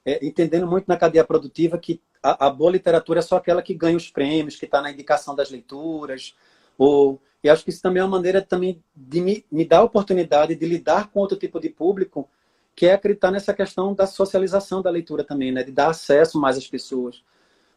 é, 0.05 0.23
entendendo 0.23 0.67
muito 0.67 0.89
na 0.89 0.97
cadeia 0.99 1.25
produtiva 1.25 1.79
que 1.79 2.03
a, 2.23 2.49
a, 2.49 2.51
boa 2.51 2.73
literatura 2.73 3.21
é 3.21 3.23
só 3.23 3.37
aquela 3.37 3.63
que 3.63 3.73
ganha 3.73 3.97
os 3.97 4.11
prêmios, 4.11 4.57
que 4.57 4.67
está 4.67 4.83
na 4.83 4.91
indicação 4.91 5.35
das 5.35 5.51
leituras. 5.51 6.37
Ou, 6.77 7.19
e 7.43 7.49
acho 7.49 7.65
que 7.65 7.71
isso 7.71 7.81
também 7.81 8.03
é 8.03 8.05
uma 8.05 8.19
maneira 8.19 8.43
também 8.43 8.85
de 8.95 9.23
me, 9.23 9.43
me 9.51 9.65
dar 9.65 9.79
a 9.79 9.85
oportunidade 9.85 10.55
de 10.55 10.67
lidar 10.67 11.09
com 11.09 11.21
outro 11.21 11.39
tipo 11.39 11.59
de 11.59 11.71
público 11.71 12.29
que 12.75 12.87
é 12.87 12.95
acreditar 12.95 13.31
nessa 13.31 13.53
questão 13.53 13.95
da 13.95 14.07
socialização 14.07 14.81
da 14.83 14.91
leitura 14.91 15.25
também, 15.25 15.53
né? 15.53 15.63
de 15.63 15.73
dar 15.73 15.91
acesso 15.91 16.41
mais 16.41 16.57
às 16.57 16.67
pessoas. 16.67 17.23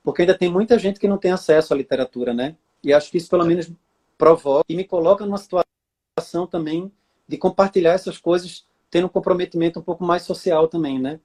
porque 0.04 0.24
ainda 0.24 0.38
tem 0.38 0.52
muita 0.52 0.78
gente 0.78 1.00
que 1.00 1.08
não 1.08 1.18
tem 1.18 1.32
acesso 1.32 1.74
à 1.74 1.78
literatura, 1.78 2.34
né? 2.34 2.58
E 2.84 2.92
acho 2.94 3.10
que 3.10 3.18
isso 3.18 3.30
pelo 3.30 3.46
menos 3.46 3.72
provoca 4.18 4.66
e 4.68 4.76
me 4.76 4.84
coloca 4.84 5.26
numa 5.26 5.38
situação 5.38 6.46
também 6.46 6.92
de 7.26 7.38
compartilhar 7.38 7.94
essas 7.94 8.18
coisas, 8.18 8.66
tendo 8.92 9.06
um 9.06 9.10
comprometimento 9.10 9.80
um 9.80 9.82
pouco 9.82 10.04
mais 10.04 10.24
social 10.24 10.68
também, 10.68 11.00
né? 11.00 11.22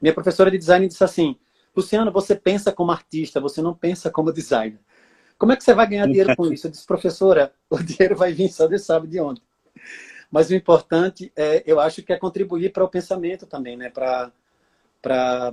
Minha 0.00 0.14
professora 0.14 0.50
de 0.50 0.58
design 0.58 0.88
disse 0.88 1.04
assim: 1.04 1.36
Luciano, 1.76 2.10
você 2.10 2.34
pensa 2.34 2.72
como 2.72 2.90
artista, 2.90 3.38
você 3.38 3.60
não 3.60 3.74
pensa 3.74 4.10
como 4.10 4.32
designer. 4.32 4.80
Como 5.38 5.52
é 5.52 5.56
que 5.56 5.64
você 5.64 5.74
vai 5.74 5.86
ganhar 5.86 6.06
dinheiro 6.06 6.34
com 6.34 6.50
isso? 6.50 6.66
Eu 6.66 6.70
disse, 6.70 6.86
professora, 6.86 7.52
o 7.68 7.76
dinheiro 7.78 8.16
vai 8.16 8.32
vir 8.32 8.48
só 8.48 8.66
Deus 8.66 8.84
sabe 8.84 9.06
de 9.06 9.20
onde. 9.20 9.42
Mas 10.30 10.50
o 10.50 10.54
importante, 10.54 11.32
é, 11.36 11.62
eu 11.66 11.80
acho 11.80 12.02
que 12.02 12.12
é 12.12 12.16
contribuir 12.16 12.72
para 12.72 12.84
o 12.84 12.88
pensamento 12.88 13.46
também, 13.46 13.76
né? 13.76 13.90
Para 13.90 15.52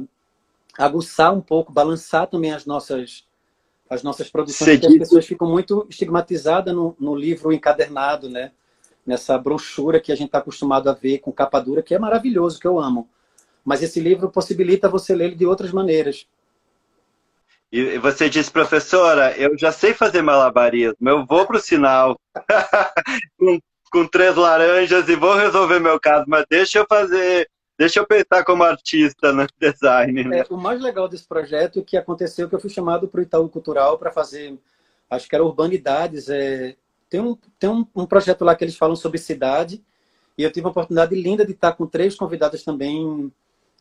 aguçar 0.78 1.34
um 1.34 1.42
pouco, 1.42 1.72
balançar 1.72 2.28
também 2.28 2.52
as 2.52 2.66
nossas, 2.66 3.26
as 3.90 4.02
nossas 4.04 4.30
produções, 4.30 4.80
porque 4.80 4.88
as 4.88 4.98
pessoas 4.98 5.26
ficam 5.26 5.48
muito 5.48 5.86
estigmatizadas 5.90 6.74
no, 6.74 6.96
no 7.00 7.16
livro 7.16 7.54
encadernado, 7.54 8.30
né? 8.30 8.52
Nessa 9.06 9.38
brochura 9.38 10.00
que 10.00 10.12
a 10.12 10.16
gente 10.16 10.28
está 10.28 10.40
acostumado 10.40 10.90
a 10.90 10.94
ver 10.94 11.20
com 11.20 11.32
capa 11.32 11.60
dura, 11.60 11.84
que 11.84 11.94
é 11.94 12.00
maravilhoso, 12.00 12.60
que 12.60 12.68
eu 12.68 12.80
amo. 12.80 13.08
Mas 13.64 13.84
esse 13.84 14.00
livro 14.00 14.30
possibilita 14.30 14.90
você 14.90 15.14
ler 15.14 15.36
de 15.36 15.46
outras 15.46 15.72
maneiras. 15.72 16.26
E 17.72 17.98
você 17.98 18.30
disse, 18.30 18.52
professora, 18.52 19.36
eu 19.36 19.58
já 19.58 19.72
sei 19.72 19.96
fazer 19.96 20.22
malabarismo, 20.22 21.10
eu 21.10 21.26
vou 21.26 21.46
para 21.48 21.58
o 21.58 21.60
sinal 21.60 22.20
com, 23.36 23.60
com 23.94 24.08
três 24.08 24.36
laranjas 24.36 25.08
e 25.08 25.16
vou 25.16 25.36
resolver 25.36 25.80
meu 25.80 26.00
caso, 26.00 26.26
mas 26.28 26.44
deixa 26.50 26.80
eu 26.80 26.86
fazer, 26.90 27.48
deixa 27.78 28.00
eu 28.00 28.08
pensar 28.08 28.44
como 28.44 28.64
artista 28.64 29.32
no 29.32 29.46
design. 29.62 30.24
Né? 30.24 30.40
É, 30.40 30.46
o 30.50 30.58
mais 30.58 30.82
legal 30.82 31.08
desse 31.08 31.28
projeto 31.28 31.80
é 31.80 31.84
que 31.84 31.96
aconteceu 31.96 32.50
que 32.50 32.56
eu 32.56 32.60
fui 32.60 32.72
chamado 32.72 33.08
para 33.08 33.20
o 33.20 33.22
Itaú 33.22 33.48
Cultural 33.48 34.00
para 34.00 34.12
fazer, 34.12 34.58
acho 35.08 35.30
que 35.30 35.36
era 35.36 35.46
Urbanidades, 35.46 36.28
é, 36.28 36.76
tem, 37.08 37.22
um, 37.22 37.38
tem 37.60 37.70
um, 37.70 37.86
um 37.96 38.08
projeto 38.08 38.44
lá 38.44 38.56
que 38.56 38.64
eles 38.64 38.76
falam 38.76 38.96
sobre 38.96 39.20
cidade, 39.20 39.84
e 40.36 40.42
eu 40.42 40.52
tive 40.52 40.66
a 40.66 40.72
oportunidade 40.72 41.14
linda 41.14 41.46
de 41.46 41.52
estar 41.52 41.74
com 41.74 41.86
três 41.86 42.16
convidadas 42.16 42.64
também 42.64 43.32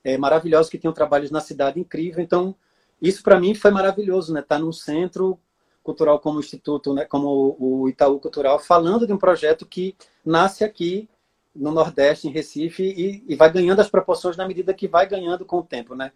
é, 0.05 0.19
maravilhosos 0.19 0.71
que 0.71 0.77
tinham 0.77 0.93
trabalhos 0.93 1.31
na 1.31 1.41
cidade 1.41 1.81
incrível, 1.81 2.23
então 2.23 2.55
isso 3.01 3.23
para 3.23 3.41
mim 3.41 3.55
foi 3.55 3.71
maravilhoso, 3.71 4.31
né? 4.35 4.41
Estar 4.41 4.57
tá 4.57 4.61
num 4.61 4.73
centro 4.73 5.41
cultural 5.83 6.19
como 6.21 6.41
Instituto, 6.41 6.95
né? 6.95 7.05
como 7.05 7.57
o 7.59 7.89
Itaú 7.89 8.19
Cultural, 8.21 8.59
falando 8.59 9.07
de 9.07 9.13
um 9.13 9.19
projeto 9.19 9.67
que 9.67 9.97
nasce 10.25 10.65
aqui 10.65 11.09
no 11.55 11.71
Nordeste, 11.71 12.29
em 12.29 12.31
Recife, 12.31 12.83
e, 12.83 13.25
e 13.29 13.37
vai 13.37 13.53
ganhando 13.53 13.81
as 13.81 13.91
proporções 13.91 14.37
na 14.37 14.47
medida 14.47 14.73
que 14.73 14.89
vai 14.89 15.07
ganhando 15.07 15.45
com 15.45 15.59
o 15.59 15.63
tempo, 15.63 15.95
né? 15.95 16.13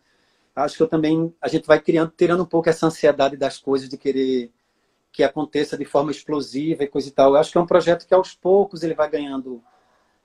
Acho 0.54 0.76
que 0.76 0.82
eu 0.82 0.88
também 0.88 1.34
a 1.40 1.48
gente 1.48 1.66
vai 1.66 1.78
criando, 1.78 2.10
tirando 2.16 2.42
um 2.42 2.46
pouco 2.46 2.70
essa 2.70 2.86
ansiedade 2.86 3.36
das 3.36 3.58
coisas 3.58 3.88
de 3.90 3.98
querer 3.98 4.50
que 5.12 5.22
aconteça 5.22 5.76
de 5.76 5.84
forma 5.84 6.10
explosiva 6.10 6.84
e 6.84 6.88
coisa 6.88 7.08
e 7.08 7.10
tal. 7.10 7.32
Eu 7.32 7.36
acho 7.36 7.52
que 7.52 7.58
é 7.58 7.60
um 7.60 7.66
projeto 7.66 8.06
que 8.06 8.14
aos 8.14 8.34
poucos 8.34 8.82
ele 8.82 8.94
vai 8.94 9.10
ganhando 9.10 9.62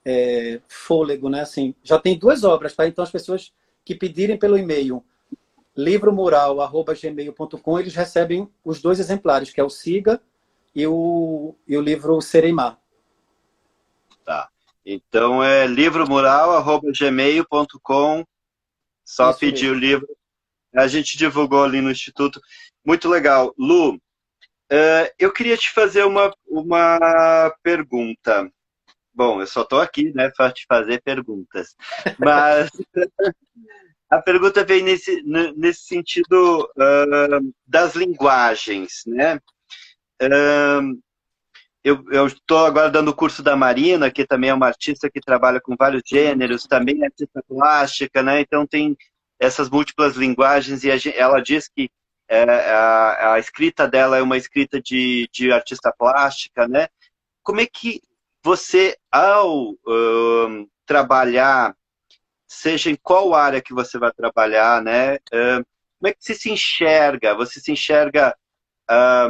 é, 0.06 0.62
fôlego, 0.68 1.30
né? 1.30 1.42
Assim, 1.42 1.76
já 1.84 2.00
tem 2.00 2.18
duas 2.18 2.44
obras, 2.46 2.74
tá? 2.74 2.88
Então 2.88 3.04
as 3.04 3.12
pessoas 3.12 3.54
que 3.84 3.96
pedirem 3.96 4.38
pelo 4.38 4.58
e-mail 4.58 5.04
livromural.gmail.com, 5.76 7.80
eles 7.80 7.96
recebem 7.96 8.48
os 8.64 8.80
dois 8.82 9.00
exemplares, 9.00 9.52
que 9.52 9.60
é 9.62 9.64
o 9.64 9.70
Siga 9.70 10.22
e 10.76 10.86
o, 10.88 11.56
e 11.68 11.78
o 11.78 11.82
livro 11.82 12.22
Sereimar. 12.22 12.80
Tá. 14.24 14.50
Então 14.86 15.44
é 15.44 15.66
livromural.gmail.com. 15.68 18.24
Só 19.04 19.32
Isso 19.32 19.40
pedir 19.40 19.64
mesmo. 19.64 19.76
o 19.76 19.80
livro. 19.80 20.08
A 20.76 20.88
gente 20.88 21.18
divulgou 21.18 21.64
ali 21.64 21.82
no 21.82 21.90
Instituto. 21.92 22.40
Muito 22.86 23.10
legal. 23.10 23.52
Lu, 23.58 23.96
uh, 23.96 24.00
eu 25.20 25.34
queria 25.34 25.58
te 25.58 25.70
fazer 25.72 26.06
uma, 26.06 26.32
uma 26.48 27.54
pergunta. 27.62 28.50
Bom, 29.14 29.42
eu 29.42 29.48
só 29.48 29.64
estou 29.64 29.82
aqui 29.82 30.14
né, 30.14 30.32
para 30.36 30.50
te 30.52 30.66
fazer 30.66 31.02
perguntas. 31.02 31.76
Mas 32.18 32.70
a 34.12 34.22
pergunta 34.22 34.66
vem 34.66 34.84
nesse, 34.84 35.24
nesse 35.56 35.86
sentido 35.86 36.70
uh, 36.78 37.54
das 37.66 37.96
linguagens, 37.96 39.04
né? 39.08 39.40
Uh, 40.22 41.02
eu 41.84 42.28
estou 42.28 42.66
agora 42.66 42.92
dando 42.92 43.08
o 43.10 43.16
curso 43.16 43.42
da 43.42 43.56
Marina, 43.56 44.12
que 44.12 44.28
também 44.28 44.52
é 44.52 44.54
uma 44.54 44.68
artista 44.68 45.10
que 45.10 45.20
trabalha 45.20 45.60
com 45.60 45.76
vários 45.76 46.04
gêneros, 46.06 46.68
também 46.68 47.02
é 47.02 47.06
artista 47.06 47.42
plástica, 47.48 48.22
né? 48.22 48.42
Então 48.42 48.68
tem 48.68 48.96
essas 49.40 49.70
múltiplas 49.70 50.16
linguagens 50.16 50.84
e 50.84 50.90
ela 51.16 51.42
diz 51.42 51.68
que 51.68 51.90
é, 52.30 52.44
a, 52.44 53.34
a, 53.34 53.40
escrita 53.40 53.88
dela 53.88 54.18
é 54.18 54.22
uma 54.22 54.38
escrita 54.38 54.80
de, 54.80 55.28
de 55.34 55.52
artista 55.52 55.92
plástica, 55.98 56.68
né? 56.68 56.88
Como 57.42 57.62
é 57.62 57.66
que 57.66 58.00
você, 58.44 58.96
ao 59.12 59.72
uh, 59.72 60.70
trabalhar 60.86 61.76
seja 62.52 62.90
em 62.90 62.98
qual 63.02 63.34
área 63.34 63.62
que 63.62 63.74
você 63.74 63.98
vai 63.98 64.12
trabalhar, 64.12 64.84
né? 64.84 65.18
como 65.30 66.08
é 66.08 66.14
que 66.14 66.18
você 66.20 66.34
se 66.34 66.52
enxerga? 66.52 67.34
Você 67.36 67.62
se 67.62 67.72
enxerga 67.72 68.36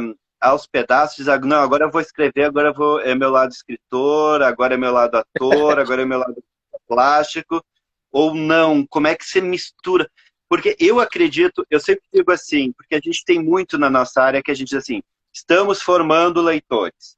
um, 0.00 0.14
aos 0.40 0.66
pedaços, 0.66 1.26
não, 1.44 1.60
agora 1.60 1.84
eu 1.84 1.90
vou 1.90 2.00
escrever, 2.00 2.44
agora 2.44 2.70
eu 2.70 2.74
vou, 2.74 3.00
é 3.00 3.14
meu 3.14 3.30
lado 3.30 3.52
escritor, 3.52 4.42
agora 4.42 4.74
é 4.74 4.76
meu 4.76 4.90
lado 4.90 5.14
ator, 5.16 5.78
agora 5.78 6.02
é 6.02 6.04
meu 6.04 6.18
lado 6.18 6.42
plástico, 6.88 7.64
ou 8.10 8.34
não? 8.34 8.84
Como 8.86 9.06
é 9.06 9.14
que 9.14 9.24
você 9.24 9.40
mistura? 9.40 10.10
Porque 10.48 10.76
eu 10.80 10.98
acredito, 10.98 11.64
eu 11.70 11.78
sempre 11.78 12.02
digo 12.12 12.32
assim, 12.32 12.72
porque 12.72 12.96
a 12.96 13.00
gente 13.00 13.24
tem 13.24 13.38
muito 13.38 13.78
na 13.78 13.88
nossa 13.88 14.20
área 14.20 14.42
que 14.42 14.50
a 14.50 14.54
gente 14.54 14.70
diz 14.70 14.78
assim, 14.78 15.00
estamos 15.32 15.80
formando 15.80 16.42
leitores. 16.42 17.16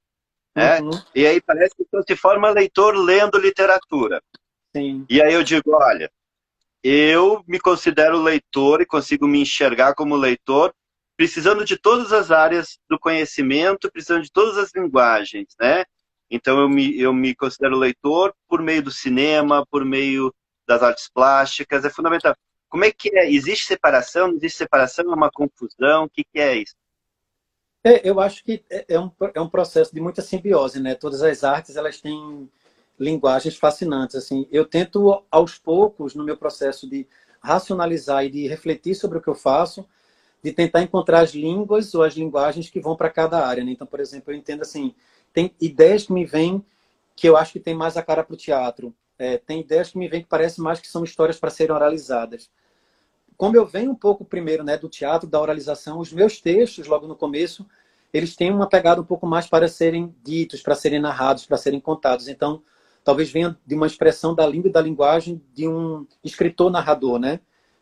Né? 0.54 0.80
Uhum. 0.80 0.90
E 1.14 1.26
aí 1.26 1.40
parece 1.40 1.74
que 1.74 1.84
se 2.06 2.16
forma 2.16 2.50
leitor 2.50 2.94
lendo 2.94 3.38
literatura. 3.38 4.22
Sim. 4.74 5.06
E 5.08 5.22
aí 5.22 5.32
eu 5.32 5.42
digo, 5.42 5.72
olha, 5.72 6.10
eu 6.82 7.42
me 7.46 7.60
considero 7.60 8.20
leitor 8.20 8.80
e 8.80 8.86
consigo 8.86 9.26
me 9.26 9.40
enxergar 9.40 9.94
como 9.94 10.16
leitor, 10.16 10.74
precisando 11.16 11.64
de 11.64 11.78
todas 11.78 12.12
as 12.12 12.30
áreas 12.30 12.78
do 12.88 12.98
conhecimento, 12.98 13.90
precisando 13.90 14.22
de 14.22 14.32
todas 14.32 14.58
as 14.58 14.74
linguagens, 14.74 15.54
né? 15.60 15.84
Então 16.30 16.58
eu 16.58 16.68
me, 16.68 16.98
eu 16.98 17.12
me 17.12 17.34
considero 17.34 17.76
leitor 17.76 18.34
por 18.48 18.60
meio 18.60 18.82
do 18.82 18.90
cinema, 18.90 19.64
por 19.70 19.84
meio 19.84 20.34
das 20.66 20.82
artes 20.82 21.08
plásticas, 21.08 21.84
é 21.84 21.90
fundamental. 21.90 22.34
Como 22.68 22.84
é 22.84 22.90
que 22.90 23.16
é? 23.16 23.30
Existe 23.30 23.66
separação? 23.66 24.28
Não 24.28 24.36
existe 24.36 24.58
separação? 24.58 25.04
É 25.04 25.14
uma 25.14 25.30
confusão? 25.30 26.04
O 26.04 26.10
que, 26.10 26.24
que 26.24 26.40
é 26.40 26.56
isso? 26.56 26.74
É, 27.84 28.08
eu 28.08 28.18
acho 28.18 28.42
que 28.42 28.64
é, 28.68 28.84
é 28.88 28.98
um, 28.98 29.10
é 29.34 29.40
um 29.40 29.48
processo 29.48 29.94
de 29.94 30.00
muita 30.00 30.22
simbiose, 30.22 30.80
né? 30.80 30.94
Todas 30.94 31.22
as 31.22 31.44
artes, 31.44 31.76
elas 31.76 32.00
têm 32.00 32.50
linguagens 32.98 33.56
fascinantes. 33.56 34.16
Assim, 34.16 34.46
eu 34.50 34.64
tento 34.64 35.22
aos 35.30 35.58
poucos 35.58 36.14
no 36.14 36.24
meu 36.24 36.36
processo 36.36 36.88
de 36.88 37.06
racionalizar 37.40 38.24
e 38.24 38.30
de 38.30 38.48
refletir 38.48 38.94
sobre 38.94 39.18
o 39.18 39.20
que 39.20 39.28
eu 39.28 39.34
faço, 39.34 39.86
de 40.42 40.52
tentar 40.52 40.82
encontrar 40.82 41.20
as 41.20 41.30
línguas 41.30 41.94
ou 41.94 42.02
as 42.02 42.14
linguagens 42.14 42.70
que 42.70 42.80
vão 42.80 42.96
para 42.96 43.10
cada 43.10 43.46
área. 43.46 43.64
Né? 43.64 43.72
Então, 43.72 43.86
por 43.86 44.00
exemplo, 44.00 44.32
eu 44.32 44.36
entendo 44.36 44.62
assim, 44.62 44.94
tem 45.32 45.54
ideias 45.60 46.06
que 46.06 46.12
me 46.12 46.24
vêm 46.24 46.64
que 47.16 47.28
eu 47.28 47.36
acho 47.36 47.52
que 47.52 47.60
tem 47.60 47.74
mais 47.74 47.96
a 47.96 48.02
cara 48.02 48.24
para 48.24 48.34
o 48.34 48.36
teatro. 48.36 48.94
É, 49.18 49.38
tem 49.38 49.60
ideias 49.60 49.90
que 49.90 49.98
me 49.98 50.08
vêm 50.08 50.22
que 50.22 50.28
parecem 50.28 50.62
mais 50.62 50.80
que 50.80 50.88
são 50.88 51.04
histórias 51.04 51.38
para 51.38 51.50
serem 51.50 51.74
oralizadas. 51.74 52.50
Como 53.36 53.56
eu 53.56 53.66
venho 53.66 53.90
um 53.90 53.94
pouco 53.94 54.24
primeiro 54.24 54.64
né, 54.64 54.76
do 54.76 54.88
teatro, 54.88 55.28
da 55.28 55.40
oralização, 55.40 55.98
os 55.98 56.12
meus 56.12 56.40
textos, 56.40 56.86
logo 56.86 57.06
no 57.06 57.16
começo, 57.16 57.66
eles 58.12 58.36
têm 58.36 58.52
uma 58.52 58.68
pegada 58.68 59.00
um 59.00 59.04
pouco 59.04 59.26
mais 59.26 59.46
para 59.46 59.68
serem 59.68 60.14
ditos, 60.22 60.62
para 60.62 60.74
serem 60.74 61.00
narrados, 61.00 61.46
para 61.46 61.56
serem 61.56 61.80
contados. 61.80 62.28
Então, 62.28 62.62
talvez 63.04 63.30
venha 63.30 63.56
de 63.66 63.74
uma 63.74 63.86
expressão 63.86 64.34
da 64.34 64.46
língua 64.46 64.68
e 64.68 64.72
da 64.72 64.80
linguagem 64.80 65.40
de 65.52 65.68
um 65.68 66.06
escritor 66.24 66.70
narrador, 66.70 67.18
né? 67.18 67.38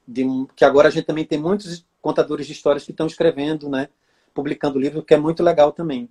De 0.06 0.24
um, 0.24 0.46
que 0.46 0.64
agora 0.64 0.88
a 0.88 0.90
gente 0.90 1.06
também 1.06 1.24
tem 1.24 1.38
muitos 1.38 1.86
contadores 2.02 2.46
de 2.46 2.52
histórias 2.52 2.84
que 2.84 2.90
estão 2.90 3.06
escrevendo, 3.06 3.68
né? 3.68 3.88
Publicando 4.34 4.78
livro, 4.78 5.02
que 5.02 5.14
é 5.14 5.16
muito 5.16 5.42
legal 5.42 5.70
também. 5.72 6.10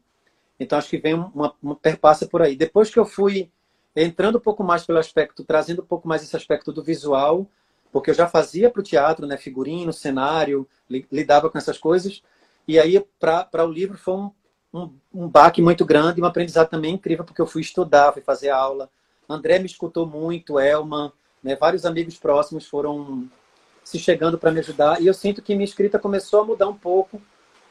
Então 0.58 0.78
acho 0.78 0.90
que 0.90 0.98
vem 0.98 1.14
uma, 1.14 1.54
uma 1.62 1.76
perpassa 1.76 2.26
por 2.26 2.42
aí. 2.42 2.56
Depois 2.56 2.90
que 2.90 2.98
eu 2.98 3.06
fui 3.06 3.52
entrando 3.94 4.38
um 4.38 4.42
pouco 4.42 4.64
mais 4.64 4.86
pelo 4.86 5.00
aspecto, 5.00 5.44
trazendo 5.44 5.82
um 5.82 5.86
pouco 5.86 6.08
mais 6.08 6.24
esse 6.24 6.36
aspecto 6.36 6.72
do 6.72 6.82
visual, 6.82 7.46
porque 7.92 8.12
eu 8.12 8.16
já 8.16 8.28
fazia 8.28 8.70
para 8.70 8.80
o 8.80 8.84
teatro, 8.84 9.28
né? 9.28 9.36
Figurino, 9.36 9.92
cenário, 9.92 10.66
lidava 11.12 11.50
com 11.50 11.58
essas 11.58 11.78
coisas. 11.78 12.24
E 12.66 12.80
aí 12.80 13.04
para 13.20 13.66
o 13.66 13.72
livro 13.72 13.98
foi 13.98 14.14
um, 14.14 14.32
um, 14.74 14.94
um 15.14 15.28
baque 15.28 15.62
muito 15.62 15.84
grande, 15.84 16.22
um 16.22 16.26
aprendizado 16.26 16.70
também 16.70 16.94
incrível, 16.94 17.26
porque 17.26 17.42
eu 17.42 17.48
fui 17.48 17.62
estudar, 17.62 18.14
fui 18.14 18.22
fazer 18.22 18.50
aula, 18.50 18.90
André 19.30 19.60
me 19.60 19.66
escutou 19.66 20.06
muito, 20.06 20.60
Elma, 20.60 21.14
né, 21.44 21.56
vários 21.56 21.86
amigos 21.86 22.18
próximos 22.18 22.68
foram 22.68 23.30
se 23.84 23.98
chegando 24.00 24.38
para 24.38 24.52
me 24.52 24.60
ajudar. 24.60 25.02
E 25.02 25.08
eu 25.08 25.14
sinto 25.14 25.42
que 25.42 25.56
minha 25.56 25.66
escrita 25.66 26.00
começou 26.00 26.42
a 26.42 26.46
mudar 26.46 26.68
um 26.68 26.78
pouco 26.78 27.22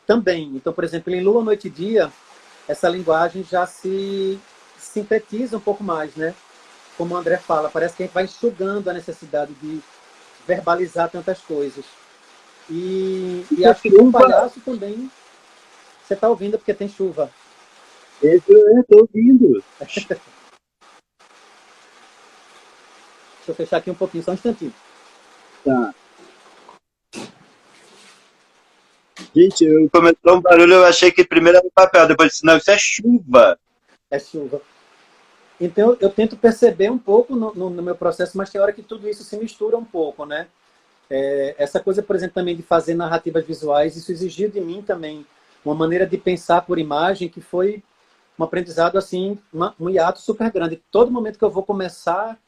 também. 0.07 0.53
Então, 0.57 0.73
por 0.73 0.85
exemplo, 0.85 1.15
em 1.15 1.23
Lua, 1.23 1.45
Noite 1.45 1.69
e 1.69 1.71
Dia, 1.71 2.13
essa 2.67 2.89
linguagem 2.89 3.45
já 3.45 3.67
se 3.67 4.39
sintetiza 4.79 5.57
um 5.57 5.61
pouco 5.61 5.85
mais, 5.85 6.15
né? 6.17 6.35
Como 6.97 7.15
o 7.15 7.17
André 7.17 7.37
fala, 7.37 7.71
parece 7.71 7.97
que 7.97 8.03
a 8.03 8.07
gente 8.07 8.15
vai 8.15 8.25
enxugando 8.25 8.89
a 8.89 8.93
necessidade 8.93 9.55
de 9.55 9.81
verbalizar 10.47 11.11
tantas 11.11 11.41
coisas. 11.41 11.85
E, 12.69 13.45
e 13.57 13.65
acho 13.65 13.83
que 13.83 13.95
o 13.95 14.11
palhaço 14.11 14.61
também. 14.61 15.11
Você 16.05 16.15
está 16.15 16.29
ouvindo 16.29 16.59
porque 16.59 16.75
tem 16.75 16.89
chuva. 16.89 17.31
Eu 18.23 18.37
estou 18.37 19.01
ouvindo. 19.01 19.63
Deixa 23.51 23.63
eu 23.63 23.67
fechar 23.67 23.77
aqui 23.79 23.91
um 23.91 23.95
pouquinho, 23.95 24.23
só 24.23 24.31
um 24.31 24.35
instantinho. 24.35 24.73
Tá. 25.65 25.95
Gente, 29.35 29.65
eu 29.65 29.89
começou 29.91 30.37
um 30.37 30.41
barulho, 30.41 30.75
eu 30.75 30.85
achei 30.85 31.11
que 31.11 31.25
primeiro 31.25 31.59
era 31.59 31.69
papel, 31.75 32.07
depois 32.07 32.33
disse, 32.33 32.45
não, 32.45 32.57
isso 32.57 32.71
é 32.71 32.79
chuva. 32.79 33.59
É 34.11 34.19
chuva. 34.19 34.63
Então, 35.61 35.97
eu 36.01 36.11
tento 36.11 36.37
perceber 36.37 36.91
um 36.91 36.99
pouco 36.99 37.37
no, 37.37 37.53
no, 37.55 37.71
no, 37.71 37.83
meu 37.83 37.95
processo, 37.95 38.37
mas 38.37 38.51
tem 38.51 38.61
hora 38.61 38.73
que 38.73 38.83
tudo 38.83 39.09
isso 39.09 39.23
se 39.25 39.37
mistura 39.37 39.77
um 39.77 39.85
pouco, 39.85 40.25
né? 40.25 40.47
É, 41.09 41.55
essa 41.59 41.81
coisa, 41.81 42.03
por 42.03 42.17
exemplo, 42.17 42.35
também 42.35 42.57
de 42.57 42.63
fazer 42.63 42.95
narrativas 42.95 43.45
visuais, 43.45 43.97
isso 43.97 44.13
exigiu 44.13 44.49
de 44.49 44.61
mim 44.61 44.81
também 44.81 45.27
uma 45.65 45.75
maneira 45.75 46.07
de 46.07 46.17
pensar 46.17 46.63
por 46.63 46.79
imagem 46.79 47.29
que 47.29 47.41
foi 47.41 47.83
um 48.39 48.45
aprendizado, 48.45 48.97
assim, 48.97 49.39
uma, 49.53 49.75
um 49.79 49.91
hiato 49.91 50.21
super 50.21 50.51
grande. 50.51 50.81
Todo 50.91 51.11
momento 51.11 51.39
que 51.39 51.45
eu 51.45 51.51
vou 51.51 51.63
começar, 51.63 52.39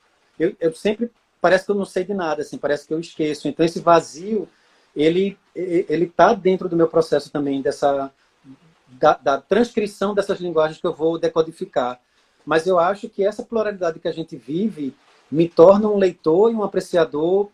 eu, 0.42 0.56
eu 0.60 0.74
sempre, 0.74 1.10
parece 1.40 1.64
que 1.64 1.70
eu 1.70 1.76
não 1.76 1.84
sei 1.84 2.04
de 2.04 2.14
nada, 2.14 2.42
assim, 2.42 2.58
parece 2.58 2.86
que 2.86 2.94
eu 2.94 3.00
esqueço. 3.00 3.48
Então, 3.48 3.64
esse 3.64 3.80
vazio, 3.80 4.48
ele 4.94 5.38
ele 5.54 6.06
está 6.06 6.32
dentro 6.32 6.68
do 6.68 6.76
meu 6.76 6.88
processo 6.88 7.30
também, 7.30 7.60
dessa 7.60 8.10
da, 8.88 9.14
da 9.14 9.40
transcrição 9.40 10.14
dessas 10.14 10.40
linguagens 10.40 10.80
que 10.80 10.86
eu 10.86 10.94
vou 10.94 11.18
decodificar. 11.18 12.00
Mas 12.44 12.66
eu 12.66 12.78
acho 12.78 13.08
que 13.08 13.24
essa 13.24 13.42
pluralidade 13.42 14.00
que 14.00 14.08
a 14.08 14.12
gente 14.12 14.36
vive 14.36 14.94
me 15.30 15.48
torna 15.48 15.88
um 15.88 15.96
leitor 15.96 16.50
e 16.50 16.54
um 16.54 16.62
apreciador 16.62 17.48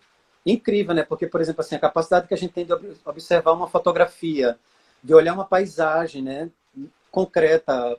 incrível, 0.45 0.95
né? 0.95 1.03
Porque, 1.03 1.27
por 1.27 1.41
exemplo, 1.41 1.61
assim, 1.61 1.77
a 1.77 1.81
capacidade 1.81 2.27
que 2.27 2.35
a 2.35 2.37
gente 2.37 2.53
tem 2.53 2.65
de 2.65 2.73
observar 3.05 3.53
uma 3.53 3.69
fotografia, 3.69 4.59
de 5.03 5.15
olhar 5.15 5.35
uma 5.35 5.45
paisagem, 5.45 6.23
né? 6.23 6.51
Concreta, 7.11 7.97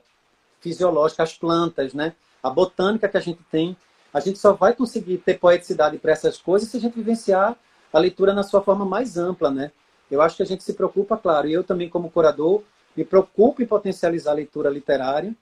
fisiológica, 0.60 1.22
as 1.22 1.36
plantas, 1.36 1.94
né? 1.94 2.14
A 2.42 2.50
botânica 2.50 3.08
que 3.08 3.16
a 3.16 3.20
gente 3.20 3.40
tem, 3.50 3.76
a 4.12 4.20
gente 4.20 4.38
só 4.38 4.52
vai 4.52 4.74
conseguir 4.74 5.18
ter 5.18 5.38
poeticidade 5.38 5.98
para 5.98 6.12
essas 6.12 6.38
coisas 6.38 6.68
se 6.68 6.76
a 6.76 6.80
gente 6.80 6.94
vivenciar 6.94 7.56
a 7.92 7.98
leitura 7.98 8.32
na 8.32 8.42
sua 8.42 8.62
forma 8.62 8.84
mais 8.84 9.16
ampla, 9.16 9.50
né? 9.50 9.70
Eu 10.10 10.20
acho 10.20 10.36
que 10.36 10.42
a 10.42 10.46
gente 10.46 10.64
se 10.64 10.72
preocupa, 10.72 11.16
claro, 11.16 11.46
e 11.46 11.52
eu 11.52 11.62
também 11.62 11.88
como 11.88 12.10
curador 12.10 12.62
me 12.96 13.04
preocupo 13.04 13.62
em 13.62 13.66
potencializar 13.66 14.32
a 14.32 14.34
leitura 14.34 14.68
literária, 14.68 15.34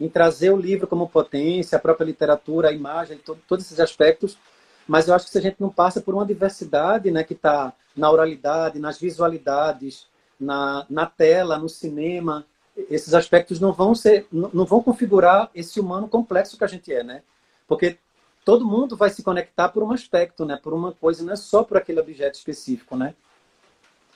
em 0.00 0.08
trazer 0.08 0.50
o 0.50 0.56
livro 0.56 0.86
como 0.86 1.08
potência, 1.08 1.76
a 1.76 1.80
própria 1.80 2.04
literatura, 2.04 2.68
a 2.68 2.72
imagem, 2.72 3.18
todo, 3.18 3.40
todos 3.46 3.64
esses 3.64 3.80
aspectos. 3.80 4.38
Mas 4.86 5.08
eu 5.08 5.14
acho 5.14 5.26
que 5.26 5.32
se 5.32 5.38
a 5.38 5.42
gente 5.42 5.60
não 5.60 5.70
passa 5.70 6.00
por 6.00 6.14
uma 6.14 6.26
diversidade, 6.26 7.10
né, 7.10 7.22
que 7.24 7.34
está 7.34 7.72
na 7.96 8.10
oralidade, 8.10 8.78
nas 8.78 8.98
visualidades, 8.98 10.06
na, 10.38 10.86
na 10.88 11.06
tela, 11.06 11.58
no 11.58 11.68
cinema, 11.68 12.44
esses 12.90 13.14
aspectos 13.14 13.60
não 13.60 13.72
vão 13.72 13.94
ser, 13.94 14.26
não 14.32 14.64
vão 14.64 14.82
configurar 14.82 15.50
esse 15.54 15.78
humano 15.78 16.08
complexo 16.08 16.56
que 16.56 16.64
a 16.64 16.68
gente 16.68 16.92
é, 16.92 17.02
né? 17.02 17.22
Porque 17.68 17.98
todo 18.44 18.66
mundo 18.66 18.96
vai 18.96 19.10
se 19.10 19.22
conectar 19.22 19.68
por 19.68 19.82
um 19.82 19.92
aspecto, 19.92 20.44
né? 20.44 20.58
Por 20.60 20.72
uma 20.72 20.92
coisa, 20.92 21.24
não 21.24 21.32
é 21.32 21.36
só 21.36 21.62
por 21.62 21.76
aquele 21.76 22.00
objeto 22.00 22.34
específico, 22.34 22.96
né? 22.96 23.14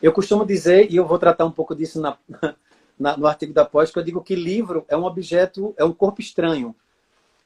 Eu 0.02 0.12
costumo 0.12 0.44
dizer, 0.44 0.90
e 0.90 0.96
eu 0.96 1.06
vou 1.06 1.18
tratar 1.18 1.44
um 1.44 1.50
pouco 1.50 1.74
disso 1.74 2.00
na, 2.00 2.18
na, 2.98 3.16
no 3.16 3.26
artigo 3.26 3.52
da 3.52 3.64
pós, 3.64 3.90
que 3.90 3.98
eu 3.98 4.02
digo 4.02 4.22
que 4.22 4.34
livro 4.34 4.84
é 4.88 4.96
um 4.96 5.04
objeto, 5.04 5.74
é 5.76 5.84
um 5.84 5.92
corpo 5.92 6.20
estranho. 6.20 6.74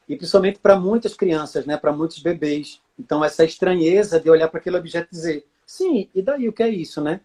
E 0.08 0.16
principalmente 0.16 0.58
para 0.58 0.78
muitas 0.78 1.14
crianças, 1.14 1.66
né? 1.66 1.76
Para 1.76 1.92
muitos 1.92 2.18
bebês. 2.18 2.80
Então, 2.98 3.24
essa 3.24 3.44
estranheza 3.44 4.18
de 4.18 4.28
olhar 4.28 4.48
para 4.48 4.58
aquele 4.58 4.76
objeto 4.76 5.08
e 5.12 5.14
dizer, 5.14 5.46
sim, 5.64 6.08
e 6.14 6.20
daí 6.20 6.48
o 6.48 6.52
que 6.52 6.62
é 6.62 6.68
isso, 6.68 7.00
né? 7.00 7.20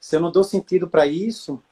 Se 0.00 0.16
eu 0.16 0.20
não 0.20 0.32
dou 0.32 0.42
sentido 0.42 0.88
para 0.88 1.06
isso, 1.06 1.62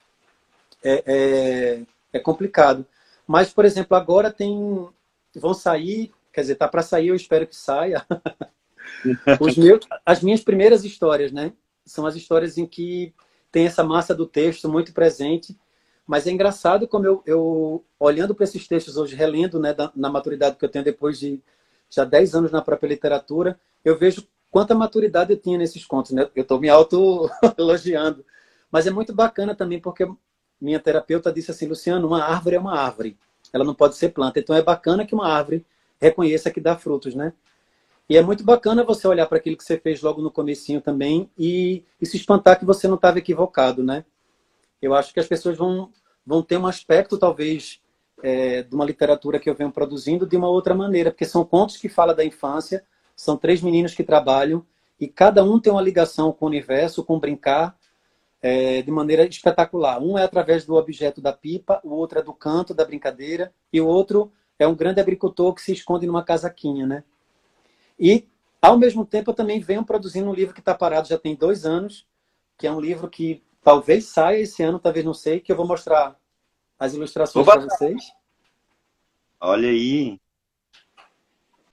é, 0.82 1.02
é, 1.06 1.82
é 2.12 2.18
complicado. 2.20 2.86
Mas, 3.26 3.52
por 3.52 3.64
exemplo, 3.64 3.96
agora 3.96 4.32
tem 4.32 4.88
vão 5.34 5.54
sair 5.54 6.12
Quer 6.32 6.40
dizer, 6.42 6.54
tá 6.54 6.66
para 6.66 6.82
sair, 6.82 7.08
eu 7.08 7.14
espero 7.14 7.46
que 7.46 7.56
saia. 7.56 8.06
Meus, 9.56 9.86
as 10.04 10.22
minhas 10.22 10.42
primeiras 10.42 10.84
histórias, 10.84 11.30
né? 11.30 11.52
São 11.84 12.06
as 12.06 12.16
histórias 12.16 12.58
em 12.58 12.66
que 12.66 13.14
tem 13.50 13.66
essa 13.66 13.84
massa 13.84 14.14
do 14.14 14.26
texto 14.26 14.68
muito 14.68 14.92
presente. 14.92 15.56
Mas 16.06 16.26
é 16.26 16.30
engraçado 16.30 16.88
como 16.88 17.06
eu, 17.06 17.22
eu 17.26 17.84
olhando 17.98 18.34
para 18.34 18.44
esses 18.44 18.66
textos 18.66 18.96
hoje, 18.96 19.14
relendo, 19.14 19.60
né, 19.60 19.72
da, 19.72 19.92
na 19.94 20.10
maturidade 20.10 20.56
que 20.56 20.64
eu 20.64 20.68
tenho 20.68 20.84
depois 20.84 21.18
de 21.18 21.40
já 21.88 22.04
10 22.04 22.34
anos 22.34 22.50
na 22.50 22.62
própria 22.62 22.88
literatura, 22.88 23.60
eu 23.84 23.96
vejo 23.96 24.26
quanta 24.50 24.74
maturidade 24.74 25.32
eu 25.32 25.38
tinha 25.38 25.58
nesses 25.58 25.84
contos, 25.84 26.12
né? 26.12 26.28
Eu 26.34 26.42
estou 26.42 26.58
me 26.58 26.68
auto-elogiando. 26.68 28.24
Mas 28.70 28.86
é 28.86 28.90
muito 28.90 29.14
bacana 29.14 29.54
também, 29.54 29.78
porque 29.80 30.08
minha 30.60 30.80
terapeuta 30.80 31.32
disse 31.32 31.50
assim, 31.50 31.66
Luciano, 31.66 32.06
uma 32.06 32.24
árvore 32.24 32.56
é 32.56 32.58
uma 32.58 32.78
árvore. 32.78 33.18
Ela 33.52 33.64
não 33.64 33.74
pode 33.74 33.96
ser 33.96 34.10
planta. 34.10 34.38
Então 34.40 34.56
é 34.56 34.62
bacana 34.62 35.04
que 35.04 35.14
uma 35.14 35.28
árvore 35.28 35.66
reconheça 36.02 36.50
que 36.50 36.60
dá 36.60 36.76
frutos, 36.76 37.14
né? 37.14 37.32
E 38.08 38.16
é 38.16 38.22
muito 38.22 38.42
bacana 38.42 38.82
você 38.82 39.06
olhar 39.06 39.26
para 39.26 39.38
aquilo 39.38 39.56
que 39.56 39.62
você 39.62 39.78
fez 39.78 40.02
logo 40.02 40.20
no 40.20 40.30
comecinho 40.30 40.80
também 40.80 41.30
e, 41.38 41.84
e 42.00 42.04
se 42.04 42.16
espantar 42.16 42.58
que 42.58 42.64
você 42.64 42.88
não 42.88 42.96
estava 42.96 43.18
equivocado, 43.18 43.84
né? 43.84 44.04
Eu 44.82 44.94
acho 44.94 45.14
que 45.14 45.20
as 45.20 45.28
pessoas 45.28 45.56
vão, 45.56 45.90
vão 46.26 46.42
ter 46.42 46.56
um 46.56 46.66
aspecto, 46.66 47.16
talvez, 47.16 47.80
é, 48.20 48.64
de 48.64 48.74
uma 48.74 48.84
literatura 48.84 49.38
que 49.38 49.48
eu 49.48 49.54
venho 49.54 49.70
produzindo 49.70 50.26
de 50.26 50.36
uma 50.36 50.48
outra 50.48 50.74
maneira, 50.74 51.12
porque 51.12 51.24
são 51.24 51.44
contos 51.44 51.76
que 51.76 51.88
falam 51.88 52.16
da 52.16 52.24
infância, 52.24 52.84
são 53.14 53.36
três 53.36 53.62
meninos 53.62 53.94
que 53.94 54.02
trabalham 54.02 54.66
e 54.98 55.06
cada 55.06 55.44
um 55.44 55.60
tem 55.60 55.72
uma 55.72 55.80
ligação 55.80 56.32
com 56.32 56.46
o 56.46 56.48
universo, 56.48 57.04
com 57.04 57.20
brincar, 57.20 57.78
é, 58.42 58.82
de 58.82 58.90
maneira 58.90 59.24
espetacular. 59.24 60.02
Um 60.02 60.18
é 60.18 60.24
através 60.24 60.66
do 60.66 60.74
objeto 60.74 61.20
da 61.20 61.32
pipa, 61.32 61.80
o 61.84 61.90
outro 61.90 62.18
é 62.18 62.22
do 62.22 62.32
canto, 62.32 62.74
da 62.74 62.84
brincadeira, 62.84 63.54
e 63.72 63.80
o 63.80 63.86
outro 63.86 64.32
é 64.62 64.66
um 64.66 64.74
grande 64.74 65.00
agricultor 65.00 65.54
que 65.54 65.62
se 65.62 65.72
esconde 65.72 66.06
numa 66.06 66.24
casaquinha, 66.24 66.86
né? 66.86 67.04
E, 67.98 68.26
ao 68.60 68.78
mesmo 68.78 69.04
tempo, 69.04 69.30
eu 69.30 69.34
também 69.34 69.60
venho 69.60 69.84
produzindo 69.84 70.30
um 70.30 70.34
livro 70.34 70.54
que 70.54 70.60
está 70.60 70.74
parado 70.74 71.08
já 71.08 71.18
tem 71.18 71.34
dois 71.34 71.64
anos, 71.64 72.06
que 72.56 72.66
é 72.66 72.72
um 72.72 72.80
livro 72.80 73.08
que 73.08 73.42
talvez 73.62 74.06
saia 74.06 74.40
esse 74.40 74.62
ano, 74.62 74.78
talvez 74.78 75.04
não 75.04 75.14
sei, 75.14 75.40
que 75.40 75.50
eu 75.52 75.56
vou 75.56 75.66
mostrar 75.66 76.16
as 76.78 76.94
ilustrações 76.94 77.46
para 77.46 77.60
vocês. 77.60 78.12
Olha 79.40 79.68
aí. 79.68 80.20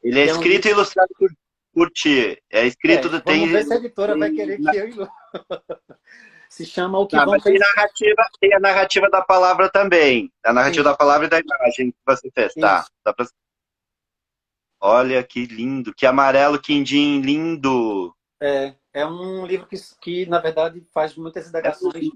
Ele 0.04 0.20
é, 0.20 0.24
é 0.24 0.26
escrito 0.26 0.68
e 0.68 0.72
ilustrado 0.72 1.10
por, 1.18 1.32
por 1.74 1.90
ti. 1.92 2.42
É 2.50 2.66
escrito 2.66 3.08
é, 3.08 3.12
do 3.12 3.22
tem. 3.22 3.40
Vamos 3.40 3.54
ver 3.54 3.66
se 3.66 3.74
a 3.74 3.78
editora 3.78 4.18
vai 4.18 4.32
querer 4.32 4.58
que 4.58 4.78
eu 4.78 5.10
se 6.50 6.66
chama 6.66 6.98
O 6.98 7.06
que 7.06 7.16
Não, 7.16 7.26
vão 7.26 7.40
tem 7.40 7.60
narrativa, 7.60 8.28
tem 8.42 8.54
a 8.56 8.60
narrativa 8.60 9.10
da 9.10 9.22
palavra 9.22 9.70
também. 9.70 10.34
A 10.44 10.52
narrativa 10.52 10.84
da 10.84 10.98
palavra 10.98 11.28
e 11.28 11.30
da 11.30 11.40
imagem 11.40 11.92
que 11.92 11.98
você 12.06 12.30
fez. 12.32 12.54
Tá, 12.56 12.88
dá 13.06 13.14
pra... 13.14 13.26
Olha 14.82 15.24
que 15.24 15.46
lindo, 15.46 15.94
que 15.94 16.06
amarelo 16.06 16.60
quindim 16.60 17.22
lindo. 17.22 18.16
É, 18.42 18.74
é 18.94 19.06
um 19.06 19.46
livro 19.46 19.68
que, 19.68 19.78
que 20.02 20.26
na 20.26 20.40
verdade, 20.40 20.84
faz 20.92 21.16
muitas 21.16 21.48
indagações. 21.48 22.10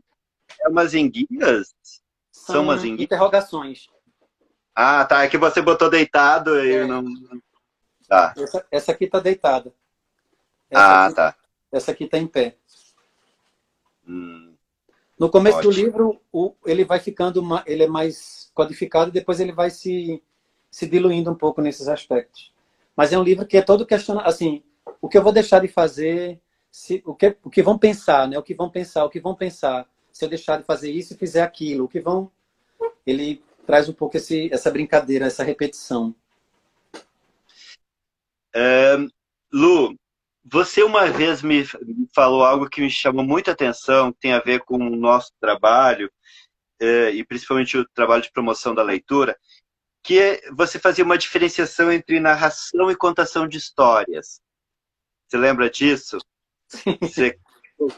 É 0.62 0.68
umas 0.68 0.94
enguias? 0.94 1.76
São, 2.32 2.56
São 2.56 2.64
umas 2.64 2.84
enguias? 2.84 3.02
interrogações. 3.02 3.88
Ah, 4.74 5.06
tá. 5.06 5.24
É 5.24 5.30
que 5.30 5.38
você 5.38 5.62
botou 5.62 5.90
deitado 5.90 6.60
e 6.66 6.74
é. 6.74 6.88
não. 6.88 7.04
Tá. 8.08 8.34
Essa, 8.36 8.66
essa 8.72 8.92
aqui 8.92 9.08
tá 9.08 9.20
deitada. 9.20 9.74
Essa 10.70 10.84
ah, 10.84 11.06
aqui, 11.06 11.16
tá. 11.16 11.36
Essa 11.72 11.92
aqui 11.92 12.08
tá 12.08 12.18
em 12.18 12.28
pé. 12.28 12.58
Hum, 14.08 14.54
no 15.20 15.30
começo 15.30 15.58
ótimo. 15.60 15.74
do 15.74 15.80
livro, 15.80 16.22
o, 16.32 16.54
ele 16.66 16.84
vai 16.84 17.00
ficando, 17.00 17.44
ele 17.66 17.84
é 17.84 17.88
mais 17.88 18.52
codificado 18.54 19.10
e 19.10 19.14
depois 19.14 19.40
ele 19.40 19.52
vai 19.52 19.70
se, 19.70 20.22
se 20.70 20.88
diluindo 20.88 21.32
um 21.32 21.36
pouco 21.36 21.62
nesses 21.62 21.88
aspectos. 21.88 22.54
Mas 22.96 23.14
é 23.14 23.18
um 23.18 23.24
livro 23.24 23.46
que 23.46 23.58
é 23.58 23.62
todo 23.62 23.86
questionado, 23.86 24.28
assim, 24.28 24.64
o 25.02 25.08
que 25.08 25.18
eu 25.18 25.24
vou 25.24 25.32
deixar 25.32 25.60
de 25.60 25.68
fazer, 25.68 26.40
se, 26.72 27.04
o, 27.06 27.14
que, 27.14 27.38
o 27.44 27.50
que 27.50 27.62
vão 27.62 27.78
pensar, 27.78 28.28
né? 28.28 28.38
O 28.38 28.44
que 28.44 28.54
vão 28.54 28.70
pensar, 28.70 29.06
o 29.06 29.10
que 29.10 29.20
vão 29.20 29.36
pensar 29.36 29.88
se 30.12 30.24
eu 30.26 30.30
deixar 30.30 30.58
de 30.58 30.64
fazer 30.64 30.92
isso 30.92 31.14
e 31.14 31.18
fizer 31.18 31.42
aquilo, 31.42 31.86
o 31.86 31.88
que 31.88 32.00
vão... 32.00 32.32
Ele 33.06 33.44
traz 33.66 33.90
um 33.90 33.94
pouco 33.94 34.18
esse, 34.18 34.54
essa 34.54 34.70
brincadeira, 34.70 35.26
essa 35.26 35.44
repetição. 35.44 36.16
É, 38.56 38.96
Lu, 39.52 39.96
você 40.44 40.84
uma 40.84 41.08
vez 41.08 41.42
me 41.42 41.66
falou 42.14 42.44
algo 42.44 42.70
que 42.70 42.82
me 42.82 42.90
chamou 42.90 43.24
muita 43.24 43.52
atenção, 43.52 44.12
que 44.12 44.20
tem 44.20 44.34
a 44.34 44.40
ver 44.40 44.62
com 44.62 44.76
o 44.76 44.96
nosso 44.96 45.32
trabalho, 45.40 46.12
eh, 46.80 47.12
e 47.12 47.26
principalmente 47.26 47.78
o 47.78 47.88
trabalho 47.94 48.22
de 48.22 48.32
promoção 48.32 48.76
da 48.76 48.84
leitura, 48.84 49.38
que 50.04 50.20
é, 50.20 50.52
você 50.52 50.78
fazia 50.78 51.06
uma 51.06 51.18
diferenciação 51.18 51.92
entre 51.92 52.20
narração 52.20 52.92
e 52.92 52.96
contação 52.96 53.48
de 53.48 53.58
histórias. 53.58 54.42
Você 55.28 55.38
lembra 55.38 55.70
disso? 55.70 56.18
Você 57.02 57.40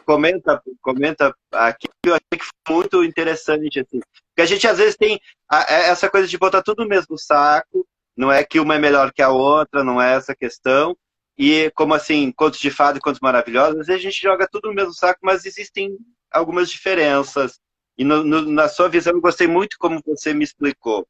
comenta, 0.05 0.61
comenta 0.81 1.35
aqui, 1.51 1.87
eu 2.05 2.13
achei 2.13 2.39
que 2.39 2.45
foi 2.67 2.75
muito 2.75 3.03
interessante. 3.03 3.79
Assim. 3.79 3.99
Porque 3.99 4.41
a 4.41 4.45
gente 4.45 4.67
às 4.67 4.77
vezes 4.77 4.95
tem 4.95 5.19
é, 5.51 5.89
essa 5.89 6.09
coisa 6.09 6.27
de 6.27 6.37
botar 6.37 6.61
tudo 6.61 6.83
no 6.83 6.89
mesmo 6.89 7.17
saco, 7.17 7.87
não 8.15 8.31
é 8.31 8.43
que 8.43 8.59
uma 8.59 8.75
é 8.75 8.79
melhor 8.79 9.11
que 9.11 9.21
a 9.21 9.29
outra, 9.29 9.83
não 9.83 10.01
é 10.01 10.13
essa 10.13 10.35
questão, 10.35 10.95
e 11.37 11.69
como 11.71 11.93
assim, 11.93 12.31
contos 12.31 12.59
de 12.59 12.71
fada 12.71 12.97
e 12.97 13.01
contos 13.01 13.19
maravilhosos, 13.19 13.89
a 13.89 13.97
gente 13.97 14.21
joga 14.21 14.47
tudo 14.49 14.69
no 14.69 14.73
mesmo 14.73 14.93
saco, 14.93 15.19
mas 15.21 15.45
existem 15.45 15.97
algumas 16.31 16.69
diferenças. 16.69 17.59
E 17.97 18.03
no, 18.03 18.23
no, 18.23 18.41
na 18.41 18.67
sua 18.67 18.87
visão, 18.87 19.13
eu 19.13 19.21
gostei 19.21 19.47
muito 19.47 19.77
como 19.77 20.01
você 20.05 20.33
me 20.33 20.43
explicou. 20.43 21.07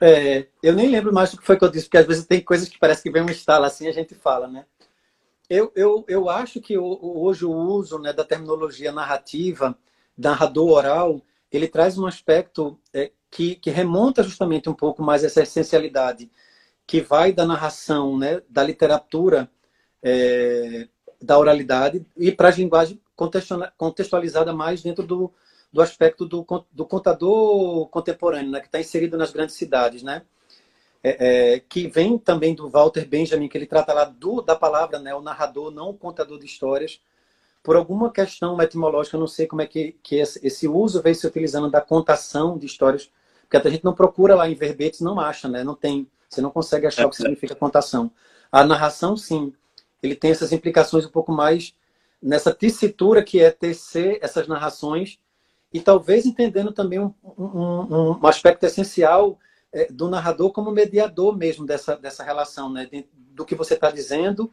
É, 0.00 0.46
eu 0.62 0.74
nem 0.74 0.88
lembro 0.88 1.12
mais 1.12 1.30
do 1.30 1.36
que 1.38 1.44
foi 1.44 1.58
que 1.58 1.64
eu 1.64 1.70
disse, 1.70 1.86
porque 1.86 1.98
às 1.98 2.06
vezes 2.06 2.26
tem 2.26 2.40
coisas 2.40 2.68
que 2.68 2.78
parece 2.78 3.02
que 3.02 3.10
vem 3.10 3.22
um 3.22 3.30
estalo 3.30 3.66
assim 3.66 3.86
a 3.86 3.92
gente 3.92 4.14
fala, 4.14 4.48
né? 4.48 4.64
Eu, 5.48 5.70
eu, 5.74 6.04
eu 6.08 6.30
acho 6.30 6.60
que 6.60 6.78
hoje 6.78 7.44
o 7.44 7.50
uso 7.50 7.98
né, 7.98 8.12
da 8.12 8.24
terminologia 8.24 8.92
narrativa, 8.92 9.76
narrador 10.16 10.70
oral, 10.70 11.20
ele 11.52 11.68
traz 11.68 11.98
um 11.98 12.06
aspecto 12.06 12.80
é, 12.94 13.10
que, 13.30 13.56
que 13.56 13.68
remonta 13.68 14.22
justamente 14.22 14.70
um 14.70 14.74
pouco 14.74 15.02
mais 15.02 15.24
essa 15.24 15.42
essencialidade 15.42 16.30
que 16.90 17.00
vai 17.00 17.32
da 17.32 17.46
narração, 17.46 18.18
né, 18.18 18.42
da 18.48 18.64
literatura, 18.64 19.48
é, 20.02 20.88
da 21.22 21.38
oralidade 21.38 22.04
e 22.16 22.32
para 22.32 22.48
a 22.48 22.52
linguagem 22.52 23.00
contextualizada 23.76 24.52
mais 24.52 24.82
dentro 24.82 25.06
do, 25.06 25.32
do 25.72 25.80
aspecto 25.80 26.26
do, 26.26 26.44
do 26.72 26.84
contador 26.84 27.86
contemporâneo, 27.90 28.50
né, 28.50 28.60
que 28.60 28.66
está 28.66 28.80
inserido 28.80 29.16
nas 29.16 29.30
grandes 29.30 29.54
cidades, 29.54 30.02
né? 30.02 30.22
é, 31.02 31.54
é, 31.54 31.60
que 31.60 31.86
vem 31.86 32.18
também 32.18 32.54
do 32.54 32.68
Walter 32.68 33.06
Benjamin, 33.06 33.48
que 33.48 33.56
ele 33.56 33.66
trata 33.66 33.92
lá 33.92 34.04
do, 34.04 34.40
da 34.42 34.54
palavra, 34.56 34.98
né, 34.98 35.14
o 35.14 35.22
narrador, 35.22 35.70
não 35.70 35.90
o 35.90 35.94
contador 35.94 36.40
de 36.40 36.46
histórias. 36.46 37.00
Por 37.62 37.76
alguma 37.76 38.10
questão 38.10 38.60
etimológica, 38.60 39.16
eu 39.16 39.20
não 39.20 39.28
sei 39.28 39.46
como 39.46 39.62
é 39.62 39.66
que, 39.66 39.96
que 40.02 40.16
esse, 40.16 40.66
uso 40.66 41.00
veio 41.02 41.14
se 41.14 41.26
utilizando 41.26 41.70
da 41.70 41.80
contação 41.80 42.58
de 42.58 42.66
histórias, 42.66 43.10
porque 43.42 43.56
a 43.56 43.70
gente 43.70 43.84
não 43.84 43.94
procura 43.94 44.34
lá 44.34 44.48
em 44.48 44.54
verbetes, 44.54 45.00
não 45.00 45.20
acha, 45.20 45.48
né? 45.48 45.64
Não 45.64 45.74
tem, 45.74 46.06
você 46.30 46.40
não 46.40 46.50
consegue 46.50 46.86
achar 46.86 47.06
o 47.06 47.10
que 47.10 47.16
significa 47.16 47.54
contação. 47.54 48.10
A 48.50 48.64
narração, 48.64 49.16
sim, 49.16 49.52
ele 50.02 50.14
tem 50.14 50.30
essas 50.30 50.52
implicações 50.52 51.04
um 51.04 51.10
pouco 51.10 51.32
mais 51.32 51.74
nessa 52.22 52.54
tessitura 52.54 53.22
que 53.22 53.40
é 53.40 53.50
tecer 53.50 54.18
essas 54.22 54.46
narrações 54.46 55.18
e 55.72 55.80
talvez 55.80 56.26
entendendo 56.26 56.72
também 56.72 57.00
um, 57.00 57.12
um, 57.36 58.18
um 58.22 58.26
aspecto 58.26 58.64
essencial 58.64 59.38
é, 59.72 59.90
do 59.90 60.08
narrador 60.08 60.52
como 60.52 60.70
mediador 60.70 61.36
mesmo 61.36 61.66
dessa, 61.66 61.96
dessa 61.96 62.22
relação, 62.22 62.70
né? 62.70 62.88
Do 63.32 63.44
que 63.44 63.54
você 63.54 63.74
está 63.74 63.90
dizendo 63.90 64.50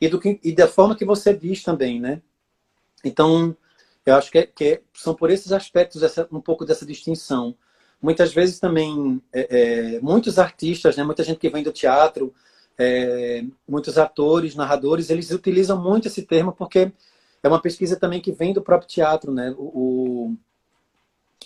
e, 0.00 0.08
do 0.08 0.20
que, 0.20 0.38
e 0.42 0.52
da 0.52 0.68
forma 0.68 0.96
que 0.96 1.04
você 1.04 1.34
diz 1.34 1.62
também, 1.62 2.00
né? 2.00 2.22
Então, 3.04 3.56
eu 4.04 4.14
acho 4.14 4.30
que, 4.30 4.38
é, 4.38 4.46
que 4.46 4.64
é, 4.64 4.82
são 4.94 5.14
por 5.14 5.30
esses 5.30 5.52
aspectos 5.52 6.02
essa, 6.02 6.28
um 6.32 6.40
pouco 6.40 6.64
dessa 6.64 6.86
distinção. 6.86 7.54
Muitas 8.00 8.32
vezes 8.32 8.60
também, 8.60 9.20
é, 9.32 9.96
é, 9.96 10.00
muitos 10.00 10.38
artistas, 10.38 10.96
né? 10.96 11.02
Muita 11.02 11.24
gente 11.24 11.38
que 11.38 11.48
vem 11.48 11.62
do 11.62 11.72
teatro, 11.72 12.32
é, 12.78 13.44
muitos 13.68 13.98
atores, 13.98 14.54
narradores, 14.54 15.10
eles 15.10 15.30
utilizam 15.30 15.82
muito 15.82 16.06
esse 16.06 16.22
termo 16.22 16.52
porque 16.52 16.92
é 17.42 17.48
uma 17.48 17.60
pesquisa 17.60 17.96
também 17.96 18.20
que 18.20 18.32
vem 18.32 18.52
do 18.52 18.62
próprio 18.62 18.88
teatro, 18.88 19.32
né? 19.32 19.52
O, 19.58 20.34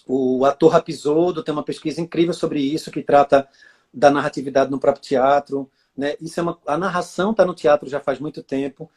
o 0.07 0.45
ator 0.45 0.73
Rapisodo 0.73 1.43
tem 1.43 1.53
uma 1.53 1.63
pesquisa 1.63 2.01
incrível 2.01 2.35
sobre 2.35 2.61
isso, 2.61 2.91
que 2.91 3.03
trata 3.03 3.49
da 3.93 4.11
narratividade 4.11 4.71
no 4.71 4.79
próprio 4.79 5.03
teatro. 5.03 5.71
Né? 5.97 6.17
Isso 6.21 6.41
é 6.41 6.43
uma, 6.43 6.59
a 6.67 6.79
narração 6.79 7.31
está 7.31 7.45
no 7.45 7.55
teatro 7.55 7.89
já 7.89 8.01
faz 8.01 8.19
muito 8.19 8.43
tempo. 8.43 8.91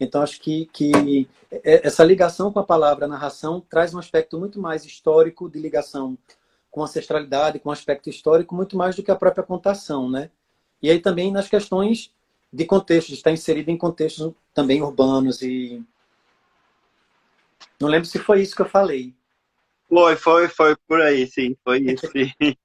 Então, 0.00 0.22
acho 0.22 0.40
que, 0.40 0.66
que 0.72 1.28
essa 1.62 2.04
ligação 2.04 2.52
com 2.52 2.60
a 2.60 2.64
palavra 2.64 3.08
narração 3.08 3.60
traz 3.68 3.92
um 3.92 3.98
aspecto 3.98 4.38
muito 4.38 4.60
mais 4.60 4.84
histórico 4.84 5.50
de 5.50 5.58
ligação 5.58 6.16
com 6.78 6.84
ancestralidade, 6.84 7.58
com 7.58 7.72
aspecto 7.72 8.08
histórico, 8.08 8.54
muito 8.54 8.76
mais 8.76 8.94
do 8.94 9.02
que 9.02 9.10
a 9.10 9.16
própria 9.16 9.42
contação. 9.42 10.08
Né? 10.08 10.30
E 10.80 10.88
aí 10.88 11.00
também 11.00 11.32
nas 11.32 11.48
questões 11.48 12.14
de 12.52 12.64
contexto, 12.64 13.08
de 13.08 13.14
estar 13.14 13.32
inserido 13.32 13.68
em 13.68 13.76
contextos 13.76 14.32
também 14.54 14.80
urbanos 14.80 15.42
e... 15.42 15.82
Não 17.80 17.88
lembro 17.88 18.06
se 18.06 18.18
foi 18.20 18.42
isso 18.42 18.54
que 18.54 18.62
eu 18.62 18.68
falei. 18.68 19.12
Foi, 19.88 20.14
foi, 20.14 20.48
foi 20.48 20.76
por 20.86 21.00
aí, 21.00 21.26
sim, 21.26 21.56
foi 21.64 21.78
isso. 21.80 22.06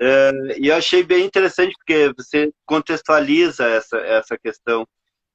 é, 0.00 0.32
e 0.58 0.66
eu 0.66 0.74
achei 0.74 1.04
bem 1.04 1.24
interessante 1.24 1.74
porque 1.76 2.12
você 2.16 2.52
contextualiza 2.66 3.66
essa, 3.68 3.98
essa 3.98 4.36
questão, 4.36 4.86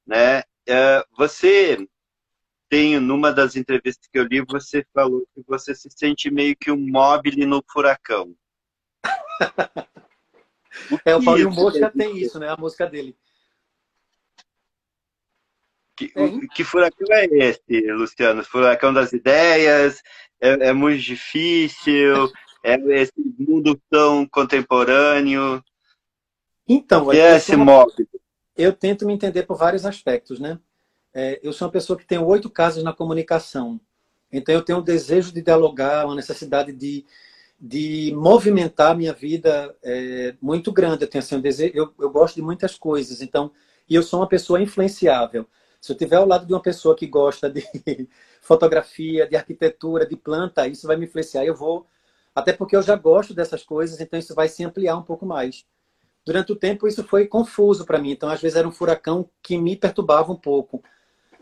né? 0.06 0.42
É, 0.66 1.02
você 1.16 1.86
tem, 2.68 3.00
numa 3.00 3.32
das 3.32 3.56
entrevistas 3.56 4.08
que 4.12 4.18
eu 4.18 4.24
li, 4.24 4.44
você 4.46 4.84
falou 4.94 5.26
que 5.34 5.42
você 5.46 5.74
se 5.74 5.88
sente 5.90 6.30
meio 6.30 6.56
que 6.56 6.70
um 6.70 6.78
mobile 6.78 7.46
no 7.46 7.64
furacão. 7.70 8.34
é, 11.04 11.16
o 11.16 11.24
Paulinho 11.24 11.50
Mosca 11.50 11.90
tem 11.90 12.18
isso, 12.18 12.38
né? 12.38 12.48
A 12.48 12.56
música 12.56 12.86
dele. 12.86 13.16
Que, 15.96 16.12
o, 16.14 16.48
que 16.48 16.62
furacão 16.62 17.06
é 17.10 17.24
esse, 17.24 17.92
Luciano? 17.92 18.44
Furacão 18.44 18.92
das 18.92 19.12
ideias? 19.12 20.00
É, 20.40 20.68
é 20.68 20.72
muito 20.72 21.02
difícil? 21.02 22.30
É 22.62 22.74
esse 23.00 23.12
mundo 23.38 23.80
tão 23.90 24.26
contemporâneo? 24.28 25.62
Então, 26.68 27.12
é 27.12 27.36
esse 27.36 27.54
uma... 27.54 27.86
Eu 28.54 28.72
tento 28.72 29.06
me 29.06 29.12
entender 29.12 29.44
por 29.44 29.56
vários 29.56 29.86
aspectos, 29.86 30.38
né? 30.38 30.58
É, 31.14 31.40
eu 31.42 31.52
sou 31.52 31.66
uma 31.66 31.72
pessoa 31.72 31.98
que 31.98 32.06
tem 32.06 32.18
oito 32.18 32.50
casas 32.50 32.82
na 32.82 32.92
comunicação. 32.92 33.80
Então, 34.30 34.54
eu 34.54 34.62
tenho 34.62 34.78
um 34.78 34.82
desejo 34.82 35.32
de 35.32 35.42
dialogar, 35.42 36.04
uma 36.06 36.14
necessidade 36.14 36.72
de, 36.72 37.04
de 37.58 38.12
movimentar 38.14 38.92
a 38.92 38.94
minha 38.94 39.12
vida 39.12 39.74
é, 39.82 40.34
muito 40.40 40.70
grande. 40.72 41.04
Eu 41.04 41.08
tenho 41.08 41.24
assim, 41.24 41.36
um 41.36 41.40
desejo, 41.40 41.72
eu, 41.74 41.94
eu 41.98 42.10
gosto 42.10 42.36
de 42.36 42.42
muitas 42.42 42.76
coisas. 42.76 43.22
Então, 43.22 43.50
e 43.88 43.94
eu 43.94 44.02
sou 44.02 44.20
uma 44.20 44.28
pessoa 44.28 44.60
influenciável. 44.60 45.46
Se 45.80 45.92
eu 45.92 45.94
estiver 45.94 46.16
ao 46.16 46.26
lado 46.26 46.46
de 46.46 46.52
uma 46.52 46.62
pessoa 46.62 46.94
que 46.94 47.06
gosta 47.06 47.48
de 47.48 47.64
fotografia, 48.42 49.26
de 49.26 49.36
arquitetura, 49.36 50.06
de 50.06 50.16
planta, 50.16 50.66
isso 50.66 50.86
vai 50.86 50.96
me 50.96 51.06
influenciar. 51.06 51.44
Eu 51.44 51.54
vou, 51.54 51.86
até 52.34 52.52
porque 52.52 52.76
eu 52.76 52.82
já 52.82 52.96
gosto 52.96 53.32
dessas 53.32 53.62
coisas, 53.62 54.00
então 54.00 54.18
isso 54.18 54.34
vai 54.34 54.48
se 54.48 54.64
ampliar 54.64 54.96
um 54.96 55.02
pouco 55.02 55.24
mais. 55.24 55.64
Durante 56.26 56.52
o 56.52 56.56
tempo 56.56 56.86
isso 56.86 57.02
foi 57.04 57.26
confuso 57.26 57.86
para 57.86 57.98
mim, 57.98 58.10
então 58.10 58.28
às 58.28 58.40
vezes 58.40 58.56
era 58.56 58.68
um 58.68 58.72
furacão 58.72 59.30
que 59.42 59.56
me 59.56 59.76
perturbava 59.76 60.30
um 60.30 60.36
pouco. 60.36 60.82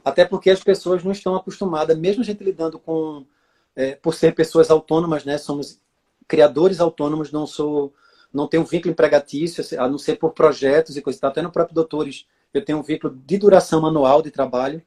Até 0.06 0.24
porque 0.24 0.50
as 0.50 0.62
pessoas 0.62 1.02
não 1.02 1.10
estão 1.10 1.34
acostumadas, 1.34 1.98
mesmo 1.98 2.22
a 2.22 2.24
gente 2.24 2.44
lidando 2.44 2.78
com, 2.78 3.26
é, 3.74 3.96
por 3.96 4.14
ser 4.14 4.36
pessoas 4.36 4.70
autônomas, 4.70 5.24
né? 5.24 5.36
Somos 5.36 5.80
criadores 6.28 6.78
autônomos, 6.78 7.32
não 7.32 7.44
sou, 7.44 7.92
não 8.32 8.46
tenho 8.46 8.62
um 8.62 8.66
vínculo 8.66 8.92
empregatício, 8.92 9.64
a 9.76 9.88
não 9.88 9.98
ser 9.98 10.14
por 10.14 10.32
projetos 10.32 10.96
e 10.96 11.02
coisas. 11.02 11.20
Até 11.24 11.42
no 11.42 11.50
próprio 11.50 11.74
Doutores 11.74 12.24
eu 12.54 12.64
tenho 12.64 12.78
um 12.78 12.84
vínculo 12.84 13.20
de 13.26 13.36
duração 13.36 13.80
manual 13.80 14.22
de 14.22 14.30
trabalho. 14.30 14.80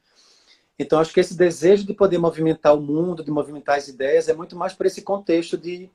Então, 0.79 0.97
acho 0.97 1.13
que 1.13 1.19
esse 1.19 1.35
desejo 1.35 1.85
de 1.85 1.93
poder 1.93 2.17
movimentar 2.17 2.73
o 2.73 2.79
mundo, 2.79 3.21
de 3.21 3.29
movimentar 3.29 3.75
as 3.77 3.89
ideias, 3.89 4.29
é 4.29 4.33
muito 4.33 4.55
mais 4.55 4.71
por 4.71 4.85
esse 4.85 5.01
contexto 5.01 5.57
de, 5.57 5.89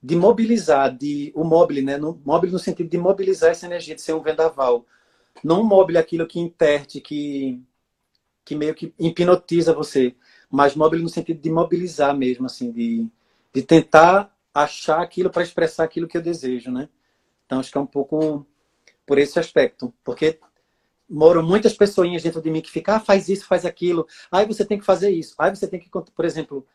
de 0.00 0.14
mobilizar, 0.14 0.96
de, 0.96 1.32
o 1.34 1.42
mobile, 1.42 1.82
né? 1.82 1.96
No, 1.96 2.22
mobile 2.24 2.52
no 2.52 2.58
sentido 2.60 2.88
de 2.88 2.98
mobilizar 2.98 3.50
essa 3.50 3.66
energia, 3.66 3.96
de 3.96 4.00
ser 4.00 4.12
um 4.12 4.22
vendaval. 4.22 4.86
Não 5.42 5.64
mobile 5.64 5.98
aquilo 5.98 6.24
que 6.24 6.38
interte, 6.38 7.00
que, 7.00 7.60
que 8.50 8.56
meio 8.56 8.74
que 8.74 8.92
hipnotiza 8.98 9.72
você, 9.72 10.16
mas 10.50 10.74
mobile 10.74 11.04
no 11.04 11.08
sentido 11.08 11.40
de 11.40 11.48
mobilizar 11.48 12.16
mesmo, 12.16 12.46
assim, 12.46 12.72
de, 12.72 13.06
de 13.54 13.62
tentar 13.62 14.34
achar 14.52 15.00
aquilo 15.00 15.30
para 15.30 15.44
expressar 15.44 15.84
aquilo 15.84 16.08
que 16.08 16.16
eu 16.16 16.22
desejo, 16.22 16.72
né? 16.72 16.88
Então, 17.46 17.60
acho 17.60 17.70
que 17.70 17.78
é 17.78 17.80
um 17.80 17.86
pouco 17.86 18.44
por 19.06 19.18
esse 19.18 19.38
aspecto. 19.38 19.94
Porque 20.02 20.40
moram 21.08 21.44
muitas 21.44 21.74
pessoinhas 21.74 22.24
dentro 22.24 22.42
de 22.42 22.50
mim 22.50 22.60
que 22.60 22.72
ficam, 22.72 22.96
ah, 22.96 22.98
faz 22.98 23.28
isso, 23.28 23.46
faz 23.46 23.64
aquilo, 23.64 24.04
aí 24.32 24.44
você 24.44 24.64
tem 24.64 24.80
que 24.80 24.84
fazer 24.84 25.10
isso, 25.10 25.36
aí 25.38 25.54
você 25.54 25.68
tem 25.68 25.78
que, 25.78 25.88
por 25.88 26.24
exemplo, 26.24 26.66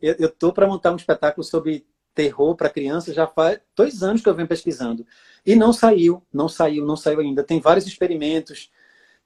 eu, 0.00 0.14
eu 0.20 0.28
tô 0.30 0.52
para 0.52 0.68
montar 0.68 0.92
um 0.92 0.96
espetáculo 0.96 1.42
sobre 1.42 1.84
terror 2.14 2.54
para 2.54 2.70
crianças 2.70 3.12
já 3.12 3.26
faz 3.26 3.58
dois 3.74 4.04
anos 4.04 4.22
que 4.22 4.28
eu 4.28 4.34
venho 4.34 4.46
pesquisando 4.46 5.04
e 5.44 5.56
não 5.56 5.72
saiu, 5.72 6.22
não 6.32 6.48
saiu, 6.48 6.86
não 6.86 6.96
saiu 6.96 7.18
ainda. 7.18 7.42
Tem 7.42 7.60
vários 7.60 7.88
experimentos, 7.88 8.70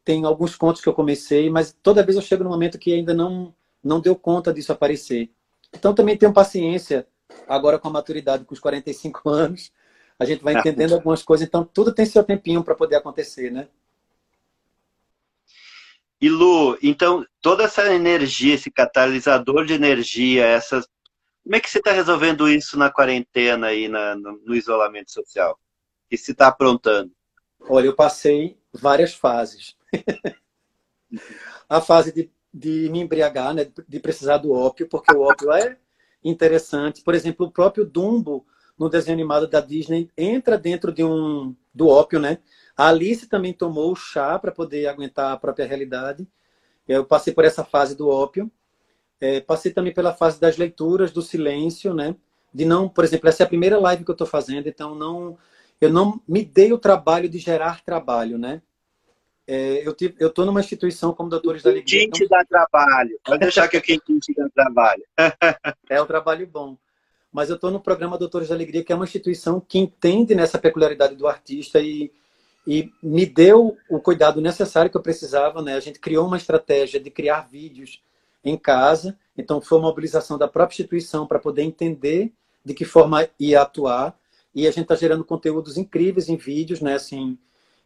tem 0.05 0.25
alguns 0.25 0.57
contos 0.57 0.83
que 0.83 0.89
eu 0.89 0.95
comecei, 0.95 1.49
mas 1.51 1.77
toda 1.83 2.03
vez 2.03 2.17
eu 2.17 2.23
chego 2.23 2.45
no 2.45 2.51
momento 2.51 2.79
que 2.79 2.93
ainda 2.93 3.15
não 3.15 3.55
não 3.83 4.01
deu 4.01 4.15
conta 4.15 4.53
disso 4.53 4.73
aparecer. 4.73 5.31
Então 5.73 5.95
também 5.95 6.17
tenho 6.17 6.33
paciência 6.33 7.07
agora 7.49 7.79
com 7.79 7.89
a 7.89 7.91
maturidade, 7.91 8.45
com 8.45 8.55
os 8.55 8.61
45 8.61 9.27
anos, 9.29 9.73
a 10.19 10.25
gente 10.25 10.43
vai 10.43 10.55
entendendo 10.55 10.95
algumas 10.95 11.23
coisas, 11.23 11.47
então 11.47 11.65
tudo 11.65 11.93
tem 11.93 12.07
seu 12.07 12.23
tempinho 12.23 12.63
para 12.63 12.75
poder 12.75 12.97
acontecer, 12.97 13.51
né? 13.51 13.69
E 16.21 16.29
Lu, 16.29 16.79
então, 16.81 17.27
toda 17.41 17.65
essa 17.65 17.93
energia, 17.93 18.55
esse 18.55 18.71
catalisador 18.71 19.65
de 19.65 19.75
energia, 19.75 20.47
essas. 20.47 20.87
Como 21.43 21.57
é 21.57 21.61
que 21.61 21.69
você 21.69 21.79
está 21.79 21.91
resolvendo 21.91 22.49
isso 22.49 22.79
na 22.79 22.93
quarentena 22.93 23.67
aí, 23.67 23.89
na, 23.89 24.15
no, 24.15 24.41
no 24.45 24.55
isolamento 24.55 25.11
social? 25.11 25.59
Que 26.09 26.17
você 26.17 26.31
está 26.31 26.47
aprontando? 26.47 27.11
Olha, 27.69 27.87
eu 27.87 27.97
passei 27.97 28.57
várias 28.73 29.13
fases. 29.13 29.77
A 31.69 31.81
fase 31.81 32.13
de, 32.13 32.31
de 32.53 32.89
me 32.91 33.01
embriagar, 33.01 33.55
né, 33.55 33.67
de 33.89 34.01
precisar 34.01 34.39
do 34.39 34.53
ópio, 34.53 34.89
porque 34.89 35.15
o 35.15 35.23
ópio 35.23 35.53
é 35.53 35.77
interessante. 36.25 37.03
Por 37.03 37.15
exemplo, 37.15 37.47
o 37.47 37.51
próprio 37.51 37.85
Dumbo, 37.85 38.47
no 38.79 38.89
desenho 38.89 39.15
animado 39.15 39.47
da 39.47 39.61
Disney, 39.61 40.11
entra 40.17 40.59
dentro 40.59 40.93
de 40.93 41.05
um 41.05 41.55
do 41.75 41.89
ópio, 41.89 42.19
né? 42.19 42.39
A 42.77 42.89
Alice 42.89 43.27
também 43.27 43.53
tomou 43.53 43.93
o 43.93 43.97
chá 43.97 44.39
para 44.39 44.53
poder 44.53 44.87
aguentar 44.87 45.33
a 45.33 45.37
própria 45.37 45.67
realidade. 45.67 46.27
Eu 46.87 47.05
passei 47.05 47.33
por 47.33 47.45
essa 47.45 47.65
fase 47.65 47.95
do 47.97 48.09
ópio. 48.09 48.51
É, 49.21 49.41
passei 49.41 49.73
também 49.73 49.95
pela 49.95 50.13
fase 50.13 50.41
das 50.41 50.57
leituras, 50.57 51.13
do 51.13 51.23
silêncio, 51.23 51.95
né? 51.95 52.17
De 52.53 52.65
não, 52.65 52.89
por 52.89 53.05
exemplo, 53.05 53.29
essa 53.29 53.43
é 53.43 53.47
a 53.47 53.49
primeira 53.49 53.79
live 53.79 54.05
que 54.05 54.11
eu 54.11 54.15
estou 54.15 54.27
fazendo, 54.27 54.69
então 54.69 54.95
não, 54.95 55.39
eu 55.81 55.91
não 55.91 56.21
me 56.29 56.45
dei 56.45 56.73
o 56.73 56.79
trabalho 56.79 57.29
de 57.29 57.39
gerar 57.39 57.83
trabalho, 57.85 58.37
né? 58.37 58.61
É, 59.55 59.87
eu 59.87 59.93
estou 59.93 60.45
eu 60.45 60.47
numa 60.47 60.61
instituição 60.61 61.13
como 61.13 61.29
Doutores 61.29 61.63
da 61.63 61.69
Alegria. 61.69 62.01
Quem 62.01 62.09
te 62.09 62.27
dá 62.27 62.43
trabalho? 62.43 63.21
Pode 63.23 63.41
deixar 63.41 63.69
que 63.69 63.79
quem 63.83 63.99
te 63.99 64.33
dá 64.35 64.49
trabalho. 64.49 65.03
é 65.91 66.01
um 66.01 66.07
trabalho 66.07 66.47
bom. 66.47 66.79
Mas 67.31 67.51
eu 67.51 67.57
estou 67.57 67.71
no 67.71 67.79
programa 67.79 68.17
Doutores 68.17 68.49
da 68.49 68.55
Alegria, 68.55 68.83
que 68.83 68.91
é 68.95 68.97
uma 68.97 69.05
instituição 69.05 69.61
que 69.61 69.79
entende 69.79 70.35
nessa 70.35 70.59
peculiaridade 70.59 71.17
do 71.17 71.29
artista 71.29 71.81
e, 71.81 72.11
e 72.67 72.91
me 73.03 73.27
deu 73.27 73.77
o 73.91 74.01
cuidado 74.01 74.41
necessário 74.41 74.91
que 74.91 74.97
eu 74.97 75.03
precisava. 75.03 75.61
Né? 75.61 75.75
A 75.75 75.81
gente 75.81 76.01
criou 76.01 76.27
uma 76.27 76.39
estratégia 76.39 76.99
de 76.99 77.11
criar 77.11 77.43
vídeos 77.43 78.03
em 78.43 78.57
casa, 78.57 79.19
então 79.37 79.61
foi 79.61 79.77
uma 79.77 79.89
mobilização 79.89 80.39
da 80.39 80.49
própria 80.49 80.77
instituição 80.77 81.27
para 81.27 81.39
poder 81.39 81.61
entender 81.61 82.33
de 82.65 82.73
que 82.73 82.87
forma 82.87 83.29
ia 83.39 83.61
atuar. 83.61 84.19
E 84.55 84.67
a 84.67 84.71
gente 84.71 84.85
está 84.85 84.95
gerando 84.95 85.27
conteúdos 85.27 85.77
incríveis 85.77 86.31
em 86.31 86.39
vídeos, 86.39 86.81
né? 86.81 86.95
Assim, 86.95 87.37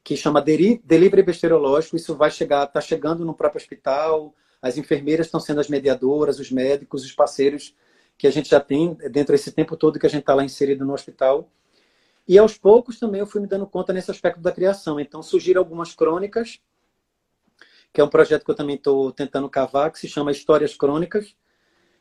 que 0.07 0.17
chama 0.17 0.41
Delivery 0.41 1.25
Besteirológico. 1.25 1.97
Isso 1.97 2.15
vai 2.15 2.31
chegar, 2.31 2.63
está 2.63 2.81
chegando 2.81 3.25
no 3.25 3.35
próprio 3.35 3.61
hospital. 3.61 4.33
As 4.63 4.79
enfermeiras 4.79 5.27
estão 5.27 5.41
sendo 5.41 5.59
as 5.59 5.69
mediadoras, 5.69 6.39
os 6.39 6.49
médicos, 6.49 7.05
os 7.05 7.11
parceiros 7.11 7.75
que 8.17 8.29
a 8.29 8.31
gente 8.31 8.49
já 8.49 8.61
tem 8.61 8.95
dentro 9.11 9.33
desse 9.33 9.51
tempo 9.51 9.77
todo 9.77 9.99
que 9.99 10.07
a 10.07 10.09
gente 10.09 10.21
está 10.21 10.33
lá 10.33 10.45
inserido 10.45 10.85
no 10.85 10.95
hospital. 10.95 11.51
E 12.27 12.39
aos 12.39 12.57
poucos 12.57 13.01
também 13.01 13.19
eu 13.21 13.27
fui 13.27 13.41
me 13.41 13.49
dando 13.49 13.67
conta 13.67 13.93
nesse 13.93 14.09
aspecto 14.09 14.41
da 14.41 14.53
criação. 14.53 15.01
Então 15.01 15.25
surgiram 15.25 15.61
algumas 15.61 15.93
crônicas, 15.93 16.61
que 17.93 18.01
é 18.01 18.05
um 18.05 18.09
projeto 18.09 18.45
que 18.45 18.51
eu 18.53 18.55
também 18.55 18.77
estou 18.77 19.11
tentando 19.11 19.51
cavar, 19.51 19.91
que 19.91 19.99
se 19.99 20.09
chama 20.09 20.31
Histórias 20.31 20.77
Crônicas. 20.77 21.35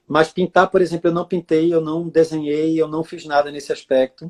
Mas 0.07 0.31
pintar, 0.31 0.69
por 0.69 0.79
exemplo, 0.79 1.09
eu 1.09 1.13
não 1.13 1.25
pintei, 1.25 1.73
eu 1.73 1.81
não 1.81 2.07
desenhei, 2.07 2.79
eu 2.79 2.87
não 2.87 3.03
fiz 3.03 3.25
nada 3.25 3.49
nesse 3.49 3.73
aspecto 3.73 4.29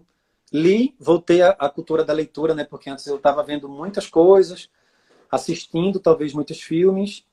li, 0.56 0.96
voltei 0.98 1.42
à, 1.42 1.70
cultura 1.70 2.04
da 2.04 2.14
leitura, 2.14 2.56
né? 2.56 2.64
Porque 2.64 2.90
antes 2.90 3.06
eu 3.08 3.18
estava 3.18 3.44
vendo 3.44 3.68
muitas 3.68 4.08
coisas, 4.08 4.70
assistindo 5.30 6.00
talvez 6.00 6.34
muitos 6.34 6.62
filmes 6.62 7.26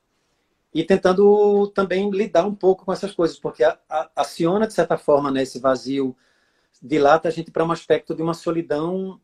e 0.73 0.83
tentando 0.83 1.67
também 1.67 2.09
lidar 2.09 2.45
um 2.45 2.55
pouco 2.55 2.83
com 2.83 2.91
essas 2.91 3.13
coisas, 3.13 3.39
porque 3.39 3.63
a, 3.63 3.77
a, 3.89 4.09
aciona 4.15 4.67
de 4.67 4.73
certa 4.73 4.97
forma 4.97 5.31
né, 5.31 5.43
esse 5.43 5.59
vazio, 5.59 6.15
dilata 6.81 7.29
a 7.29 7.31
gente 7.31 7.51
para 7.51 7.63
um 7.63 7.71
aspecto 7.71 8.13
de 8.13 8.21
uma 8.21 8.33
solidão 8.33 9.21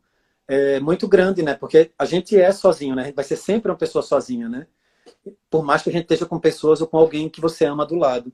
é, 0.48 0.80
muito 0.80 1.06
grande, 1.06 1.42
né? 1.42 1.54
Porque 1.54 1.90
a 1.98 2.04
gente 2.04 2.38
é 2.38 2.50
sozinho, 2.52 2.94
né? 2.94 3.02
A 3.02 3.06
gente 3.06 3.16
vai 3.16 3.24
ser 3.24 3.36
sempre 3.36 3.70
uma 3.70 3.76
pessoa 3.76 4.02
sozinha, 4.02 4.48
né? 4.48 4.66
Por 5.50 5.62
mais 5.62 5.82
que 5.82 5.90
a 5.90 5.92
gente 5.92 6.02
esteja 6.02 6.24
com 6.24 6.38
pessoas 6.38 6.80
ou 6.80 6.86
com 6.86 6.96
alguém 6.96 7.28
que 7.28 7.40
você 7.40 7.66
ama 7.66 7.84
do 7.84 7.96
lado. 7.96 8.32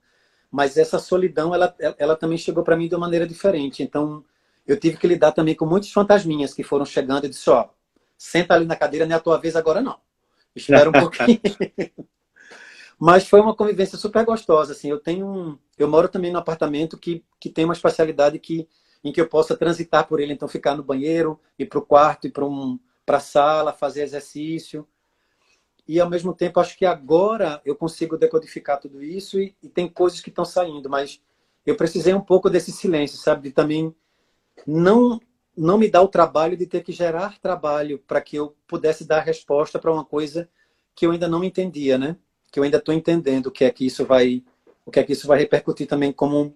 Mas 0.50 0.76
essa 0.76 0.98
solidão, 0.98 1.54
ela, 1.54 1.74
ela 1.98 2.14
também 2.14 2.38
chegou 2.38 2.62
para 2.62 2.76
mim 2.76 2.88
de 2.88 2.94
uma 2.94 3.00
maneira 3.00 3.26
diferente. 3.26 3.82
Então, 3.82 4.24
eu 4.66 4.78
tive 4.78 4.96
que 4.96 5.06
lidar 5.06 5.32
também 5.32 5.54
com 5.54 5.64
muitos 5.64 5.92
fantasminhas 5.92 6.52
que 6.52 6.62
foram 6.62 6.84
chegando 6.84 7.26
e 7.26 7.28
disse, 7.28 7.48
ó, 7.48 7.68
senta 8.18 8.54
ali 8.54 8.66
na 8.66 8.76
cadeira, 8.76 9.06
não 9.06 9.14
é 9.14 9.18
a 9.18 9.22
tua 9.22 9.38
vez 9.38 9.54
agora 9.54 9.80
não. 9.80 9.98
Espera 10.54 10.88
um 10.88 10.92
pouquinho. 10.92 11.40
Mas 12.98 13.28
foi 13.28 13.40
uma 13.40 13.54
convivência 13.54 13.98
super 13.98 14.24
gostosa, 14.24 14.72
assim. 14.72 14.88
Eu 14.88 14.98
tenho 14.98 15.26
um, 15.26 15.58
eu 15.78 15.86
moro 15.86 16.08
também 16.08 16.32
num 16.32 16.38
apartamento 16.38 16.98
que, 16.98 17.24
que 17.38 17.50
tem 17.50 17.64
uma 17.64 17.74
espacialidade 17.74 18.38
que 18.38 18.68
em 19.04 19.12
que 19.12 19.20
eu 19.20 19.28
possa 19.28 19.56
transitar 19.56 20.08
por 20.08 20.18
ele, 20.18 20.32
então 20.32 20.48
ficar 20.48 20.74
no 20.74 20.82
banheiro, 20.82 21.38
ir 21.56 21.66
para 21.66 21.78
o 21.78 21.82
quarto, 21.82 22.26
ir 22.26 22.30
para 22.30 22.44
um, 22.44 22.78
a 23.06 23.20
sala, 23.20 23.72
fazer 23.72 24.02
exercício. 24.02 24.86
E 25.86 26.00
ao 26.00 26.10
mesmo 26.10 26.34
tempo, 26.34 26.58
acho 26.58 26.76
que 26.76 26.84
agora 26.84 27.60
eu 27.64 27.76
consigo 27.76 28.16
decodificar 28.16 28.80
tudo 28.80 29.00
isso 29.00 29.38
e, 29.38 29.54
e 29.62 29.68
tem 29.68 29.88
coisas 29.88 30.20
que 30.20 30.30
estão 30.30 30.44
saindo, 30.44 30.90
mas 30.90 31.22
eu 31.64 31.76
precisei 31.76 32.14
um 32.14 32.20
pouco 32.20 32.50
desse 32.50 32.72
silêncio, 32.72 33.16
sabe? 33.16 33.48
De 33.48 33.54
também 33.54 33.94
não 34.66 35.20
não 35.57 35.78
me 35.78 35.90
dá 35.90 36.02
o 36.02 36.09
trabalho 36.09 36.54
de 36.54 36.66
ter 36.66 36.82
que 36.82 36.92
gerar 36.92 37.40
trabalho 37.40 37.98
para 38.07 38.20
que 38.20 38.36
eu 38.36 38.54
pudesse 38.66 39.07
dar 39.07 39.20
resposta 39.20 39.78
para 39.78 39.90
uma 39.90 40.04
coisa 40.04 40.48
que 40.94 41.07
eu 41.07 41.12
ainda 41.12 41.26
não 41.26 41.42
entendia, 41.42 41.96
né? 41.96 42.16
Que 42.52 42.59
eu 42.59 42.62
ainda 42.62 42.76
estou 42.76 42.94
entendendo 42.94 43.46
o 43.46 43.50
que 43.50 43.64
é 43.64 43.70
que 43.70 43.86
isso 43.86 44.04
vai, 44.04 44.44
o 44.84 44.90
que 44.90 45.00
é 45.00 45.02
que 45.02 45.14
isso 45.14 45.26
vai 45.26 45.38
repercutir 45.38 45.86
também 45.86 46.12
como 46.12 46.54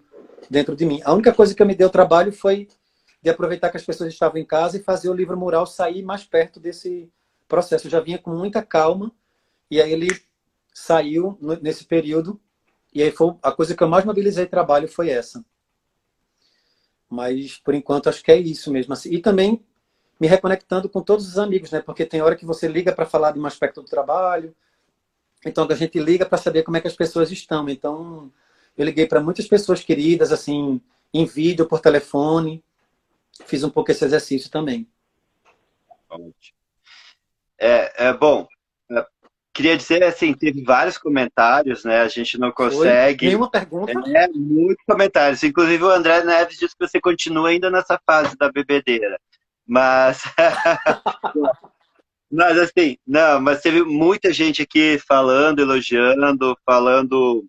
dentro 0.51 0.77
de 0.77 0.85
mim. 0.85 1.01
A 1.03 1.15
única 1.15 1.33
coisa 1.33 1.55
que 1.55 1.65
me 1.65 1.75
deu 1.75 1.89
trabalho 1.89 2.31
foi 2.31 2.69
de 3.23 3.31
aproveitar 3.31 3.71
que 3.71 3.77
as 3.79 3.85
pessoas 3.85 4.13
estavam 4.13 4.39
em 4.39 4.45
casa 4.45 4.77
e 4.77 4.83
fazer 4.83 5.09
o 5.09 5.15
livro 5.15 5.37
mural 5.37 5.67
sair 5.67 6.03
mais 6.03 6.25
perto 6.25 6.61
desse 6.61 7.11
processo. 7.49 7.87
Eu 7.87 7.91
já 7.91 8.01
vinha 8.01 8.19
com 8.19 8.31
muita 8.31 8.63
calma 8.63 9.13
e 9.71 9.81
aí 9.81 9.93
ele 9.93 10.09
saiu 10.73 11.39
nesse 11.63 11.85
período 11.85 12.41
e 12.95 13.03
aí 13.03 13.11
foi 13.11 13.35
a 13.43 13.53
coisa 13.53 13.75
que 13.75 13.83
eu 13.83 13.89
mais 13.89 14.05
mobilizei 14.05 14.47
trabalho 14.47 14.89
foi 14.89 15.11
essa. 15.11 15.45
Mas, 17.11 17.59
por 17.59 17.75
enquanto, 17.75 18.09
acho 18.09 18.23
que 18.23 18.31
é 18.31 18.37
isso 18.37 18.71
mesmo. 18.71 18.93
Assim. 18.93 19.11
E 19.11 19.21
também 19.21 19.65
me 20.21 20.29
reconectando 20.29 20.89
com 20.89 21.03
todos 21.03 21.27
os 21.27 21.39
amigos, 21.39 21.71
né? 21.71 21.81
Porque 21.81 22.07
tem 22.07 22.23
hora 22.23 22.37
que 22.37 22.47
você 22.47 22.69
liga 22.69 22.93
para 22.93 23.07
falar 23.07 23.33
de 23.33 23.41
um 23.41 23.47
aspecto 23.47 23.83
do 23.83 23.89
trabalho, 23.89 24.55
então 25.45 25.67
a 25.69 25.75
gente 25.75 25.99
liga 25.99 26.27
para 26.27 26.37
saber 26.37 26.63
como 26.63 26.77
é 26.77 26.81
que 26.81 26.89
as 26.89 26.95
pessoas 26.95 27.33
estão. 27.33 27.69
Então, 27.69 28.31
eu 28.77 28.85
liguei 28.85 29.07
para 29.07 29.21
muitas 29.21 29.49
pessoas 29.49 29.83
queridas, 29.83 30.31
assim, 30.31 30.81
em 31.13 31.25
vídeo, 31.25 31.67
por 31.67 31.81
telefone. 31.81 32.63
Fiz 33.47 33.65
um 33.65 33.71
pouco 33.71 33.91
esse 33.91 34.05
exercício 34.05 34.51
também. 34.51 34.87
É, 37.59 38.09
é 38.09 38.13
bom. 38.13 38.47
Queria 39.61 39.77
dizer 39.77 40.03
assim, 40.03 40.33
teve 40.33 40.65
vários 40.65 40.97
comentários, 40.97 41.85
né? 41.85 42.01
A 42.01 42.09
gente 42.09 42.39
não 42.39 42.51
consegue. 42.51 43.27
Nenhuma 43.27 43.51
pergunta? 43.51 43.93
É, 44.07 44.27
muitos 44.29 44.83
comentários. 44.87 45.43
Inclusive 45.43 45.85
o 45.85 45.91
André 45.91 46.25
Neves 46.25 46.57
disse 46.57 46.75
que 46.75 46.89
você 46.89 46.99
continua 46.99 47.51
ainda 47.51 47.71
nessa 47.71 48.01
fase 48.07 48.35
da 48.39 48.51
bebedeira. 48.51 49.21
Mas. 49.67 50.23
mas 52.33 52.59
assim, 52.59 52.97
não, 53.07 53.39
mas 53.39 53.61
teve 53.61 53.83
muita 53.83 54.33
gente 54.33 54.63
aqui 54.63 54.99
falando, 55.07 55.61
elogiando, 55.61 56.57
falando 56.65 57.45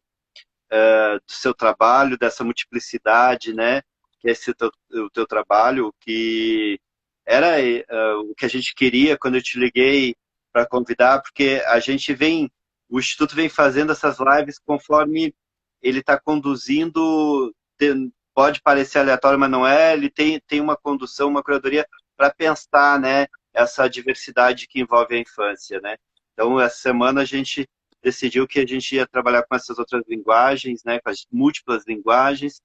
uh, 0.69 1.15
do 1.15 1.31
seu 1.31 1.53
trabalho, 1.53 2.17
dessa 2.17 2.43
multiplicidade, 2.43 3.53
né? 3.53 3.81
Que 4.19 4.27
é 4.27 4.31
esse 4.33 4.53
teu, 4.53 4.69
o 4.95 5.09
teu 5.11 5.25
trabalho, 5.25 5.93
que 6.01 6.77
era 7.25 7.55
uh, 7.57 8.29
o 8.29 8.35
que 8.35 8.45
a 8.45 8.49
gente 8.49 8.75
queria 8.75 9.17
quando 9.17 9.35
eu 9.35 9.41
te 9.41 9.57
liguei 9.57 10.13
para 10.51 10.65
convidar, 10.65 11.21
porque 11.21 11.63
a 11.67 11.79
gente 11.79 12.13
vem, 12.13 12.51
o 12.89 12.99
Instituto 12.99 13.35
vem 13.35 13.49
fazendo 13.49 13.91
essas 13.91 14.17
lives 14.19 14.59
conforme 14.59 15.33
ele 15.81 15.99
está 15.99 16.19
conduzindo, 16.19 17.53
tem, 17.77 18.13
pode 18.33 18.61
parecer 18.61 18.99
aleatório, 18.99 19.39
mas 19.39 19.49
não 19.49 19.67
é, 19.67 19.93
ele 19.93 20.09
tem, 20.09 20.39
tem 20.47 20.61
uma 20.61 20.77
condução, 20.77 21.29
uma 21.29 21.43
curadoria 21.43 21.87
para 22.15 22.31
pensar, 22.31 22.99
né, 22.99 23.27
essa 23.53 23.87
diversidade 23.87 24.67
que 24.67 24.79
envolve 24.79 25.15
a 25.15 25.19
infância, 25.19 25.79
né. 25.81 25.97
Então, 26.33 26.59
essa 26.59 26.77
semana 26.77 27.21
a 27.21 27.25
gente 27.25 27.67
decidiu 28.01 28.47
que 28.47 28.59
a 28.59 28.65
gente 28.65 28.95
ia 28.95 29.07
trabalhar 29.07 29.43
com 29.43 29.55
essas 29.55 29.77
outras 29.77 30.03
linguagens, 30.07 30.83
né, 30.83 30.99
com 30.99 31.09
as 31.09 31.25
múltiplas 31.31 31.83
linguagens, 31.87 32.61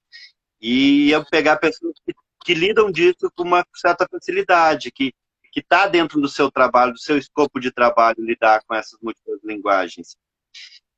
e 0.59 1.09
ia 1.09 1.23
pegar 1.25 1.57
pessoas 1.57 1.93
que, 2.05 2.13
que 2.43 2.53
lidam 2.53 2.91
disso 2.91 3.31
com 3.35 3.43
uma 3.43 3.65
certa 3.75 4.07
facilidade, 4.09 4.91
que 4.91 5.13
que 5.51 5.59
está 5.59 5.87
dentro 5.87 6.19
do 6.19 6.27
seu 6.27 6.51
trabalho, 6.51 6.93
do 6.93 6.99
seu 6.99 7.17
escopo 7.17 7.59
de 7.59 7.71
trabalho, 7.71 8.17
lidar 8.19 8.61
com 8.65 8.75
essas 8.75 8.99
múltiplas 9.01 9.39
linguagens. 9.43 10.15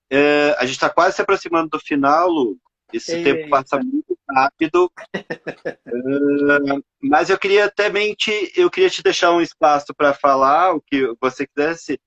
É, 0.09 0.55
a 0.57 0.65
gente 0.65 0.75
está 0.75 0.89
quase 0.89 1.15
se 1.15 1.21
aproximando 1.21 1.69
do 1.69 1.79
final, 1.79 2.29
Lu. 2.29 2.57
Esse 2.91 3.15
Eita. 3.15 3.23
tempo 3.23 3.49
passa 3.49 3.77
muito 3.77 4.17
rápido. 4.27 4.91
uh, 5.15 6.83
mas 7.01 7.29
eu 7.29 7.37
queria 7.37 7.69
também 7.69 8.15
te, 8.15 8.51
eu 8.55 8.69
queria 8.69 8.89
te 8.89 9.03
deixar 9.03 9.31
um 9.31 9.41
espaço 9.41 9.93
para 9.93 10.13
falar 10.13 10.73
o 10.73 10.81
que 10.81 11.13
você 11.21 11.45
quisesse. 11.45 11.99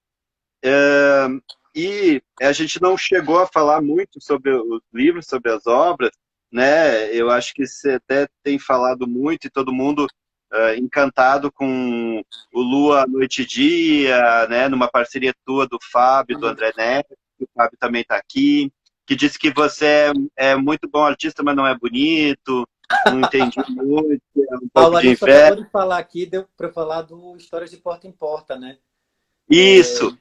Uh, 0.65 1.41
e 1.75 2.23
a 2.41 2.53
gente 2.53 2.83
não 2.83 2.97
chegou 2.97 3.39
a 3.39 3.47
falar 3.47 3.81
muito 3.81 4.21
sobre 4.21 4.53
os 4.53 4.83
livros, 4.93 5.27
sobre 5.27 5.51
as 5.51 5.67
obras, 5.67 6.11
né? 6.53 7.15
Eu 7.15 7.31
acho 7.31 7.55
que 7.55 7.67
você 7.67 7.93
até 7.93 8.29
tem 8.43 8.59
falado 8.59 9.07
muito 9.07 9.47
e 9.47 9.51
todo 9.51 9.73
mundo 9.73 10.07
uh, 10.53 10.75
encantado 10.79 11.51
com 11.51 12.23
o 12.53 12.61
Lua 12.61 13.07
Noite 13.07 13.43
e 13.43 13.47
Dia, 13.47 14.47
né, 14.49 14.69
numa 14.69 14.89
parceria 14.89 15.35
tua 15.45 15.67
do 15.67 15.79
Fábio, 15.91 16.39
do 16.39 16.47
André 16.47 16.73
Neto, 16.77 17.17
o 17.41 17.47
Fábio 17.55 17.79
também 17.79 18.03
está 18.03 18.17
aqui, 18.17 18.71
que 19.07 19.17
disse 19.17 19.39
que 19.39 19.53
você 19.53 20.13
é, 20.37 20.51
é, 20.51 20.57
muito 20.57 20.89
bom 20.89 21.03
artista, 21.03 21.43
mas 21.43 21.57
não 21.57 21.67
é 21.67 21.77
bonito, 21.77 22.69
não 23.07 23.21
entendi 23.21 23.57
muito, 23.71 24.23
é 24.37 24.57
um 24.57 24.69
pouco 24.73 25.01
de 25.01 25.09
inveja. 25.09 25.57
de 25.57 25.71
falar 25.71 25.99
aqui, 25.99 26.27
deu 26.27 26.47
para 26.57 26.73
falar 26.73 27.03
do 27.03 27.37
Histórias 27.37 27.71
de 27.71 27.79
Porta 27.79 28.07
em 28.07 28.13
Porta, 28.13 28.57
né? 28.57 28.79
Isso! 29.49 30.17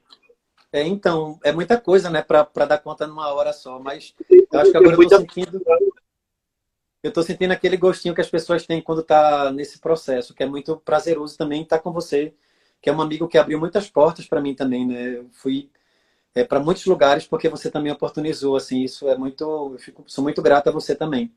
É, 0.72 0.82
é 0.82 0.88
então, 0.88 1.40
é 1.44 1.52
muita 1.52 1.80
coisa, 1.80 2.10
né, 2.10 2.22
para 2.22 2.66
dar 2.66 2.80
conta 2.80 3.06
numa 3.06 3.32
hora 3.34 3.54
só, 3.54 3.80
mas 3.80 4.16
eu 4.30 4.60
acho 4.60 4.72
que 4.72 4.78
agora 4.78 4.96
eu 4.96 5.04
estou 5.04 5.20
sentindo 5.20 5.62
eu 7.04 7.10
estou 7.10 7.24
sentindo 7.24 7.52
aquele 7.52 7.78
gostinho 7.78 8.16
que 8.16 8.22
as 8.22 8.30
pessoas 8.30 8.66
têm 8.66 8.82
quando 8.82 9.04
tá 9.04 9.52
nesse 9.52 9.80
processo, 9.80 10.34
que 10.34 10.44
é 10.44 10.46
muito 10.46 10.78
prazeroso 10.78 11.38
também 11.38 11.64
estar 11.64 11.78
tá 11.78 11.84
com 11.84 11.92
você 11.92 12.34
que 12.82 12.90
é 12.90 12.94
um 12.94 13.02
amigo 13.02 13.28
que 13.28 13.38
abriu 13.38 13.60
muitas 13.60 13.90
portas 13.90 14.26
para 14.26 14.42
mim 14.42 14.56
também, 14.56 14.86
né? 14.88 15.18
Eu 15.18 15.30
fui 15.32 15.70
é, 16.34 16.44
para 16.44 16.60
muitos 16.60 16.86
lugares 16.86 17.28
porque 17.28 17.48
você 17.48 17.70
também 17.70 17.92
oportunizou, 17.92 18.56
assim, 18.56 18.82
isso 18.82 19.08
é 19.08 19.16
muito, 19.16 19.44
eu 19.74 19.78
fico, 19.78 20.04
sou 20.08 20.24
muito 20.24 20.42
grato 20.42 20.70
a 20.70 20.72
você 20.72 20.96
também. 20.96 21.32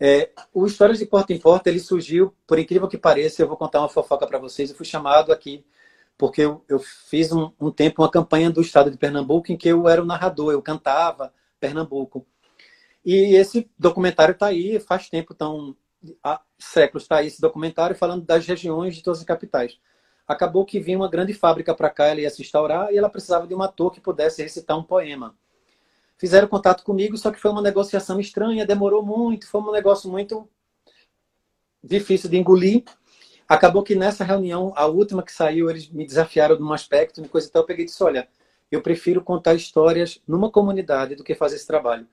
É, 0.00 0.30
o 0.52 0.66
Histórias 0.66 0.98
de 0.98 1.06
Porta 1.06 1.32
em 1.32 1.38
Porta, 1.38 1.68
ele 1.68 1.80
surgiu, 1.80 2.34
por 2.46 2.58
incrível 2.58 2.88
que 2.88 2.98
pareça, 2.98 3.42
eu 3.42 3.48
vou 3.48 3.56
contar 3.56 3.80
uma 3.80 3.88
fofoca 3.88 4.26
para 4.26 4.38
vocês, 4.38 4.70
eu 4.70 4.76
fui 4.76 4.86
chamado 4.86 5.32
aqui 5.32 5.64
porque 6.18 6.42
eu, 6.42 6.64
eu 6.66 6.78
fiz 6.78 7.30
um, 7.30 7.50
um, 7.60 7.70
tempo 7.70 8.02
uma 8.02 8.10
campanha 8.10 8.50
do 8.50 8.62
estado 8.62 8.90
de 8.90 8.96
Pernambuco 8.96 9.52
em 9.52 9.56
que 9.56 9.68
eu 9.68 9.86
era 9.86 10.02
o 10.02 10.06
narrador, 10.06 10.52
eu 10.52 10.62
cantava 10.62 11.32
Pernambuco. 11.60 12.26
E 13.06 13.36
esse 13.36 13.70
documentário 13.78 14.32
está 14.32 14.46
aí, 14.46 14.80
faz 14.80 15.08
tempo, 15.08 15.32
tão, 15.32 15.76
há 16.24 16.40
séculos 16.58 17.04
está 17.04 17.18
aí 17.18 17.28
esse 17.28 17.40
documentário 17.40 17.94
falando 17.94 18.24
das 18.24 18.44
regiões 18.44 18.96
de 18.96 19.02
todas 19.04 19.20
as 19.20 19.24
capitais. 19.24 19.78
Acabou 20.26 20.64
que 20.64 20.80
vinha 20.80 20.98
uma 20.98 21.08
grande 21.08 21.32
fábrica 21.32 21.72
para 21.72 21.88
cá, 21.88 22.06
ela 22.06 22.20
ia 22.20 22.30
se 22.30 22.42
instaurar 22.42 22.92
e 22.92 22.98
ela 22.98 23.08
precisava 23.08 23.46
de 23.46 23.54
um 23.54 23.62
ator 23.62 23.92
que 23.92 24.00
pudesse 24.00 24.42
recitar 24.42 24.76
um 24.76 24.82
poema. 24.82 25.36
Fizeram 26.18 26.48
contato 26.48 26.82
comigo, 26.82 27.16
só 27.16 27.30
que 27.30 27.38
foi 27.38 27.52
uma 27.52 27.62
negociação 27.62 28.18
estranha, 28.18 28.66
demorou 28.66 29.04
muito, 29.04 29.46
foi 29.46 29.60
um 29.60 29.70
negócio 29.70 30.10
muito 30.10 30.48
difícil 31.84 32.28
de 32.28 32.36
engolir. 32.36 32.82
Acabou 33.48 33.84
que 33.84 33.94
nessa 33.94 34.24
reunião, 34.24 34.72
a 34.74 34.86
última 34.86 35.22
que 35.22 35.32
saiu, 35.32 35.70
eles 35.70 35.88
me 35.88 36.04
desafiaram 36.04 36.58
num 36.58 36.72
aspecto, 36.72 37.20
uma 37.20 37.28
coisa 37.28 37.46
e 37.46 37.50
tal. 37.52 37.62
Eu 37.62 37.66
peguei 37.66 37.84
e 37.84 37.86
disse: 37.86 38.02
olha, 38.02 38.26
eu 38.68 38.82
prefiro 38.82 39.22
contar 39.22 39.54
histórias 39.54 40.20
numa 40.26 40.50
comunidade 40.50 41.14
do 41.14 41.22
que 41.22 41.36
fazer 41.36 41.54
esse 41.54 41.66
trabalho. 41.68 42.08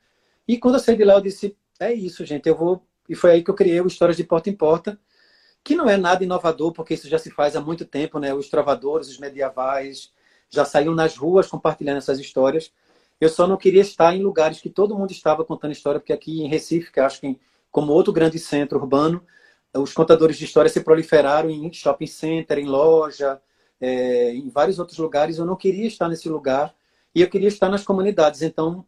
E 0.47 0.57
quando 0.57 0.75
eu 0.75 0.79
saí 0.79 0.95
de 0.95 1.03
lá, 1.03 1.15
eu 1.15 1.21
disse: 1.21 1.55
é 1.79 1.93
isso, 1.93 2.25
gente, 2.25 2.47
eu 2.47 2.55
vou. 2.55 2.85
E 3.07 3.15
foi 3.15 3.31
aí 3.31 3.43
que 3.43 3.49
eu 3.49 3.55
criei 3.55 3.81
o 3.81 3.87
Histórias 3.87 4.17
de 4.17 4.23
Porta 4.23 4.49
em 4.49 4.55
Porta, 4.55 4.99
que 5.63 5.75
não 5.75 5.89
é 5.89 5.97
nada 5.97 6.23
inovador, 6.23 6.71
porque 6.73 6.93
isso 6.93 7.07
já 7.07 7.17
se 7.17 7.31
faz 7.31 7.55
há 7.55 7.61
muito 7.61 7.85
tempo, 7.85 8.19
né? 8.19 8.33
Os 8.33 8.49
trovadores, 8.49 9.09
os 9.09 9.19
medievais, 9.19 10.11
já 10.49 10.65
saíram 10.65 10.93
nas 10.93 11.17
ruas 11.17 11.47
compartilhando 11.47 11.97
essas 11.97 12.19
histórias. 12.19 12.71
Eu 13.19 13.29
só 13.29 13.47
não 13.47 13.57
queria 13.57 13.81
estar 13.81 14.15
em 14.15 14.21
lugares 14.21 14.61
que 14.61 14.69
todo 14.69 14.97
mundo 14.97 15.11
estava 15.11 15.45
contando 15.45 15.71
história, 15.71 15.99
porque 15.99 16.13
aqui 16.13 16.41
em 16.41 16.47
Recife, 16.47 16.91
que 16.91 16.99
acho 16.99 17.21
que 17.21 17.39
como 17.71 17.91
outro 17.91 18.13
grande 18.13 18.37
centro 18.37 18.79
urbano, 18.79 19.23
os 19.73 19.93
contadores 19.93 20.37
de 20.37 20.45
história 20.45 20.69
se 20.69 20.81
proliferaram 20.81 21.49
em 21.49 21.71
shopping 21.73 22.07
center, 22.07 22.59
em 22.59 22.65
loja, 22.65 23.41
é, 23.81 24.31
em 24.33 24.47
vários 24.49 24.77
outros 24.77 24.97
lugares. 24.97 25.37
Eu 25.37 25.45
não 25.45 25.55
queria 25.55 25.87
estar 25.87 26.07
nesse 26.07 26.29
lugar 26.29 26.73
e 27.15 27.21
eu 27.21 27.29
queria 27.29 27.47
estar 27.47 27.69
nas 27.69 27.83
comunidades. 27.83 28.41
Então, 28.41 28.85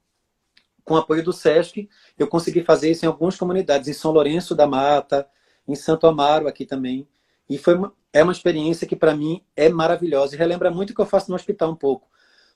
com 0.86 0.93
o 0.93 0.97
apoio 0.97 1.23
do 1.23 1.33
SESC, 1.33 1.89
eu 2.17 2.27
consegui 2.27 2.63
fazer 2.63 2.91
isso 2.91 3.03
em 3.03 3.07
algumas 3.07 3.36
comunidades, 3.36 3.88
em 3.88 3.93
São 3.93 4.11
Lourenço 4.11 4.55
da 4.55 4.67
Mata, 4.67 5.27
em 5.67 5.75
Santo 5.75 6.07
Amaro 6.07 6.47
aqui 6.47 6.65
também. 6.65 7.07
E 7.49 7.57
foi 7.57 7.75
uma, 7.75 7.93
é 8.13 8.23
uma 8.23 8.31
experiência 8.31 8.88
que 8.88 8.95
para 8.95 9.15
mim 9.15 9.43
é 9.55 9.67
maravilhosa 9.67 10.36
e 10.36 10.38
relembra 10.38 10.71
muito 10.71 10.91
o 10.91 10.95
que 10.95 11.01
eu 11.01 11.05
faço 11.05 11.29
no 11.29 11.36
hospital 11.36 11.71
um 11.71 11.75
pouco. 11.75 12.07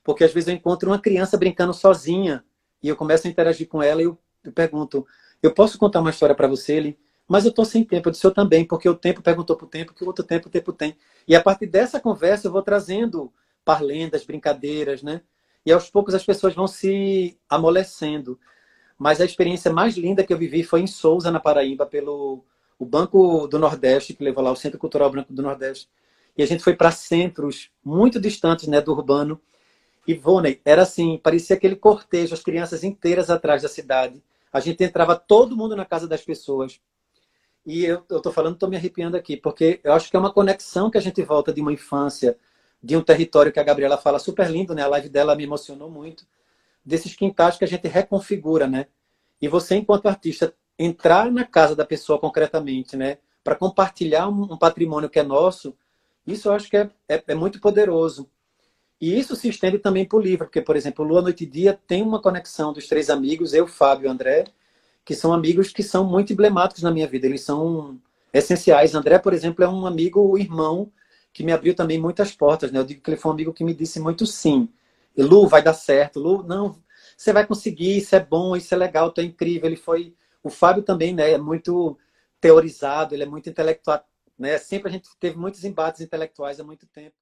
Porque 0.02 0.24
às 0.24 0.32
vezes 0.32 0.48
eu 0.48 0.54
encontro 0.54 0.88
uma 0.88 0.98
criança 0.98 1.36
brincando 1.36 1.74
sozinha 1.74 2.44
e 2.82 2.88
eu 2.88 2.96
começo 2.96 3.26
a 3.26 3.30
interagir 3.30 3.68
com 3.68 3.82
ela 3.82 4.00
e 4.00 4.04
eu, 4.04 4.16
eu 4.44 4.52
pergunto: 4.52 5.06
"Eu 5.42 5.52
posso 5.52 5.76
contar 5.76 6.00
uma 6.00 6.10
história 6.10 6.34
para 6.34 6.48
você?" 6.48 6.74
Ele 6.74 6.98
mas 7.30 7.44
eu 7.44 7.50
estou 7.50 7.64
sem 7.64 7.84
tempo. 7.84 8.08
Eu 8.08 8.10
disse, 8.10 8.26
eu 8.26 8.32
também, 8.32 8.64
porque 8.64 8.88
o 8.88 8.94
tempo 8.96 9.22
perguntou 9.22 9.54
para 9.54 9.64
o 9.64 9.68
tempo, 9.68 9.94
que 9.94 10.02
o 10.02 10.06
outro 10.08 10.24
tempo 10.24 10.48
o 10.48 10.50
tempo 10.50 10.72
tem. 10.72 10.96
E 11.28 11.36
a 11.36 11.40
partir 11.40 11.66
dessa 11.66 12.00
conversa 12.00 12.48
eu 12.48 12.50
vou 12.50 12.60
trazendo 12.60 13.32
parlendas, 13.64 14.24
brincadeiras, 14.24 15.00
né? 15.00 15.22
E 15.64 15.72
aos 15.72 15.90
poucos 15.90 16.14
as 16.14 16.24
pessoas 16.24 16.54
vão 16.54 16.66
se 16.66 17.38
amolecendo. 17.48 18.38
Mas 18.98 19.20
a 19.20 19.24
experiência 19.24 19.72
mais 19.72 19.96
linda 19.96 20.24
que 20.24 20.32
eu 20.32 20.38
vivi 20.38 20.62
foi 20.62 20.80
em 20.80 20.86
Souza, 20.86 21.30
na 21.30 21.40
Paraíba, 21.40 21.86
pelo 21.86 22.44
o 22.78 22.86
Banco 22.86 23.46
do 23.46 23.58
Nordeste, 23.58 24.14
que 24.14 24.24
levou 24.24 24.42
lá 24.42 24.50
o 24.50 24.56
Centro 24.56 24.78
Cultural 24.78 25.10
Branco 25.10 25.32
do 25.32 25.42
Nordeste. 25.42 25.86
E 26.36 26.42
a 26.42 26.46
gente 26.46 26.64
foi 26.64 26.74
para 26.74 26.90
centros 26.90 27.70
muito 27.84 28.18
distantes 28.18 28.66
né, 28.68 28.80
do 28.80 28.92
urbano. 28.92 29.38
E 30.06 30.14
Voney, 30.14 30.60
era 30.64 30.82
assim, 30.82 31.18
parecia 31.22 31.56
aquele 31.56 31.76
cortejo, 31.76 32.32
as 32.32 32.42
crianças 32.42 32.82
inteiras 32.82 33.28
atrás 33.28 33.60
da 33.60 33.68
cidade. 33.68 34.22
A 34.50 34.58
gente 34.60 34.82
entrava 34.82 35.14
todo 35.14 35.56
mundo 35.56 35.76
na 35.76 35.84
casa 35.84 36.08
das 36.08 36.22
pessoas. 36.22 36.80
E 37.66 37.84
eu 37.84 38.02
estou 38.10 38.32
falando, 38.32 38.54
estou 38.54 38.68
me 38.68 38.76
arrepiando 38.76 39.16
aqui, 39.16 39.36
porque 39.36 39.80
eu 39.84 39.92
acho 39.92 40.10
que 40.10 40.16
é 40.16 40.18
uma 40.18 40.32
conexão 40.32 40.90
que 40.90 40.96
a 40.96 41.02
gente 41.02 41.22
volta 41.22 41.52
de 41.52 41.60
uma 41.60 41.72
infância, 41.72 42.38
de 42.82 42.96
um 42.96 43.02
território 43.02 43.52
que 43.52 43.60
a 43.60 43.64
Gabriela 43.64 43.98
fala 43.98 44.18
super 44.18 44.50
lindo, 44.50 44.74
né? 44.74 44.82
A 44.82 44.88
live 44.88 45.08
dela 45.08 45.36
me 45.36 45.44
emocionou 45.44 45.90
muito, 45.90 46.26
desses 46.84 47.14
quintais 47.14 47.56
que 47.56 47.64
a 47.64 47.68
gente 47.68 47.86
reconfigura, 47.88 48.66
né? 48.66 48.86
E 49.40 49.48
você, 49.48 49.76
enquanto 49.76 50.06
artista, 50.06 50.54
entrar 50.78 51.30
na 51.30 51.44
casa 51.44 51.76
da 51.76 51.84
pessoa 51.84 52.18
concretamente, 52.18 52.96
né? 52.96 53.18
Para 53.44 53.54
compartilhar 53.54 54.28
um, 54.28 54.56
patrimônio 54.56 55.10
que 55.10 55.18
é 55.18 55.22
nosso, 55.22 55.76
isso 56.26 56.48
eu 56.48 56.52
acho 56.52 56.68
que 56.68 56.76
é, 56.76 56.90
é, 57.08 57.22
é 57.28 57.34
muito 57.34 57.60
poderoso. 57.60 58.28
E 59.00 59.18
isso 59.18 59.34
se 59.34 59.48
estende 59.48 59.78
também 59.78 60.04
para 60.04 60.18
o 60.18 60.20
livro, 60.20 60.46
porque, 60.46 60.60
por 60.60 60.76
exemplo, 60.76 61.04
Lua, 61.04 61.22
Noite 61.22 61.44
e 61.44 61.46
Dia 61.46 61.78
tem 61.86 62.02
uma 62.02 62.20
conexão 62.20 62.72
dos 62.72 62.86
três 62.86 63.08
amigos, 63.08 63.54
eu, 63.54 63.66
Fábio 63.66 64.06
e 64.06 64.10
André, 64.10 64.44
que 65.04 65.14
são 65.14 65.32
amigos 65.32 65.72
que 65.72 65.82
são 65.82 66.04
muito 66.04 66.32
emblemáticos 66.32 66.82
na 66.82 66.90
minha 66.90 67.06
vida. 67.06 67.26
Eles 67.26 67.40
são 67.40 67.98
essenciais. 68.32 68.94
André, 68.94 69.18
por 69.18 69.32
exemplo, 69.32 69.64
é 69.64 69.68
um 69.68 69.86
amigo, 69.86 70.36
irmão, 70.38 70.92
que 71.32 71.44
me 71.44 71.52
abriu 71.52 71.74
também 71.74 71.98
muitas 72.00 72.34
portas. 72.34 72.72
Né? 72.72 72.78
Eu 72.78 72.84
digo 72.84 73.02
que 73.02 73.10
ele 73.10 73.16
foi 73.16 73.30
um 73.30 73.34
amigo 73.34 73.52
que 73.52 73.64
me 73.64 73.74
disse 73.74 74.00
muito 74.00 74.26
sim. 74.26 74.68
E, 75.16 75.22
Lu, 75.22 75.46
vai 75.48 75.62
dar 75.62 75.74
certo. 75.74 76.20
Lu, 76.20 76.42
não, 76.42 76.76
você 77.16 77.32
vai 77.32 77.46
conseguir, 77.46 77.98
isso 77.98 78.14
é 78.16 78.20
bom, 78.20 78.56
isso 78.56 78.74
é 78.74 78.76
legal, 78.76 79.10
tu 79.10 79.20
é 79.20 79.24
incrível. 79.24 79.68
Ele 79.68 79.76
foi... 79.76 80.14
O 80.42 80.48
Fábio 80.48 80.82
também 80.82 81.14
né, 81.14 81.32
é 81.32 81.38
muito 81.38 81.98
teorizado, 82.40 83.14
ele 83.14 83.22
é 83.22 83.26
muito 83.26 83.48
intelectual. 83.48 84.02
Né? 84.38 84.56
Sempre 84.58 84.88
a 84.88 84.92
gente 84.92 85.08
teve 85.18 85.36
muitos 85.36 85.64
embates 85.64 86.00
intelectuais 86.00 86.58
há 86.58 86.64
muito 86.64 86.86
tempo. 86.86 87.14